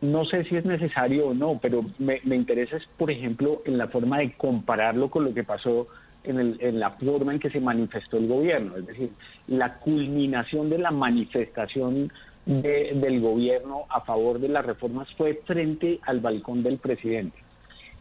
no 0.00 0.24
sé 0.26 0.44
si 0.44 0.56
es 0.56 0.64
necesario 0.64 1.26
o 1.26 1.34
no, 1.34 1.58
pero 1.60 1.84
me, 1.98 2.20
me 2.22 2.36
interesa, 2.36 2.76
es, 2.76 2.84
por 2.96 3.10
ejemplo, 3.10 3.62
en 3.64 3.78
la 3.78 3.88
forma 3.88 4.18
de 4.18 4.34
compararlo 4.34 5.10
con 5.10 5.24
lo 5.24 5.34
que 5.34 5.42
pasó 5.42 5.88
en, 6.22 6.38
el, 6.38 6.56
en 6.60 6.78
la 6.78 6.90
forma 6.92 7.32
en 7.32 7.40
que 7.40 7.50
se 7.50 7.58
manifestó 7.58 8.16
el 8.16 8.28
gobierno, 8.28 8.76
es 8.76 8.86
decir, 8.86 9.10
la 9.48 9.78
culminación 9.78 10.70
de 10.70 10.78
la 10.78 10.92
manifestación 10.92 12.12
del 12.44 13.20
gobierno 13.20 13.84
a 13.88 14.00
favor 14.00 14.40
de 14.40 14.48
las 14.48 14.64
reformas 14.66 15.08
fue 15.16 15.40
frente 15.46 16.00
al 16.02 16.20
balcón 16.20 16.62
del 16.62 16.78
presidente. 16.78 17.36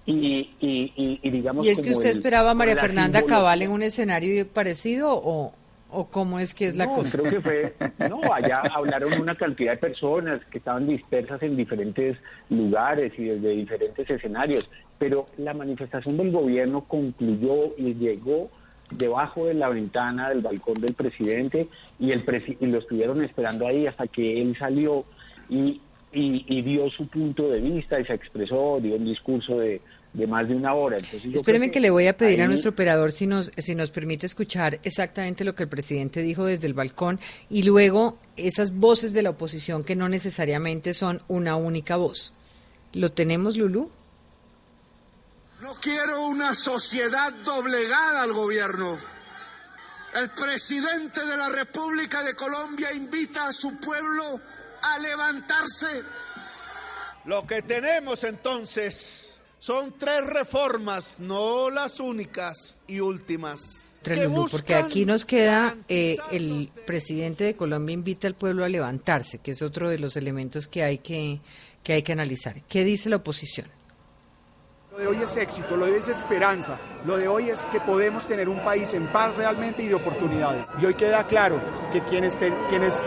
Y, 0.04 0.50
y, 0.60 1.20
y, 1.22 1.30
digamos 1.30 1.64
¿Y 1.64 1.70
es 1.70 1.82
que 1.82 1.92
usted 1.92 2.10
esperaba 2.10 2.52
a 2.52 2.54
María 2.56 2.76
Fernanda 2.76 3.22
Cabal 3.24 3.62
en 3.62 3.72
un 3.72 3.84
escenario 3.84 4.48
parecido 4.48 5.12
o, 5.14 5.54
o 5.92 6.08
cómo 6.08 6.40
es 6.40 6.56
que 6.56 6.68
es 6.68 6.76
la 6.76 6.88
cosa? 6.88 7.20
Creo 7.20 7.32
que 7.32 7.42
fue, 7.42 7.74
no, 8.10 8.20
allá 8.34 8.64
hablaron 8.74 9.22
una 9.22 9.36
cantidad 9.36 9.74
de 9.74 9.78
personas 9.78 10.42
que 10.50 10.58
estaban 10.58 10.88
dispersas 10.88 11.44
en 11.44 11.56
diferentes 11.56 12.18
lugares 12.50 13.14
y 13.16 13.26
desde 13.26 13.50
diferentes 13.50 14.10
escenarios, 14.10 14.72
pero 14.98 15.28
la 15.38 15.54
manifestación 15.54 16.18
del 16.18 16.32
gobierno 16.32 16.86
concluyó 16.88 17.76
y 17.78 17.94
llegó 17.94 18.50
debajo 18.98 19.46
de 19.46 19.54
la 19.54 19.70
ventana 19.70 20.30
del 20.30 20.42
balcón 20.42 20.82
del 20.82 20.94
presidente 20.94 21.68
y, 22.00 22.12
el 22.12 22.24
y 22.60 22.66
lo 22.66 22.80
estuvieron 22.80 23.24
esperando 23.24 23.68
ahí 23.68 23.88
hasta 23.88 24.08
que 24.08 24.42
él 24.42 24.56
salió 24.58 25.06
y, 25.50 25.82
y, 26.14 26.62
dio 26.62 26.90
su 26.90 27.08
punto 27.08 27.50
de 27.50 27.60
vista 27.60 28.00
y 28.00 28.06
se 28.06 28.14
expresó, 28.14 28.80
dio 28.82 28.96
un 28.96 29.06
discurso 29.06 29.60
de, 29.60 29.82
de 30.14 30.28
más 30.28 30.48
de 30.48 30.56
una 30.56 30.74
hora. 30.74 30.98
Entonces, 30.98 31.34
Espéreme 31.34 31.72
que, 31.72 31.80
le 31.80 31.90
voy 31.90 32.08
a 32.08 32.18
pedir 32.18 32.42
a 32.42 32.48
nuestro 32.48 32.72
operador 32.72 33.12
si 33.12 33.28
nos, 33.28 33.52
si 33.58 33.76
nos 33.76 33.92
permite 33.92 34.26
escuchar 34.26 34.80
exactamente 34.84 35.44
lo 35.44 35.56
que 35.56 35.64
el 35.64 35.70
presidente 35.70 36.22
dijo 36.22 36.46
desde 36.46 36.68
el 36.68 36.74
balcón 36.74 37.20
y 37.50 37.64
luego 37.64 38.18
esas 38.36 38.76
voces 38.76 39.14
de 39.14 39.24
la 39.24 39.32
oposición 39.32 39.84
que 39.84 39.96
no 39.96 40.10
necesariamente 40.10 40.94
son 40.94 41.22
una 41.28 41.56
única 41.56 41.96
voz. 41.96 42.34
¿Lo 42.94 43.12
tenemos, 43.12 43.56
Lulú? 43.56 43.90
No 45.62 45.76
quiero 45.76 46.26
una 46.26 46.56
sociedad 46.56 47.32
doblegada 47.46 48.24
al 48.24 48.34
gobierno. 48.34 48.98
El 50.16 50.32
presidente 50.32 51.24
de 51.24 51.38
la 51.38 51.50
República 51.50 52.24
de 52.24 52.36
Colombia 52.36 52.92
invita 52.92 53.48
a 53.48 53.54
su 53.54 53.78
pueblo 53.78 54.42
a 54.82 54.98
levantarse. 54.98 56.02
Lo 57.26 57.46
que 57.46 57.62
tenemos 57.62 58.24
entonces 58.24 59.40
son 59.60 59.94
tres 60.00 60.26
reformas, 60.26 61.20
no 61.20 61.70
las 61.70 62.00
únicas 62.00 62.82
y 62.88 63.00
últimas. 63.00 64.02
porque 64.50 64.74
aquí 64.74 65.06
nos 65.06 65.26
queda 65.26 65.78
eh, 65.88 66.18
el 66.32 66.72
presidente 66.88 67.44
de 67.44 67.56
Colombia 67.56 67.94
invita 67.94 68.26
al 68.26 68.34
pueblo 68.34 68.66
a 68.66 68.70
levantarse, 68.70 69.38
que 69.38 69.52
es 69.52 69.62
otro 69.62 69.92
de 69.92 70.00
los 70.00 70.18
elementos 70.18 70.68
que 70.68 70.82
hay 70.82 70.98
que, 70.98 71.40
que 71.84 71.94
hay 71.94 72.02
que 72.02 72.14
analizar. 72.14 72.64
¿Qué 72.64 72.84
dice 72.84 73.10
la 73.10 73.18
oposición? 73.18 73.68
Lo 74.92 74.98
de 74.98 75.08
hoy 75.08 75.24
es 75.24 75.38
éxito, 75.38 75.78
lo 75.78 75.86
de 75.86 75.94
hoy 75.94 76.00
es 76.00 76.10
esperanza, 76.10 76.78
lo 77.06 77.16
de 77.16 77.26
hoy 77.26 77.50
es 77.50 77.66
que 77.68 77.80
podemos 77.80 78.28
tener 78.28 78.50
un 78.50 78.62
país 78.62 78.94
en 78.94 79.10
paz 79.10 79.34
realmente 79.38 79.82
y 79.84 79.88
de 79.88 79.96
oportunidades. 79.96 80.66
Y 80.82 80.86
hoy 80.86 80.96
queda 80.96 81.26
claro 81.26 81.62
que 81.94 82.02
quienes, 82.04 82.38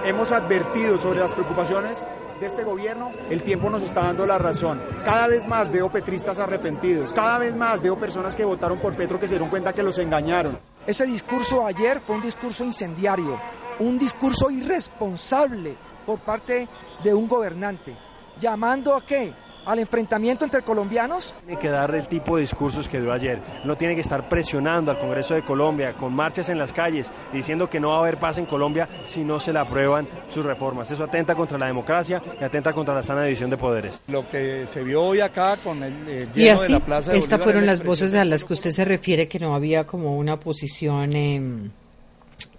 hemos 0.07 0.32
advertido 0.32 0.97
sobre 0.97 1.20
las 1.20 1.35
preocupaciones 1.35 2.07
de 2.41 2.47
este 2.47 2.64
gobierno, 2.64 3.12
el 3.28 3.43
tiempo 3.43 3.68
nos 3.68 3.82
está 3.82 4.05
dando 4.05 4.24
la 4.24 4.39
razón. 4.39 4.82
Cada 5.05 5.26
vez 5.26 5.47
más 5.47 5.70
veo 5.70 5.91
petristas 5.91 6.39
arrepentidos, 6.39 7.12
cada 7.12 7.37
vez 7.37 7.55
más 7.55 7.82
veo 7.82 7.99
personas 7.99 8.35
que 8.35 8.47
votaron 8.47 8.78
por 8.78 8.95
Petro 8.95 9.20
que 9.20 9.26
se 9.26 9.35
dieron 9.35 9.51
cuenta 9.51 9.74
que 9.74 9.82
los 9.82 9.99
engañaron. 9.99 10.59
Ese 10.87 11.05
discurso 11.05 11.66
ayer 11.66 12.01
fue 12.01 12.16
un 12.16 12.22
discurso 12.22 12.64
incendiario, 12.64 13.39
un 13.80 13.99
discurso 13.99 14.51
irresponsable 14.51 15.76
por 16.07 16.18
parte 16.20 16.66
de 17.03 17.12
un 17.12 17.28
gobernante, 17.28 17.95
llamando 18.41 18.97
a 18.97 19.05
qué? 19.05 19.43
Al 19.67 19.79
enfrentamiento 19.79 20.45
entre 20.45 20.62
colombianos? 20.62 21.35
Tiene 21.47 21.61
que 21.61 21.69
dar 21.69 21.95
el 21.95 22.07
tipo 22.07 22.37
de 22.37 22.43
discursos 22.43 22.89
que 22.89 23.01
dio 23.01 23.12
ayer. 23.12 23.41
No 23.65 23.77
tiene 23.77 23.95
que 23.95 24.01
estar 24.01 24.29
presionando 24.29 24.91
al 24.91 24.99
Congreso 24.99 25.35
de 25.35 25.43
Colombia 25.43 25.95
con 25.95 26.15
marchas 26.15 26.49
en 26.49 26.59
las 26.59 26.73
calles 26.73 27.11
diciendo 27.33 27.69
que 27.69 27.81
no 27.81 27.91
va 27.91 27.97
a 27.97 27.99
haber 28.01 28.19
paz 28.19 28.39
en 28.39 28.47
Colombia 28.47 28.89
si 29.03 29.25
no 29.25 29.41
se 29.41 29.53
le 29.53 29.59
aprueban 29.59 30.07
sus 30.29 30.45
reformas. 30.45 30.91
Eso 30.91 31.05
atenta 31.05 31.35
contra 31.35 31.59
la 31.59 31.67
democracia 31.67 32.23
y 32.41 32.45
atenta 32.45 32.73
contra 32.73 32.95
la 32.95 33.03
sana 33.03 33.25
división 33.25 33.51
de 33.51 33.57
poderes. 33.57 34.03
Lo 34.09 34.27
que 34.27 34.67
se 34.67 34.83
vio 34.83 35.03
hoy 35.03 35.21
acá 35.21 35.57
con 35.59 35.83
el, 35.83 36.33
lleno 36.33 36.61
de 36.61 36.69
la 36.69 36.81
plaza 36.81 37.12
de 37.12 37.19
Estas 37.19 37.43
fueron 37.43 37.67
las 37.67 37.83
voces 37.83 38.15
a 38.15 38.25
las 38.25 38.45
que 38.45 38.53
usted 38.53 38.71
se 38.71 38.85
refiere 38.85 39.29
que 39.29 39.39
no 39.39 39.55
había 39.55 39.87
como 39.87 40.17
una 40.17 40.39
posición 40.39 41.15
em, 41.15 41.71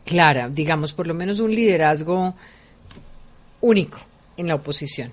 clara, 0.06 0.50
digamos, 0.50 0.94
por 0.94 1.08
lo 1.08 1.14
menos 1.14 1.40
un 1.40 1.52
liderazgo 1.54 2.36
único 3.62 4.00
en 4.38 4.48
la 4.48 4.56
oposición. 4.56 5.12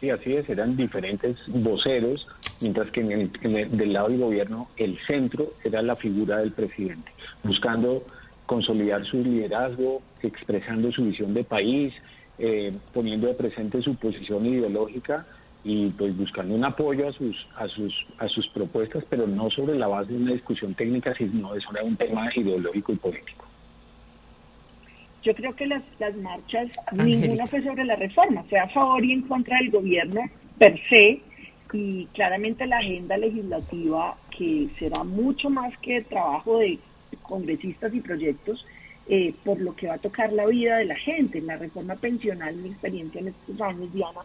Sí, 0.00 0.10
así 0.10 0.34
es, 0.34 0.48
eran 0.48 0.76
diferentes 0.76 1.36
voceros, 1.48 2.24
mientras 2.60 2.90
que 2.92 3.00
en 3.00 3.12
el, 3.12 3.76
del 3.76 3.92
lado 3.92 4.08
del 4.08 4.20
gobierno 4.20 4.68
el 4.76 4.98
centro 5.06 5.54
era 5.64 5.82
la 5.82 5.96
figura 5.96 6.38
del 6.38 6.52
presidente, 6.52 7.10
buscando 7.42 8.04
consolidar 8.46 9.04
su 9.06 9.18
liderazgo, 9.18 10.02
expresando 10.22 10.92
su 10.92 11.04
visión 11.04 11.34
de 11.34 11.44
país, 11.44 11.92
eh, 12.38 12.72
poniendo 12.92 13.26
de 13.26 13.34
presente 13.34 13.82
su 13.82 13.96
posición 13.96 14.46
ideológica 14.46 15.26
y 15.64 15.88
pues 15.90 16.16
buscando 16.16 16.54
un 16.54 16.64
apoyo 16.64 17.08
a 17.08 17.12
sus 17.12 17.36
a 17.56 17.66
sus 17.66 17.92
a 18.18 18.28
sus 18.28 18.48
propuestas, 18.50 19.04
pero 19.10 19.26
no 19.26 19.50
sobre 19.50 19.76
la 19.76 19.88
base 19.88 20.12
de 20.12 20.18
una 20.18 20.32
discusión 20.32 20.74
técnica, 20.74 21.12
sino 21.14 21.60
sobre 21.60 21.82
un 21.82 21.96
tema 21.96 22.30
ideológico 22.34 22.92
y 22.92 22.96
político. 22.96 23.47
Yo 25.22 25.34
creo 25.34 25.54
que 25.54 25.66
las, 25.66 25.82
las 25.98 26.14
marchas, 26.16 26.68
ninguna 26.92 27.46
fue 27.46 27.62
sobre 27.62 27.84
la 27.84 27.96
reforma, 27.96 28.44
fue 28.44 28.58
a 28.58 28.68
favor 28.68 29.04
y 29.04 29.12
en 29.12 29.22
contra 29.22 29.58
del 29.58 29.70
gobierno 29.70 30.20
per 30.58 30.78
se, 30.88 31.20
y 31.72 32.06
claramente 32.14 32.66
la 32.66 32.78
agenda 32.78 33.16
legislativa, 33.16 34.16
que 34.36 34.68
será 34.78 35.04
mucho 35.04 35.50
más 35.50 35.76
que 35.78 36.02
trabajo 36.02 36.58
de 36.58 36.78
congresistas 37.22 37.94
y 37.94 38.00
proyectos, 38.00 38.64
eh, 39.08 39.34
por 39.44 39.60
lo 39.60 39.74
que 39.74 39.88
va 39.88 39.94
a 39.94 39.98
tocar 39.98 40.32
la 40.32 40.46
vida 40.46 40.78
de 40.78 40.84
la 40.86 40.96
gente. 40.96 41.40
La 41.40 41.56
reforma 41.56 41.96
pensional, 41.96 42.56
mi 42.56 42.70
experiencia 42.70 43.20
en 43.20 43.28
estos 43.28 43.60
años, 43.60 43.92
Diana, 43.92 44.20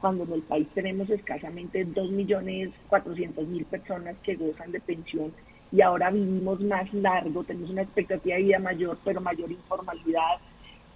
cuando 0.00 0.24
en 0.24 0.32
el 0.32 0.42
país 0.42 0.66
tenemos 0.74 1.10
escasamente 1.10 1.86
2.400.000 1.86 3.64
personas 3.64 4.16
que 4.22 4.36
gozan 4.36 4.72
de 4.72 4.80
pensión 4.80 5.32
y 5.70 5.80
ahora 5.82 6.10
vivimos 6.10 6.60
más 6.60 6.92
largo, 6.94 7.44
tenemos 7.44 7.70
una 7.70 7.82
expectativa 7.82 8.36
de 8.36 8.42
vida 8.42 8.58
mayor, 8.58 8.98
pero 9.04 9.20
mayor 9.20 9.50
informalidad, 9.50 10.38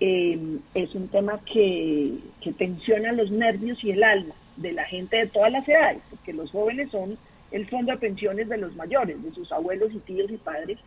eh, 0.01 0.59
es 0.75 0.95
un 0.95 1.09
tema 1.09 1.41
que, 1.45 2.15
que 2.41 2.53
tensiona 2.53 3.13
los 3.13 3.31
nervios 3.31 3.83
y 3.85 3.91
el 3.91 4.03
alma 4.03 4.35
de 4.57 4.73
la 4.73 4.85
gente 4.85 5.17
de 5.17 5.27
todas 5.29 5.53
las 5.53 5.69
edades, 5.69 6.03
porque 6.11 6.33
los 6.33 6.51
jóvenes 6.51 6.91
son 6.91 7.17
el 7.51 7.69
fondo 7.69 7.93
de 7.93 7.99
pensiones 7.99 8.49
de 8.49 8.59
los 8.59 8.75
mayores, 8.75 9.23
de 9.23 9.33
sus 9.33 9.53
abuelos 9.53 9.93
y 9.93 9.99
tíos 10.01 10.31
y 10.31 10.39
padres. 10.39 10.79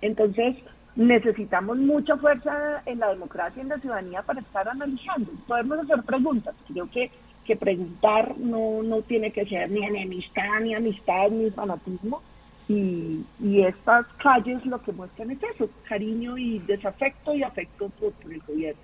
Entonces, 0.00 0.56
necesitamos 0.94 1.78
mucha 1.78 2.16
fuerza 2.16 2.82
en 2.86 2.98
la 2.98 3.08
democracia 3.08 3.60
y 3.60 3.62
en 3.62 3.68
la 3.70 3.78
ciudadanía 3.78 4.22
para 4.22 4.40
estar 4.40 4.68
analizando. 4.68 5.30
Podemos 5.46 5.78
hacer 5.78 6.02
preguntas. 6.02 6.54
Creo 6.68 6.90
que, 6.90 7.10
que 7.44 7.56
preguntar 7.56 8.36
no, 8.38 8.82
no 8.82 9.00
tiene 9.02 9.32
que 9.32 9.46
ser 9.46 9.70
ni 9.70 9.84
enemistad, 9.84 10.60
ni 10.60 10.74
amistad, 10.74 11.30
ni 11.30 11.50
fanatismo. 11.50 12.22
Y, 12.68 13.24
y 13.40 13.62
estas 13.62 14.06
calles 14.22 14.64
lo 14.64 14.80
que 14.82 14.92
muestran 14.92 15.30
es 15.32 15.38
eso, 15.54 15.68
cariño 15.88 16.38
y 16.38 16.58
desafecto 16.60 17.34
y 17.34 17.42
afecto 17.42 17.88
por, 17.90 18.12
por 18.12 18.32
el 18.32 18.40
gobierno. 18.40 18.80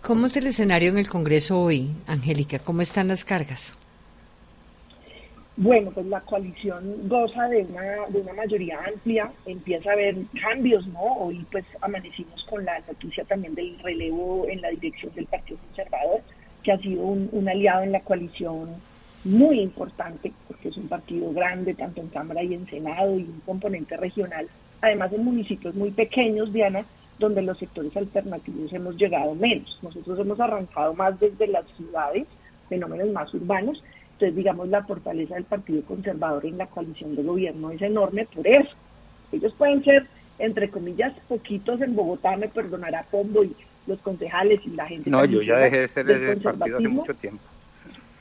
¿Cómo 0.00 0.26
es 0.26 0.36
el 0.36 0.48
escenario 0.48 0.90
en 0.90 0.98
el 0.98 1.08
Congreso 1.08 1.60
hoy, 1.60 1.90
Angélica? 2.08 2.58
¿Cómo 2.58 2.82
están 2.82 3.08
las 3.08 3.24
cargas? 3.24 3.78
Bueno, 5.56 5.90
pues 5.92 6.06
la 6.06 6.20
coalición 6.22 7.08
goza 7.08 7.46
de 7.48 7.62
una, 7.62 7.82
de 8.08 8.20
una 8.20 8.32
mayoría 8.32 8.80
amplia, 8.84 9.30
empieza 9.44 9.90
a 9.90 9.92
haber 9.92 10.16
cambios, 10.40 10.86
¿no? 10.88 11.02
Hoy 11.18 11.46
pues 11.52 11.64
amanecimos 11.82 12.42
con 12.48 12.64
la 12.64 12.80
noticia 12.80 13.22
también 13.24 13.54
del 13.54 13.78
relevo 13.80 14.46
en 14.48 14.62
la 14.62 14.70
dirección 14.70 15.14
del 15.14 15.26
Partido 15.26 15.60
Conservador, 15.68 16.20
que 16.64 16.72
ha 16.72 16.78
sido 16.78 17.02
un, 17.02 17.28
un 17.30 17.48
aliado 17.48 17.82
en 17.82 17.92
la 17.92 18.00
coalición 18.00 18.70
muy 19.24 19.60
importante, 19.60 20.32
porque 20.48 20.68
es 20.68 20.76
un 20.76 20.88
partido 20.88 21.32
grande, 21.32 21.74
tanto 21.74 22.00
en 22.00 22.08
Cámara 22.08 22.42
y 22.42 22.54
en 22.54 22.66
Senado, 22.68 23.18
y 23.18 23.22
un 23.22 23.42
componente 23.46 23.96
regional, 23.96 24.48
además 24.80 25.12
en 25.12 25.24
municipios 25.24 25.74
muy 25.74 25.90
pequeños, 25.90 26.52
Diana, 26.52 26.84
donde 27.18 27.42
los 27.42 27.58
sectores 27.58 27.96
alternativos 27.96 28.72
hemos 28.72 28.96
llegado 28.96 29.34
menos. 29.34 29.78
Nosotros 29.82 30.18
hemos 30.18 30.40
arrancado 30.40 30.94
más 30.94 31.18
desde 31.20 31.46
las 31.46 31.64
ciudades, 31.76 32.26
fenómenos 32.68 33.10
más 33.10 33.32
urbanos, 33.34 33.82
entonces, 34.14 34.36
digamos, 34.36 34.68
la 34.68 34.84
fortaleza 34.84 35.34
del 35.34 35.44
Partido 35.44 35.82
Conservador 35.82 36.46
en 36.46 36.58
la 36.58 36.66
coalición 36.66 37.16
de 37.16 37.22
gobierno 37.24 37.70
es 37.72 37.82
enorme 37.82 38.26
por 38.32 38.46
eso. 38.46 38.70
Ellos 39.32 39.52
pueden 39.58 39.82
ser, 39.82 40.06
entre 40.38 40.70
comillas, 40.70 41.12
poquitos 41.28 41.80
en 41.80 41.96
Bogotá, 41.96 42.36
me 42.36 42.48
perdonará 42.48 43.04
Pombo 43.10 43.42
y 43.42 43.54
los 43.86 43.98
concejales 44.00 44.60
y 44.64 44.70
la 44.70 44.86
gente. 44.86 45.10
No, 45.10 45.24
yo 45.24 45.42
ya 45.42 45.56
dejé 45.56 45.80
de 45.80 45.88
ser 45.88 46.08
ese 46.10 46.36
partido 46.36 46.78
hace 46.78 46.88
mucho 46.88 47.14
tiempo. 47.14 47.42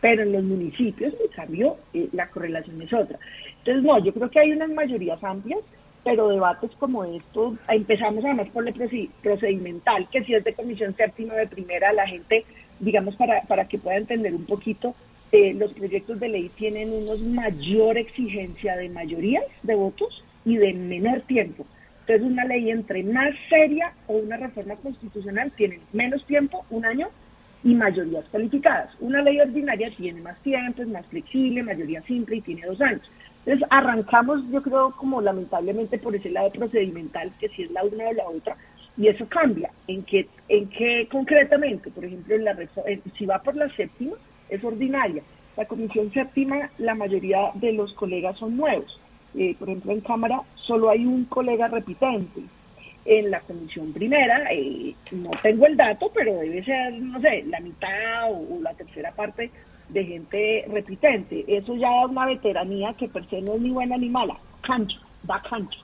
Pero 0.01 0.23
en 0.23 0.33
los 0.33 0.43
municipios, 0.43 1.13
en 1.13 1.31
cambio, 1.35 1.77
eh, 1.93 2.09
la 2.11 2.27
correlación 2.27 2.81
es 2.81 2.91
otra. 2.91 3.19
Entonces, 3.59 3.83
no, 3.83 4.03
yo 4.03 4.13
creo 4.13 4.29
que 4.29 4.39
hay 4.39 4.51
unas 4.51 4.69
mayorías 4.69 5.23
amplias, 5.23 5.61
pero 6.03 6.29
debates 6.29 6.71
como 6.79 7.03
estos, 7.05 7.55
empezamos 7.67 8.25
además 8.25 8.49
por 8.49 8.65
lo 8.65 8.73
procedimental, 9.21 10.09
que 10.09 10.23
si 10.23 10.33
es 10.33 10.43
de 10.43 10.53
comisión 10.53 10.95
séptima 10.95 11.35
de 11.35 11.47
primera, 11.47 11.93
la 11.93 12.07
gente, 12.07 12.43
digamos, 12.79 13.15
para, 13.15 13.43
para 13.43 13.67
que 13.67 13.77
pueda 13.77 13.97
entender 13.97 14.33
un 14.33 14.45
poquito, 14.45 14.95
eh, 15.31 15.53
los 15.53 15.71
proyectos 15.73 16.19
de 16.19 16.27
ley 16.27 16.49
tienen 16.49 16.91
unos 16.91 17.21
mayor 17.21 17.97
exigencia 17.97 18.75
de 18.75 18.89
mayorías 18.89 19.45
de 19.63 19.75
votos 19.75 20.23
y 20.43 20.57
de 20.57 20.73
menor 20.73 21.21
tiempo. 21.21 21.65
Entonces, 22.01 22.27
una 22.27 22.45
ley 22.45 22.69
entre 22.69 23.03
más 23.03 23.33
seria 23.47 23.93
o 24.07 24.13
una 24.13 24.37
reforma 24.37 24.75
constitucional 24.75 25.51
tiene 25.55 25.79
menos 25.93 26.25
tiempo, 26.25 26.65
un 26.69 26.85
año, 26.85 27.09
y 27.63 27.75
mayorías 27.75 28.25
calificadas. 28.31 28.89
Una 28.99 29.21
ley 29.21 29.39
ordinaria 29.39 29.91
tiene 29.95 30.21
más 30.21 30.37
tiempo, 30.41 30.81
es 30.81 30.87
más 30.87 31.05
flexible, 31.07 31.63
mayoría 31.63 32.01
simple 32.03 32.37
y 32.37 32.41
tiene 32.41 32.65
dos 32.65 32.81
años. 32.81 33.01
Entonces, 33.45 33.67
arrancamos, 33.71 34.41
yo 34.51 34.61
creo, 34.61 34.91
como 34.97 35.21
lamentablemente 35.21 35.97
por 35.97 36.15
ese 36.15 36.29
lado 36.29 36.51
procedimental, 36.51 37.31
que 37.39 37.49
si 37.49 37.63
es 37.63 37.71
la 37.71 37.83
una 37.83 38.09
o 38.09 38.13
la 38.13 38.29
otra, 38.29 38.55
y 38.97 39.07
eso 39.07 39.25
cambia. 39.27 39.71
¿En 39.87 40.03
qué, 40.03 40.27
en 40.47 40.67
qué 40.69 41.07
concretamente? 41.11 41.89
Por 41.91 42.05
ejemplo, 42.05 42.35
en 42.35 42.45
la 42.45 42.55
si 43.17 43.25
va 43.25 43.39
por 43.39 43.55
la 43.55 43.69
séptima, 43.75 44.15
es 44.49 44.63
ordinaria. 44.63 45.23
La 45.57 45.65
comisión 45.65 46.11
séptima, 46.13 46.69
la 46.77 46.95
mayoría 46.95 47.51
de 47.55 47.73
los 47.73 47.93
colegas 47.93 48.37
son 48.37 48.57
nuevos. 48.57 48.99
Eh, 49.35 49.55
por 49.57 49.69
ejemplo, 49.69 49.91
en 49.91 50.01
Cámara 50.01 50.41
solo 50.67 50.89
hay 50.89 51.05
un 51.05 51.25
colega 51.25 51.67
repitente. 51.67 52.41
En 53.03 53.31
la 53.31 53.39
comisión 53.41 53.91
primera, 53.93 54.47
eh, 54.51 54.93
no 55.11 55.31
tengo 55.41 55.65
el 55.65 55.75
dato, 55.75 56.11
pero 56.13 56.35
debe 56.35 56.63
ser, 56.63 56.93
no 56.93 57.19
sé, 57.19 57.43
la 57.47 57.59
mitad 57.59 58.31
o, 58.31 58.59
la 58.61 58.73
tercera 58.75 59.11
parte 59.11 59.49
de 59.89 60.05
gente 60.05 60.65
repitente. 60.69 61.43
Eso 61.47 61.75
ya 61.75 61.89
da 61.89 62.05
una 62.05 62.27
veteranía 62.27 62.93
que 62.93 63.09
per 63.09 63.27
se 63.29 63.41
no 63.41 63.55
es 63.55 63.61
ni 63.61 63.71
buena 63.71 63.97
ni 63.97 64.09
mala. 64.09 64.37
Cancho, 64.61 64.99
da 65.23 65.41
cancho. 65.41 65.79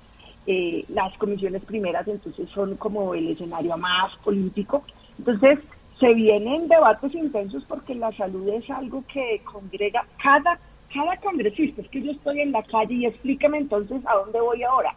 Eh, 0.46 0.86
las 0.90 1.18
comisiones 1.18 1.64
primeras 1.66 2.08
entonces 2.08 2.48
son 2.52 2.78
como 2.78 3.14
el 3.14 3.30
escenario 3.30 3.76
más 3.78 4.16
político. 4.24 4.84
Entonces, 5.18 5.60
se 6.00 6.14
vienen 6.14 6.68
debates 6.68 7.14
intensos 7.16 7.64
porque 7.68 7.96
la 7.96 8.12
salud 8.14 8.48
es 8.50 8.70
algo 8.70 9.04
que 9.12 9.42
congrega 9.44 10.06
cada, 10.22 10.60
cada 10.94 11.18
congresista. 11.18 11.82
Es 11.82 11.90
que 11.90 12.02
yo 12.02 12.12
estoy 12.12 12.42
en 12.42 12.52
la 12.52 12.64
calle 12.64 12.94
y 12.94 13.06
explícame 13.08 13.58
entonces 13.58 14.02
a 14.06 14.16
dónde 14.16 14.40
voy 14.40 14.64
ahora. 14.64 14.94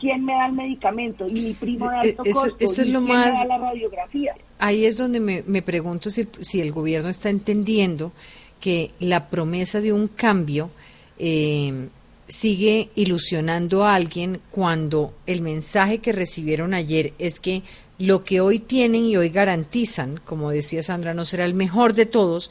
¿Quién 0.00 0.24
me 0.24 0.32
da 0.32 0.46
el 0.46 0.52
medicamento? 0.52 1.26
Y 1.28 1.40
mi 1.40 1.54
primo 1.54 1.88
de 1.88 1.96
alto 1.96 2.24
eh, 2.24 2.30
eso, 2.30 2.40
costo. 2.40 2.56
Eso 2.58 2.82
es 2.82 2.88
lo 2.88 3.00
¿Y 3.00 3.06
más... 3.06 3.26
me 3.26 3.32
da 3.32 3.46
la 3.46 3.58
radiografía? 3.58 4.34
Ahí 4.58 4.84
es 4.84 4.98
donde 4.98 5.20
me, 5.20 5.42
me 5.46 5.62
pregunto 5.62 6.10
si, 6.10 6.26
si 6.40 6.60
el 6.60 6.72
gobierno 6.72 7.08
está 7.08 7.30
entendiendo 7.30 8.12
que 8.60 8.92
la 9.00 9.28
promesa 9.28 9.80
de 9.80 9.92
un 9.92 10.08
cambio 10.08 10.70
eh, 11.18 11.88
sigue 12.28 12.90
ilusionando 12.94 13.84
a 13.84 13.94
alguien 13.94 14.40
cuando 14.50 15.14
el 15.26 15.42
mensaje 15.42 15.98
que 15.98 16.12
recibieron 16.12 16.74
ayer 16.74 17.12
es 17.18 17.40
que 17.40 17.62
lo 17.98 18.24
que 18.24 18.40
hoy 18.40 18.58
tienen 18.58 19.04
y 19.04 19.16
hoy 19.16 19.28
garantizan, 19.28 20.18
como 20.24 20.50
decía 20.50 20.82
Sandra, 20.82 21.14
no 21.14 21.24
será 21.24 21.44
el 21.44 21.54
mejor 21.54 21.94
de 21.94 22.06
todos, 22.06 22.50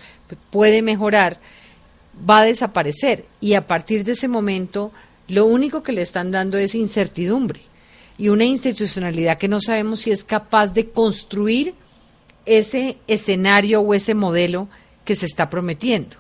puede 0.52 0.82
mejorar, 0.82 1.40
va 2.30 2.40
a 2.40 2.46
desaparecer. 2.46 3.26
Y 3.42 3.56
a 3.56 3.68
partir 3.68 4.04
de 4.04 4.14
ese 4.14 4.28
momento, 4.28 4.92
lo 5.34 5.46
único 5.46 5.84
que 5.84 5.92
le 5.92 6.02
están 6.02 6.32
dando 6.32 6.58
es 6.58 6.76
incertidumbre 6.76 7.62
y 8.18 8.30
una 8.30 8.46
institucionalidad 8.46 9.38
que 9.38 9.48
no 9.48 9.60
sabemos 9.60 10.02
si 10.02 10.12
es 10.12 10.24
capaz 10.24 10.74
de 10.74 10.90
construir 10.90 11.74
ese 12.46 12.98
escenario 13.08 13.82
o 13.82 13.94
ese 13.94 14.14
modelo 14.14 14.68
que 15.06 15.16
se 15.16 15.26
está 15.26 15.50
prometiendo. 15.50 16.18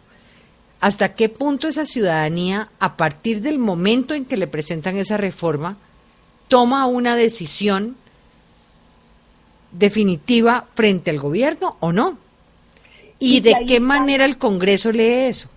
¿Hasta 0.80 1.16
qué 1.16 1.30
punto 1.30 1.68
esa 1.68 1.86
ciudadanía, 1.86 2.70
a 2.80 2.98
partir 2.98 3.42
del 3.42 3.60
momento 3.60 4.14
en 4.14 4.26
que 4.26 4.36
le 4.36 4.48
presentan 4.48 4.98
esa 4.98 5.16
reforma, 5.16 5.78
toma 6.50 6.86
una 6.88 7.16
decisión 7.16 7.96
definitiva 9.72 10.68
frente 10.76 11.10
al 11.12 11.20
gobierno 11.20 11.78
o 11.80 11.92
no? 11.92 12.18
¿Y, 13.20 13.40
de 13.40 13.56
qué 13.66 13.80
manera 13.80 14.26
el 14.26 14.38
Congreso 14.38 14.92
lee 14.92 15.28
eso? 15.30 15.48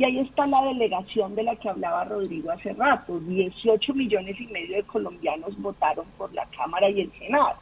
Y 0.00 0.04
ahí 0.04 0.18
está 0.20 0.46
la 0.46 0.62
delegación 0.62 1.34
de 1.34 1.42
la 1.42 1.54
que 1.56 1.68
hablaba 1.68 2.06
Rodrigo 2.06 2.50
hace 2.50 2.72
rato. 2.72 3.20
18 3.20 3.92
millones 3.92 4.34
y 4.40 4.46
medio 4.46 4.78
de 4.78 4.82
colombianos 4.84 5.54
votaron 5.60 6.06
por 6.16 6.32
la 6.32 6.46
Cámara 6.56 6.88
y 6.88 7.02
el 7.02 7.12
Senado. 7.18 7.56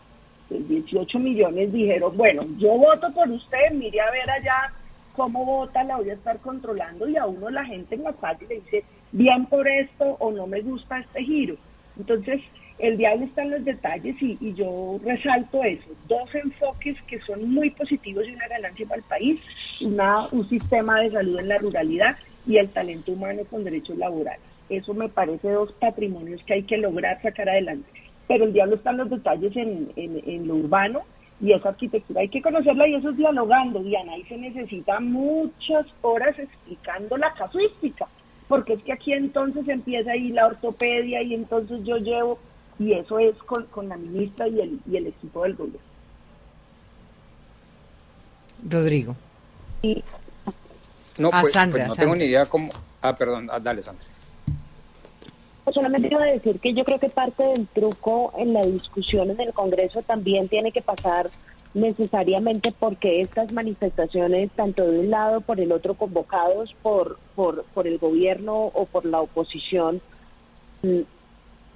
Los 0.48 0.68
18 0.68 1.18
millones 1.18 1.72
dijeron, 1.72 2.16
bueno, 2.16 2.44
yo 2.58 2.78
voto 2.78 3.12
por 3.12 3.28
usted, 3.28 3.72
mire 3.72 4.00
a 4.00 4.12
ver 4.12 4.30
allá 4.30 4.72
cómo 5.16 5.44
vota, 5.44 5.82
la 5.82 5.96
voy 5.96 6.10
a 6.10 6.14
estar 6.14 6.38
controlando. 6.38 7.08
Y 7.08 7.16
a 7.16 7.26
uno 7.26 7.50
la 7.50 7.64
gente 7.64 7.96
en 7.96 8.04
la 8.04 8.12
calle 8.12 8.46
le 8.48 8.60
dice, 8.60 8.84
bien 9.10 9.46
por 9.46 9.66
esto 9.66 10.04
o 10.20 10.30
no 10.30 10.46
me 10.46 10.60
gusta 10.60 11.00
este 11.00 11.24
giro. 11.24 11.56
Entonces, 11.98 12.40
el 12.78 12.96
diablo 12.96 13.26
está 13.26 13.42
en 13.42 13.50
los 13.50 13.64
detalles 13.64 14.20
y, 14.22 14.38
y 14.40 14.54
yo 14.54 15.00
resalto 15.04 15.62
eso. 15.64 15.88
Dos 16.06 16.32
enfoques 16.34 16.96
que 17.02 17.18
son 17.20 17.50
muy 17.52 17.70
positivos 17.70 18.26
y 18.26 18.34
una 18.34 18.48
ganancia 18.48 18.86
para 18.86 19.00
el 19.00 19.04
país. 19.04 19.40
Una, 19.80 20.28
un 20.28 20.48
sistema 20.48 21.00
de 21.00 21.10
salud 21.10 21.40
en 21.40 21.48
la 21.48 21.58
ruralidad 21.58 22.16
y 22.46 22.56
el 22.56 22.68
talento 22.70 23.12
humano 23.12 23.42
con 23.50 23.64
derechos 23.64 23.96
laborales. 23.98 24.40
Eso 24.68 24.94
me 24.94 25.08
parece 25.08 25.50
dos 25.50 25.72
patrimonios 25.72 26.42
que 26.44 26.54
hay 26.54 26.62
que 26.62 26.76
lograr 26.76 27.20
sacar 27.22 27.48
adelante. 27.48 27.88
Pero 28.26 28.44
el 28.44 28.52
diablo 28.52 28.76
está 28.76 28.90
en 28.90 28.98
los 28.98 29.10
detalles 29.10 29.56
en, 29.56 29.90
en, 29.96 30.22
en 30.26 30.46
lo 30.46 30.56
urbano 30.56 31.02
y 31.40 31.52
esa 31.52 31.70
arquitectura 31.70 32.20
hay 32.20 32.28
que 32.28 32.42
conocerla 32.42 32.88
y 32.88 32.94
eso 32.94 33.10
es 33.10 33.16
dialogando, 33.16 33.82
Diana. 33.82 34.12
Ahí 34.12 34.24
se 34.24 34.36
necesita 34.36 35.00
muchas 35.00 35.86
horas 36.02 36.38
explicando 36.38 37.16
la 37.16 37.32
casuística, 37.34 38.06
porque 38.48 38.74
es 38.74 38.82
que 38.82 38.92
aquí 38.92 39.12
entonces 39.12 39.66
empieza 39.68 40.12
ahí 40.12 40.30
la 40.30 40.46
ortopedia 40.46 41.22
y 41.22 41.34
entonces 41.34 41.82
yo 41.84 41.96
llevo 41.98 42.38
y 42.78 42.92
eso 42.92 43.18
es 43.18 43.36
con, 43.38 43.64
con 43.66 43.88
la 43.88 43.96
ministra 43.96 44.48
y 44.48 44.60
el, 44.60 44.80
y 44.90 44.96
el 44.96 45.06
equipo 45.08 45.42
del 45.42 45.54
gobierno. 45.56 45.80
Rodrigo. 48.68 49.14
no, 51.18 51.30
Ah, 51.32 51.40
pues, 51.42 51.52
Sandra, 51.52 51.86
pues 51.86 51.88
no 51.88 51.94
tengo 51.96 52.12
Sandra. 52.12 52.16
ni 52.16 52.24
idea 52.30 52.46
cómo. 52.46 52.72
Ah, 53.02 53.16
perdón, 53.16 53.48
ah, 53.50 53.60
dale, 53.60 53.82
Sandra. 53.82 54.04
Solamente 55.72 56.08
iba 56.10 56.22
a 56.22 56.26
decir 56.26 56.58
que 56.60 56.72
yo 56.72 56.82
creo 56.84 56.98
que 56.98 57.10
parte 57.10 57.44
del 57.44 57.66
truco 57.68 58.32
en 58.38 58.54
la 58.54 58.62
discusión 58.62 59.30
en 59.30 59.40
el 59.40 59.52
Congreso 59.52 60.00
también 60.02 60.48
tiene 60.48 60.72
que 60.72 60.80
pasar 60.80 61.28
necesariamente 61.74 62.72
porque 62.72 63.20
estas 63.20 63.52
manifestaciones, 63.52 64.50
tanto 64.52 64.82
de 64.90 65.00
un 65.00 65.10
lado 65.10 65.42
por 65.42 65.60
el 65.60 65.70
otro, 65.72 65.92
convocados 65.94 66.74
por, 66.82 67.18
por, 67.36 67.64
por 67.74 67.86
el 67.86 67.98
gobierno 67.98 68.56
o 68.56 68.86
por 68.86 69.04
la 69.04 69.20
oposición, 69.20 70.00
mm, 70.82 71.00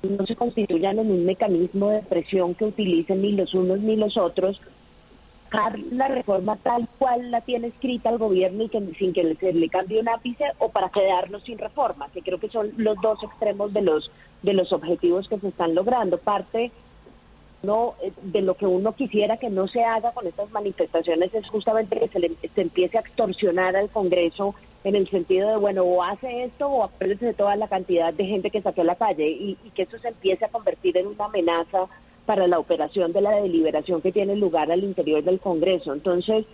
no 0.09 0.27
se 0.27 0.37
constituyan 0.37 0.99
en 0.99 1.11
un 1.11 1.25
mecanismo 1.25 1.91
de 1.91 2.03
presión 2.03 2.55
que 2.55 2.65
utilicen 2.65 3.23
ni 3.23 3.33
los 3.33 3.55
unos 3.55 3.81
ni 3.81 3.97
los 3.97 4.17
otros, 4.17 4.61
la 5.91 6.09
reforma 6.09 6.57
tal 6.57 6.89
cual 6.99 7.31
la 7.31 7.43
tiene 7.43 7.69
escrita 7.69 8.09
el 8.11 8.19
gobierno 8.19 8.65
y 8.65 8.69
que 8.69 8.81
sin 8.99 9.13
que 9.13 9.35
se 9.37 9.53
le 9.53 9.69
cambie 9.69 10.01
un 10.01 10.09
ápice 10.09 10.45
o 10.59 10.71
para 10.71 10.89
quedarnos 10.89 11.43
sin 11.45 11.59
reforma, 11.59 12.09
que 12.13 12.23
creo 12.23 12.39
que 12.39 12.49
son 12.49 12.73
los 12.77 12.97
dos 13.03 13.23
extremos 13.23 13.73
de 13.73 13.83
los 13.83 14.11
de 14.43 14.55
los 14.55 14.73
objetivos 14.73 15.29
que 15.29 15.39
se 15.39 15.49
están 15.49 15.75
logrando. 15.75 16.19
Parte 16.19 16.73
no 17.63 17.95
de 18.23 18.43
lo 18.43 18.57
que 18.57 18.67
uno 18.67 18.93
quisiera 18.95 19.37
que 19.37 19.51
no 19.51 19.69
se 19.69 19.85
haga 19.85 20.13
con 20.13 20.27
estas 20.27 20.51
manifestaciones 20.51 21.33
es 21.33 21.47
justamente 21.49 21.99
que 21.99 22.09
se, 22.09 22.19
le, 22.19 22.33
se 22.55 22.61
empiece 22.61 22.97
a 22.97 23.03
extorsionar 23.03 23.77
al 23.77 23.91
Congreso 23.91 24.55
en 24.85 24.97
el 24.97 25.09
sentido 25.11 25.49
de, 25.51 25.57
bueno, 25.57 25.85
o 25.85 26.03
hace 26.03 26.45
esto 26.45 26.67
o 26.69 26.85
acuérdese 26.85 27.27
de 27.27 27.35
toda 27.35 27.57
la 27.57 27.69
cantidad 27.69 28.13
de 28.13 28.27
gente 28.27 28.51
que 28.51 28.63
saqué 28.63 28.81
a 28.81 28.85
la 28.85 28.97
calle 28.97 29.29
y, 29.29 29.57
y 29.65 29.71
que 29.71 29.83
eso 29.83 29.99
se 29.99 30.09
empiece 30.09 30.45
a 30.45 30.49
convertir 30.49 30.97
en 30.97 31.07
una 31.07 31.27
amenaza 31.27 31.87
para 32.27 32.47
la 32.47 32.59
operación 32.59 33.13
de 33.13 33.21
la 33.21 33.31
deliberación 33.37 34.01
que 34.01 34.13
tiene 34.13 34.37
lugar 34.37 34.71
al 34.71 34.85
interior 34.85 35.23
del 35.23 35.41
Congreso. 35.41 35.93
Entonces, 35.93 36.47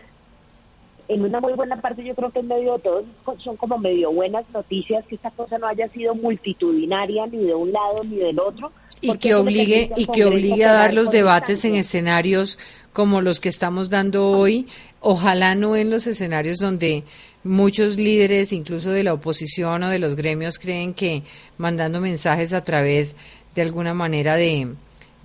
en 1.09 1.23
una 1.23 1.41
muy 1.41 1.55
buena 1.55 1.81
parte 1.81 2.05
yo 2.05 2.15
creo 2.15 2.31
que 2.31 2.41
en 2.41 2.49
medio 2.49 2.75
de 2.75 2.79
todo 2.81 3.05
son 3.43 3.57
como 3.57 3.79
medio 3.79 4.13
buenas 4.13 4.45
noticias 4.53 5.05
que 5.07 5.15
esta 5.15 5.31
cosa 5.31 5.59
no 5.59 5.67
haya 5.67 5.89
sido 5.89 6.15
multitudinaria 6.15 7.27
ni 7.27 7.39
de 7.39 7.55
un 7.55 7.73
lado 7.73 8.05
ni 8.05 8.17
del 8.17 8.39
otro. 8.39 8.71
Y 9.01 9.17
que 9.17 9.35
obligue, 9.35 9.91
y 9.97 10.07
que 10.07 10.25
obligue 10.25 10.65
a 10.65 10.73
dar 10.73 10.93
los 10.93 11.11
debates 11.11 11.65
en 11.65 11.77
escenarios 11.77 12.59
como 12.93 13.21
los 13.21 13.41
que 13.41 13.49
estamos 13.49 13.91
dando 13.91 14.27
hoy, 14.29 14.67
ojalá 15.01 15.55
no 15.55 15.77
en 15.77 15.89
los 15.89 16.07
escenarios 16.07 16.59
donde 16.59 17.05
muchos 17.49 17.97
líderes, 17.97 18.53
incluso 18.53 18.91
de 18.91 19.03
la 19.03 19.15
oposición 19.15 19.83
o 19.83 19.89
de 19.89 19.99
los 19.99 20.15
gremios, 20.15 20.59
creen 20.59 20.95
que 20.95 21.23
mandando 21.57 22.01
mensajes 22.01 22.53
a 22.53 22.63
través 22.63 23.17
de 23.55 23.63
alguna 23.63 23.95
manera 23.95 24.37
de, 24.37 24.75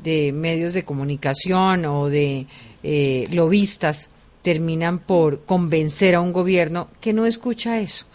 de 0.01 0.31
medios 0.31 0.73
de 0.73 0.85
comunicación 0.85 1.85
o 1.85 2.09
de 2.09 2.47
eh, 2.81 3.25
lobistas 3.31 4.09
terminan 4.41 4.99
por 4.99 5.45
convencer 5.45 6.15
a 6.15 6.21
un 6.21 6.33
gobierno 6.33 6.89
que 6.99 7.13
no 7.13 7.25
escucha 7.25 7.79
eso, 7.79 8.05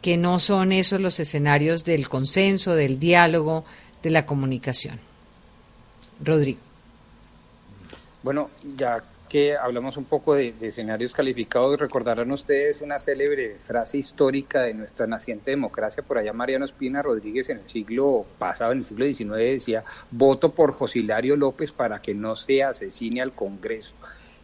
que 0.00 0.16
no 0.16 0.38
son 0.38 0.72
esos 0.72 1.00
los 1.00 1.20
escenarios 1.20 1.84
del 1.84 2.08
consenso, 2.08 2.74
del 2.74 2.98
diálogo, 2.98 3.64
de 4.02 4.10
la 4.10 4.26
comunicación. 4.26 4.98
Rodrigo. 6.24 6.60
Bueno, 8.22 8.50
ya 8.76 9.02
que 9.28 9.56
hablamos 9.56 9.96
un 9.96 10.04
poco 10.04 10.34
de, 10.34 10.54
escenarios 10.60 11.12
calificados, 11.12 11.78
recordarán 11.78 12.30
ustedes 12.30 12.80
una 12.80 12.98
célebre 12.98 13.56
frase 13.58 13.98
histórica 13.98 14.62
de 14.62 14.74
nuestra 14.74 15.06
naciente 15.06 15.50
democracia, 15.50 16.02
por 16.02 16.18
allá 16.18 16.32
Mariano 16.32 16.64
Espina 16.64 17.02
Rodríguez 17.02 17.48
en 17.48 17.58
el 17.58 17.66
siglo 17.66 18.24
pasado, 18.38 18.72
en 18.72 18.78
el 18.78 18.84
siglo 18.84 19.04
XIX, 19.04 19.36
decía, 19.36 19.84
voto 20.10 20.52
por 20.52 20.72
Josilario 20.72 21.36
López 21.36 21.72
para 21.72 22.00
que 22.00 22.14
no 22.14 22.36
se 22.36 22.62
asesine 22.62 23.20
al 23.20 23.32
Congreso. 23.32 23.94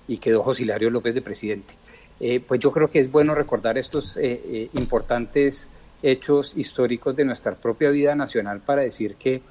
Y 0.09 0.19
quedó 0.19 0.43
Josilario 0.43 0.91
López 0.91 1.15
de 1.15 1.23
presidente. 1.23 1.75
Eh, 2.21 2.41
pues 2.41 2.61
yo 2.61 2.71
creo 2.73 2.89
que 2.89 3.01
es 3.01 3.11
bueno 3.11 3.35
recordar 3.35 3.79
estos 3.79 4.17
eh, 4.17 4.41
eh, 4.45 4.69
importantes 4.75 5.69
hechos 6.03 6.55
históricos 6.57 7.17
de 7.17 7.25
nuestra 7.25 7.55
propia 7.55 7.91
vida 7.91 8.15
nacional 8.15 8.61
para 8.61 8.83
decir 8.83 9.15
que 9.17 9.43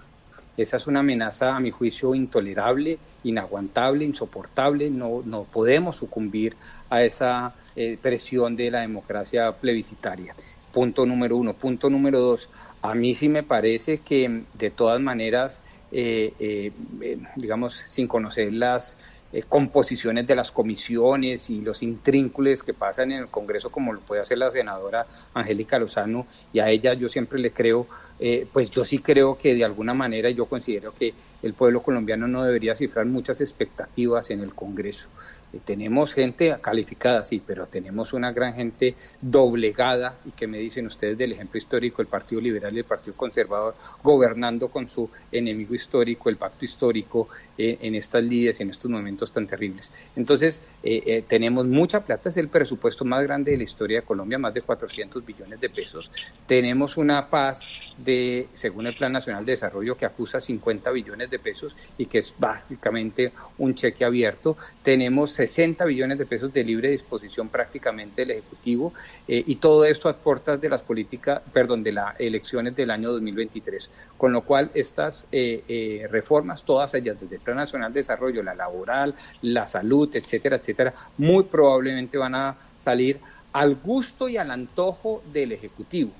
esa 0.57 0.77
es 0.77 0.87
una 0.87 0.99
amenaza, 0.99 1.55
a 1.55 1.59
mi 1.59 1.71
juicio, 1.71 2.13
intolerable, 2.13 2.99
inaguantable, 3.23 4.05
insoportable. 4.05 4.89
No, 4.89 5.21
no 5.25 5.45
podemos 5.45 5.97
sucumbir 5.97 6.57
a 6.89 7.03
esa 7.03 7.55
eh, 7.75 7.97
presión 8.01 8.55
de 8.55 8.71
la 8.71 8.81
democracia 8.81 9.51
plebiscitaria. 9.59 10.35
Punto 10.71 11.05
número 11.05 11.37
uno. 11.37 11.53
Punto 11.53 11.89
número 11.89 12.19
dos. 12.19 12.49
A 12.81 12.95
mí 12.95 13.13
sí 13.13 13.29
me 13.29 13.43
parece 13.43 13.99
que, 13.99 14.45
de 14.53 14.71
todas 14.71 14.99
maneras, 14.99 15.61
eh, 15.91 16.33
eh, 16.39 16.71
eh, 17.01 17.17
digamos, 17.35 17.83
sin 17.89 18.07
conocer 18.07 18.53
las 18.53 18.97
eh, 19.33 19.43
composiciones 19.47 20.27
de 20.27 20.35
las 20.35 20.51
comisiones 20.51 21.49
y 21.49 21.61
los 21.61 21.83
intrínculos 21.83 22.63
que 22.63 22.73
pasan 22.73 23.11
en 23.11 23.19
el 23.19 23.27
Congreso, 23.27 23.69
como 23.69 23.93
lo 23.93 24.01
puede 24.01 24.21
hacer 24.21 24.37
la 24.37 24.51
senadora 24.51 25.05
Angélica 25.33 25.79
Lozano, 25.79 26.27
y 26.51 26.59
a 26.59 26.69
ella 26.69 26.93
yo 26.93 27.07
siempre 27.07 27.39
le 27.39 27.51
creo, 27.51 27.87
eh, 28.19 28.45
pues 28.51 28.69
yo 28.69 28.83
sí 28.83 28.99
creo 28.99 29.37
que 29.37 29.55
de 29.55 29.63
alguna 29.63 29.93
manera 29.93 30.29
yo 30.29 30.45
considero 30.45 30.93
que 30.93 31.13
el 31.41 31.53
pueblo 31.53 31.81
colombiano 31.81 32.27
no 32.27 32.43
debería 32.43 32.75
cifrar 32.75 33.05
muchas 33.05 33.41
expectativas 33.41 34.29
en 34.29 34.41
el 34.41 34.53
Congreso. 34.53 35.07
Eh, 35.53 35.59
tenemos 35.63 36.13
gente 36.13 36.55
calificada, 36.61 37.23
sí, 37.23 37.41
pero 37.45 37.67
tenemos 37.67 38.13
una 38.13 38.31
gran 38.31 38.53
gente 38.53 38.95
doblegada 39.21 40.15
y 40.25 40.31
que 40.31 40.47
me 40.47 40.57
dicen 40.57 40.87
ustedes 40.87 41.17
del 41.17 41.33
ejemplo 41.33 41.57
histórico, 41.57 42.01
el 42.01 42.07
Partido 42.07 42.41
Liberal 42.41 42.73
y 42.75 42.79
el 42.79 42.85
Partido 42.85 43.15
Conservador 43.15 43.75
gobernando 44.03 44.69
con 44.69 44.87
su 44.87 45.09
enemigo 45.31 45.73
histórico, 45.75 46.29
el 46.29 46.37
pacto 46.37 46.65
histórico, 46.65 47.29
eh, 47.57 47.77
en 47.81 47.95
estas 47.95 48.23
lides, 48.23 48.59
en 48.59 48.69
estos 48.69 48.89
momentos 48.89 49.31
tan 49.31 49.47
terribles. 49.47 49.91
Entonces, 50.15 50.61
eh, 50.83 51.03
eh, 51.05 51.23
tenemos 51.27 51.65
mucha 51.65 52.03
plata, 52.03 52.29
es 52.29 52.37
el 52.37 52.47
presupuesto 52.47 53.05
más 53.05 53.23
grande 53.23 53.51
de 53.51 53.57
la 53.57 53.63
historia 53.63 53.99
de 54.01 54.05
Colombia, 54.05 54.37
más 54.39 54.53
de 54.53 54.61
400 54.61 55.25
billones 55.25 55.59
de 55.59 55.69
pesos. 55.69 56.11
Tenemos 56.47 56.97
una 56.97 57.29
paz 57.29 57.67
de, 57.97 58.47
según 58.53 58.87
el 58.87 58.95
Plan 58.95 59.11
Nacional 59.11 59.45
de 59.45 59.51
Desarrollo, 59.51 59.95
que 59.95 60.05
acusa 60.05 60.41
50 60.41 60.91
billones 60.91 61.29
de 61.29 61.39
pesos 61.39 61.75
y 61.97 62.05
que 62.05 62.19
es 62.19 62.33
básicamente 62.37 63.31
un 63.57 63.75
cheque 63.75 64.05
abierto. 64.05 64.57
Tenemos 64.81 65.39
60 65.47 65.85
billones 65.85 66.19
de 66.19 66.27
pesos 66.27 66.53
de 66.53 66.63
libre 66.63 66.91
disposición 66.91 67.49
prácticamente 67.49 68.21
del 68.21 68.31
Ejecutivo 68.31 68.93
eh, 69.27 69.43
y 69.43 69.55
todo 69.55 69.85
esto 69.85 70.07
a 70.07 70.15
puertas 70.15 70.61
de 70.61 70.69
las 70.69 70.83
políticas, 70.83 71.41
perdón, 71.51 71.81
de 71.81 71.93
las 71.93 72.13
elecciones 72.19 72.75
del 72.75 72.91
año 72.91 73.11
2023. 73.11 73.89
Con 74.17 74.33
lo 74.33 74.43
cual, 74.43 74.69
estas 74.75 75.25
eh, 75.31 75.63
eh, 75.67 76.07
reformas, 76.11 76.63
todas 76.63 76.93
ellas, 76.93 77.17
desde 77.19 77.37
el 77.37 77.41
Plan 77.41 77.57
Nacional 77.57 77.91
de 77.91 78.01
Desarrollo, 78.01 78.43
la 78.43 78.53
laboral, 78.53 79.15
la 79.41 79.65
salud, 79.65 80.15
etcétera, 80.15 80.57
etcétera, 80.57 80.93
muy 81.17 81.45
probablemente 81.45 82.19
van 82.19 82.35
a 82.35 82.57
salir 82.77 83.19
al 83.51 83.77
gusto 83.77 84.29
y 84.29 84.37
al 84.37 84.51
antojo 84.51 85.23
del 85.33 85.53
Ejecutivo. 85.53 86.11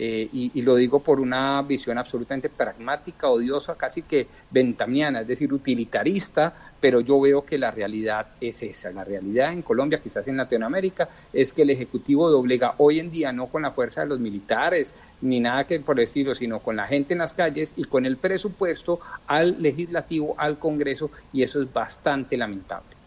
Eh, 0.00 0.28
y, 0.32 0.62
lo 0.62 0.76
digo 0.76 1.00
por 1.00 1.18
una 1.18 1.60
visión 1.62 1.98
absolutamente 1.98 2.48
pragmática, 2.48 3.28
odiosa, 3.28 3.74
casi 3.74 4.02
que 4.02 4.28
ventamiana, 4.48 5.22
es 5.22 5.26
decir, 5.26 5.52
utilitarista, 5.52 6.54
pero 6.80 7.00
yo 7.00 7.20
veo 7.20 7.44
que 7.44 7.58
la 7.58 7.72
realidad 7.72 8.28
es 8.40 8.62
esa. 8.62 8.92
La 8.92 9.02
realidad 9.02 9.52
en 9.52 9.62
Colombia, 9.62 9.98
quizás 9.98 10.28
en 10.28 10.36
Latinoamérica, 10.36 11.08
es 11.32 11.52
que 11.52 11.62
el 11.62 11.70
Ejecutivo 11.70 12.30
doblega 12.30 12.74
hoy 12.78 13.00
en 13.00 13.10
día 13.10 13.32
no 13.32 13.48
con 13.48 13.62
la 13.62 13.72
fuerza 13.72 14.02
de 14.02 14.06
los 14.06 14.20
militares 14.20 14.94
ni 15.20 15.40
nada 15.40 15.66
que 15.66 15.80
por 15.80 15.96
decirlo, 15.96 16.34
sino 16.34 16.60
con 16.60 16.76
la 16.76 16.86
gente 16.86 17.14
en 17.14 17.18
las 17.18 17.34
calles 17.34 17.74
y 17.76 17.84
con 17.84 18.06
el 18.06 18.18
presupuesto 18.18 19.00
al 19.26 19.60
legislativo, 19.60 20.34
al 20.38 20.58
Congreso, 20.58 21.10
y 21.32 21.42
eso 21.42 21.60
es 21.60 21.72
bastante 21.72 22.36
lamentable. 22.36 22.97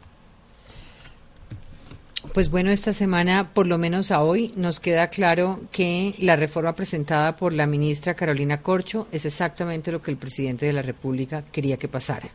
Pues 2.34 2.50
bueno, 2.50 2.72
esta 2.72 2.94
semana, 2.94 3.52
por 3.54 3.68
lo 3.68 3.78
menos 3.78 4.10
a 4.10 4.22
hoy, 4.22 4.54
nos 4.56 4.80
queda 4.80 5.10
claro 5.10 5.60
que 5.70 6.16
la 6.18 6.38
reforma 6.38 6.78
presentada 6.78 7.36
por 7.36 7.52
la 7.52 7.68
ministra 7.68 8.14
Carolina 8.14 8.62
Corcho 8.62 9.10
es 9.12 9.26
exactamente 9.26 9.92
lo 9.92 10.02
que 10.02 10.12
el 10.12 10.18
presidente 10.18 10.66
de 10.66 10.72
la 10.72 10.82
República 10.82 11.44
quería 11.52 11.76
que 11.76 11.90
pasara. 11.90 12.30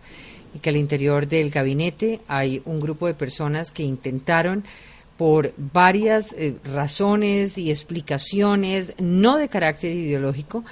Y 0.55 0.59
que 0.59 0.68
al 0.68 0.76
interior 0.76 1.26
del 1.26 1.49
gabinete 1.49 2.20
hay 2.28 2.61
un 2.66 2.78
grupo 2.78 3.07
de 3.07 3.14
personas 3.14 3.72
que 3.72 3.84
intentaron, 3.84 4.64
por 5.16 5.55
varias 5.57 6.34
eh, 6.34 6.57
razones 6.62 7.57
y 7.57 7.70
explicaciones, 7.70 8.92
no 8.99 9.38
de 9.38 9.49
carácter 9.49 9.97
ideológico, 9.97 10.62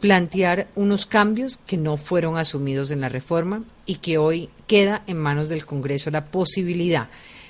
plantear 0.00 0.68
unos 0.76 1.04
cambios 1.04 1.58
que 1.66 1.76
no 1.76 1.96
fueron 1.96 2.36
asumidos 2.36 2.92
en 2.92 3.00
la 3.00 3.08
reforma 3.08 3.64
y 3.86 3.96
que 3.96 4.18
hoy 4.18 4.50
queda 4.68 5.02
en 5.08 5.16
manos 5.16 5.48
del 5.48 5.66
Congreso 5.66 6.12
la 6.12 6.26
posibilidad 6.26 7.08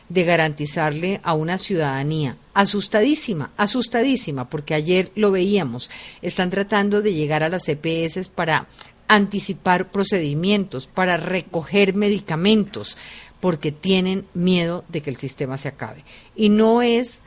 de 0.09 0.25
garantizarle 0.25 1.21
a 1.23 1.35
una 1.35 1.59
ciudadanía 1.59 2.37
asustadísima, 2.55 3.53
asustadísima, 3.57 4.49
porque 4.49 4.75
ayer 4.75 5.13
lo 5.15 5.31
veíamos, 5.31 5.91
están 6.23 6.51
tratando 6.51 7.03
de 7.03 7.15
llegar 7.15 7.43
a 7.43 7.49
las 7.49 7.69
EPS 7.69 8.29
para 8.29 8.67
anticipar 9.07 9.91
procedimientos, 9.91 10.87
para 10.87 11.17
recoger 11.17 11.95
medicamentos, 11.95 12.97
porque 13.41 13.71
tienen 13.71 14.27
miedo 14.35 14.85
de 14.89 15.03
que 15.03 15.11
el 15.11 15.17
sistema 15.17 15.59
se 15.59 15.69
acabe. 15.69 16.05
Y 16.35 16.49
no 16.49 16.83
es, 16.83 17.21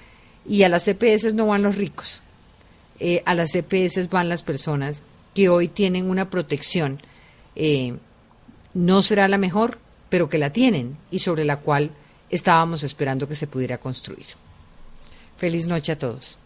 y 0.45 0.63
a 0.63 0.69
las 0.69 0.87
EPS 0.87 1.33
no 1.33 1.47
van 1.47 1.63
los 1.63 1.77
ricos, 1.77 2.21
eh, 2.99 3.23
a 3.25 3.35
las 3.35 3.55
EPS 3.55 4.09
van 4.09 4.29
las 4.29 4.43
personas 4.43 5.01
que 5.33 5.49
hoy 5.49 5.67
tienen 5.67 6.09
una 6.09 6.29
protección 6.29 7.01
eh, 7.55 7.97
no 8.73 9.01
será 9.01 9.27
la 9.27 9.37
mejor, 9.37 9.79
pero 10.09 10.29
que 10.29 10.37
la 10.37 10.51
tienen 10.51 10.97
y 11.09 11.19
sobre 11.19 11.45
la 11.45 11.57
cual 11.57 11.91
estábamos 12.31 12.83
esperando 12.83 13.27
que 13.27 13.35
se 13.35 13.47
pudiera 13.47 13.77
construir. 13.77 14.27
Feliz 15.37 15.67
noche 15.67 15.91
a 15.91 15.97
todos. 15.97 16.37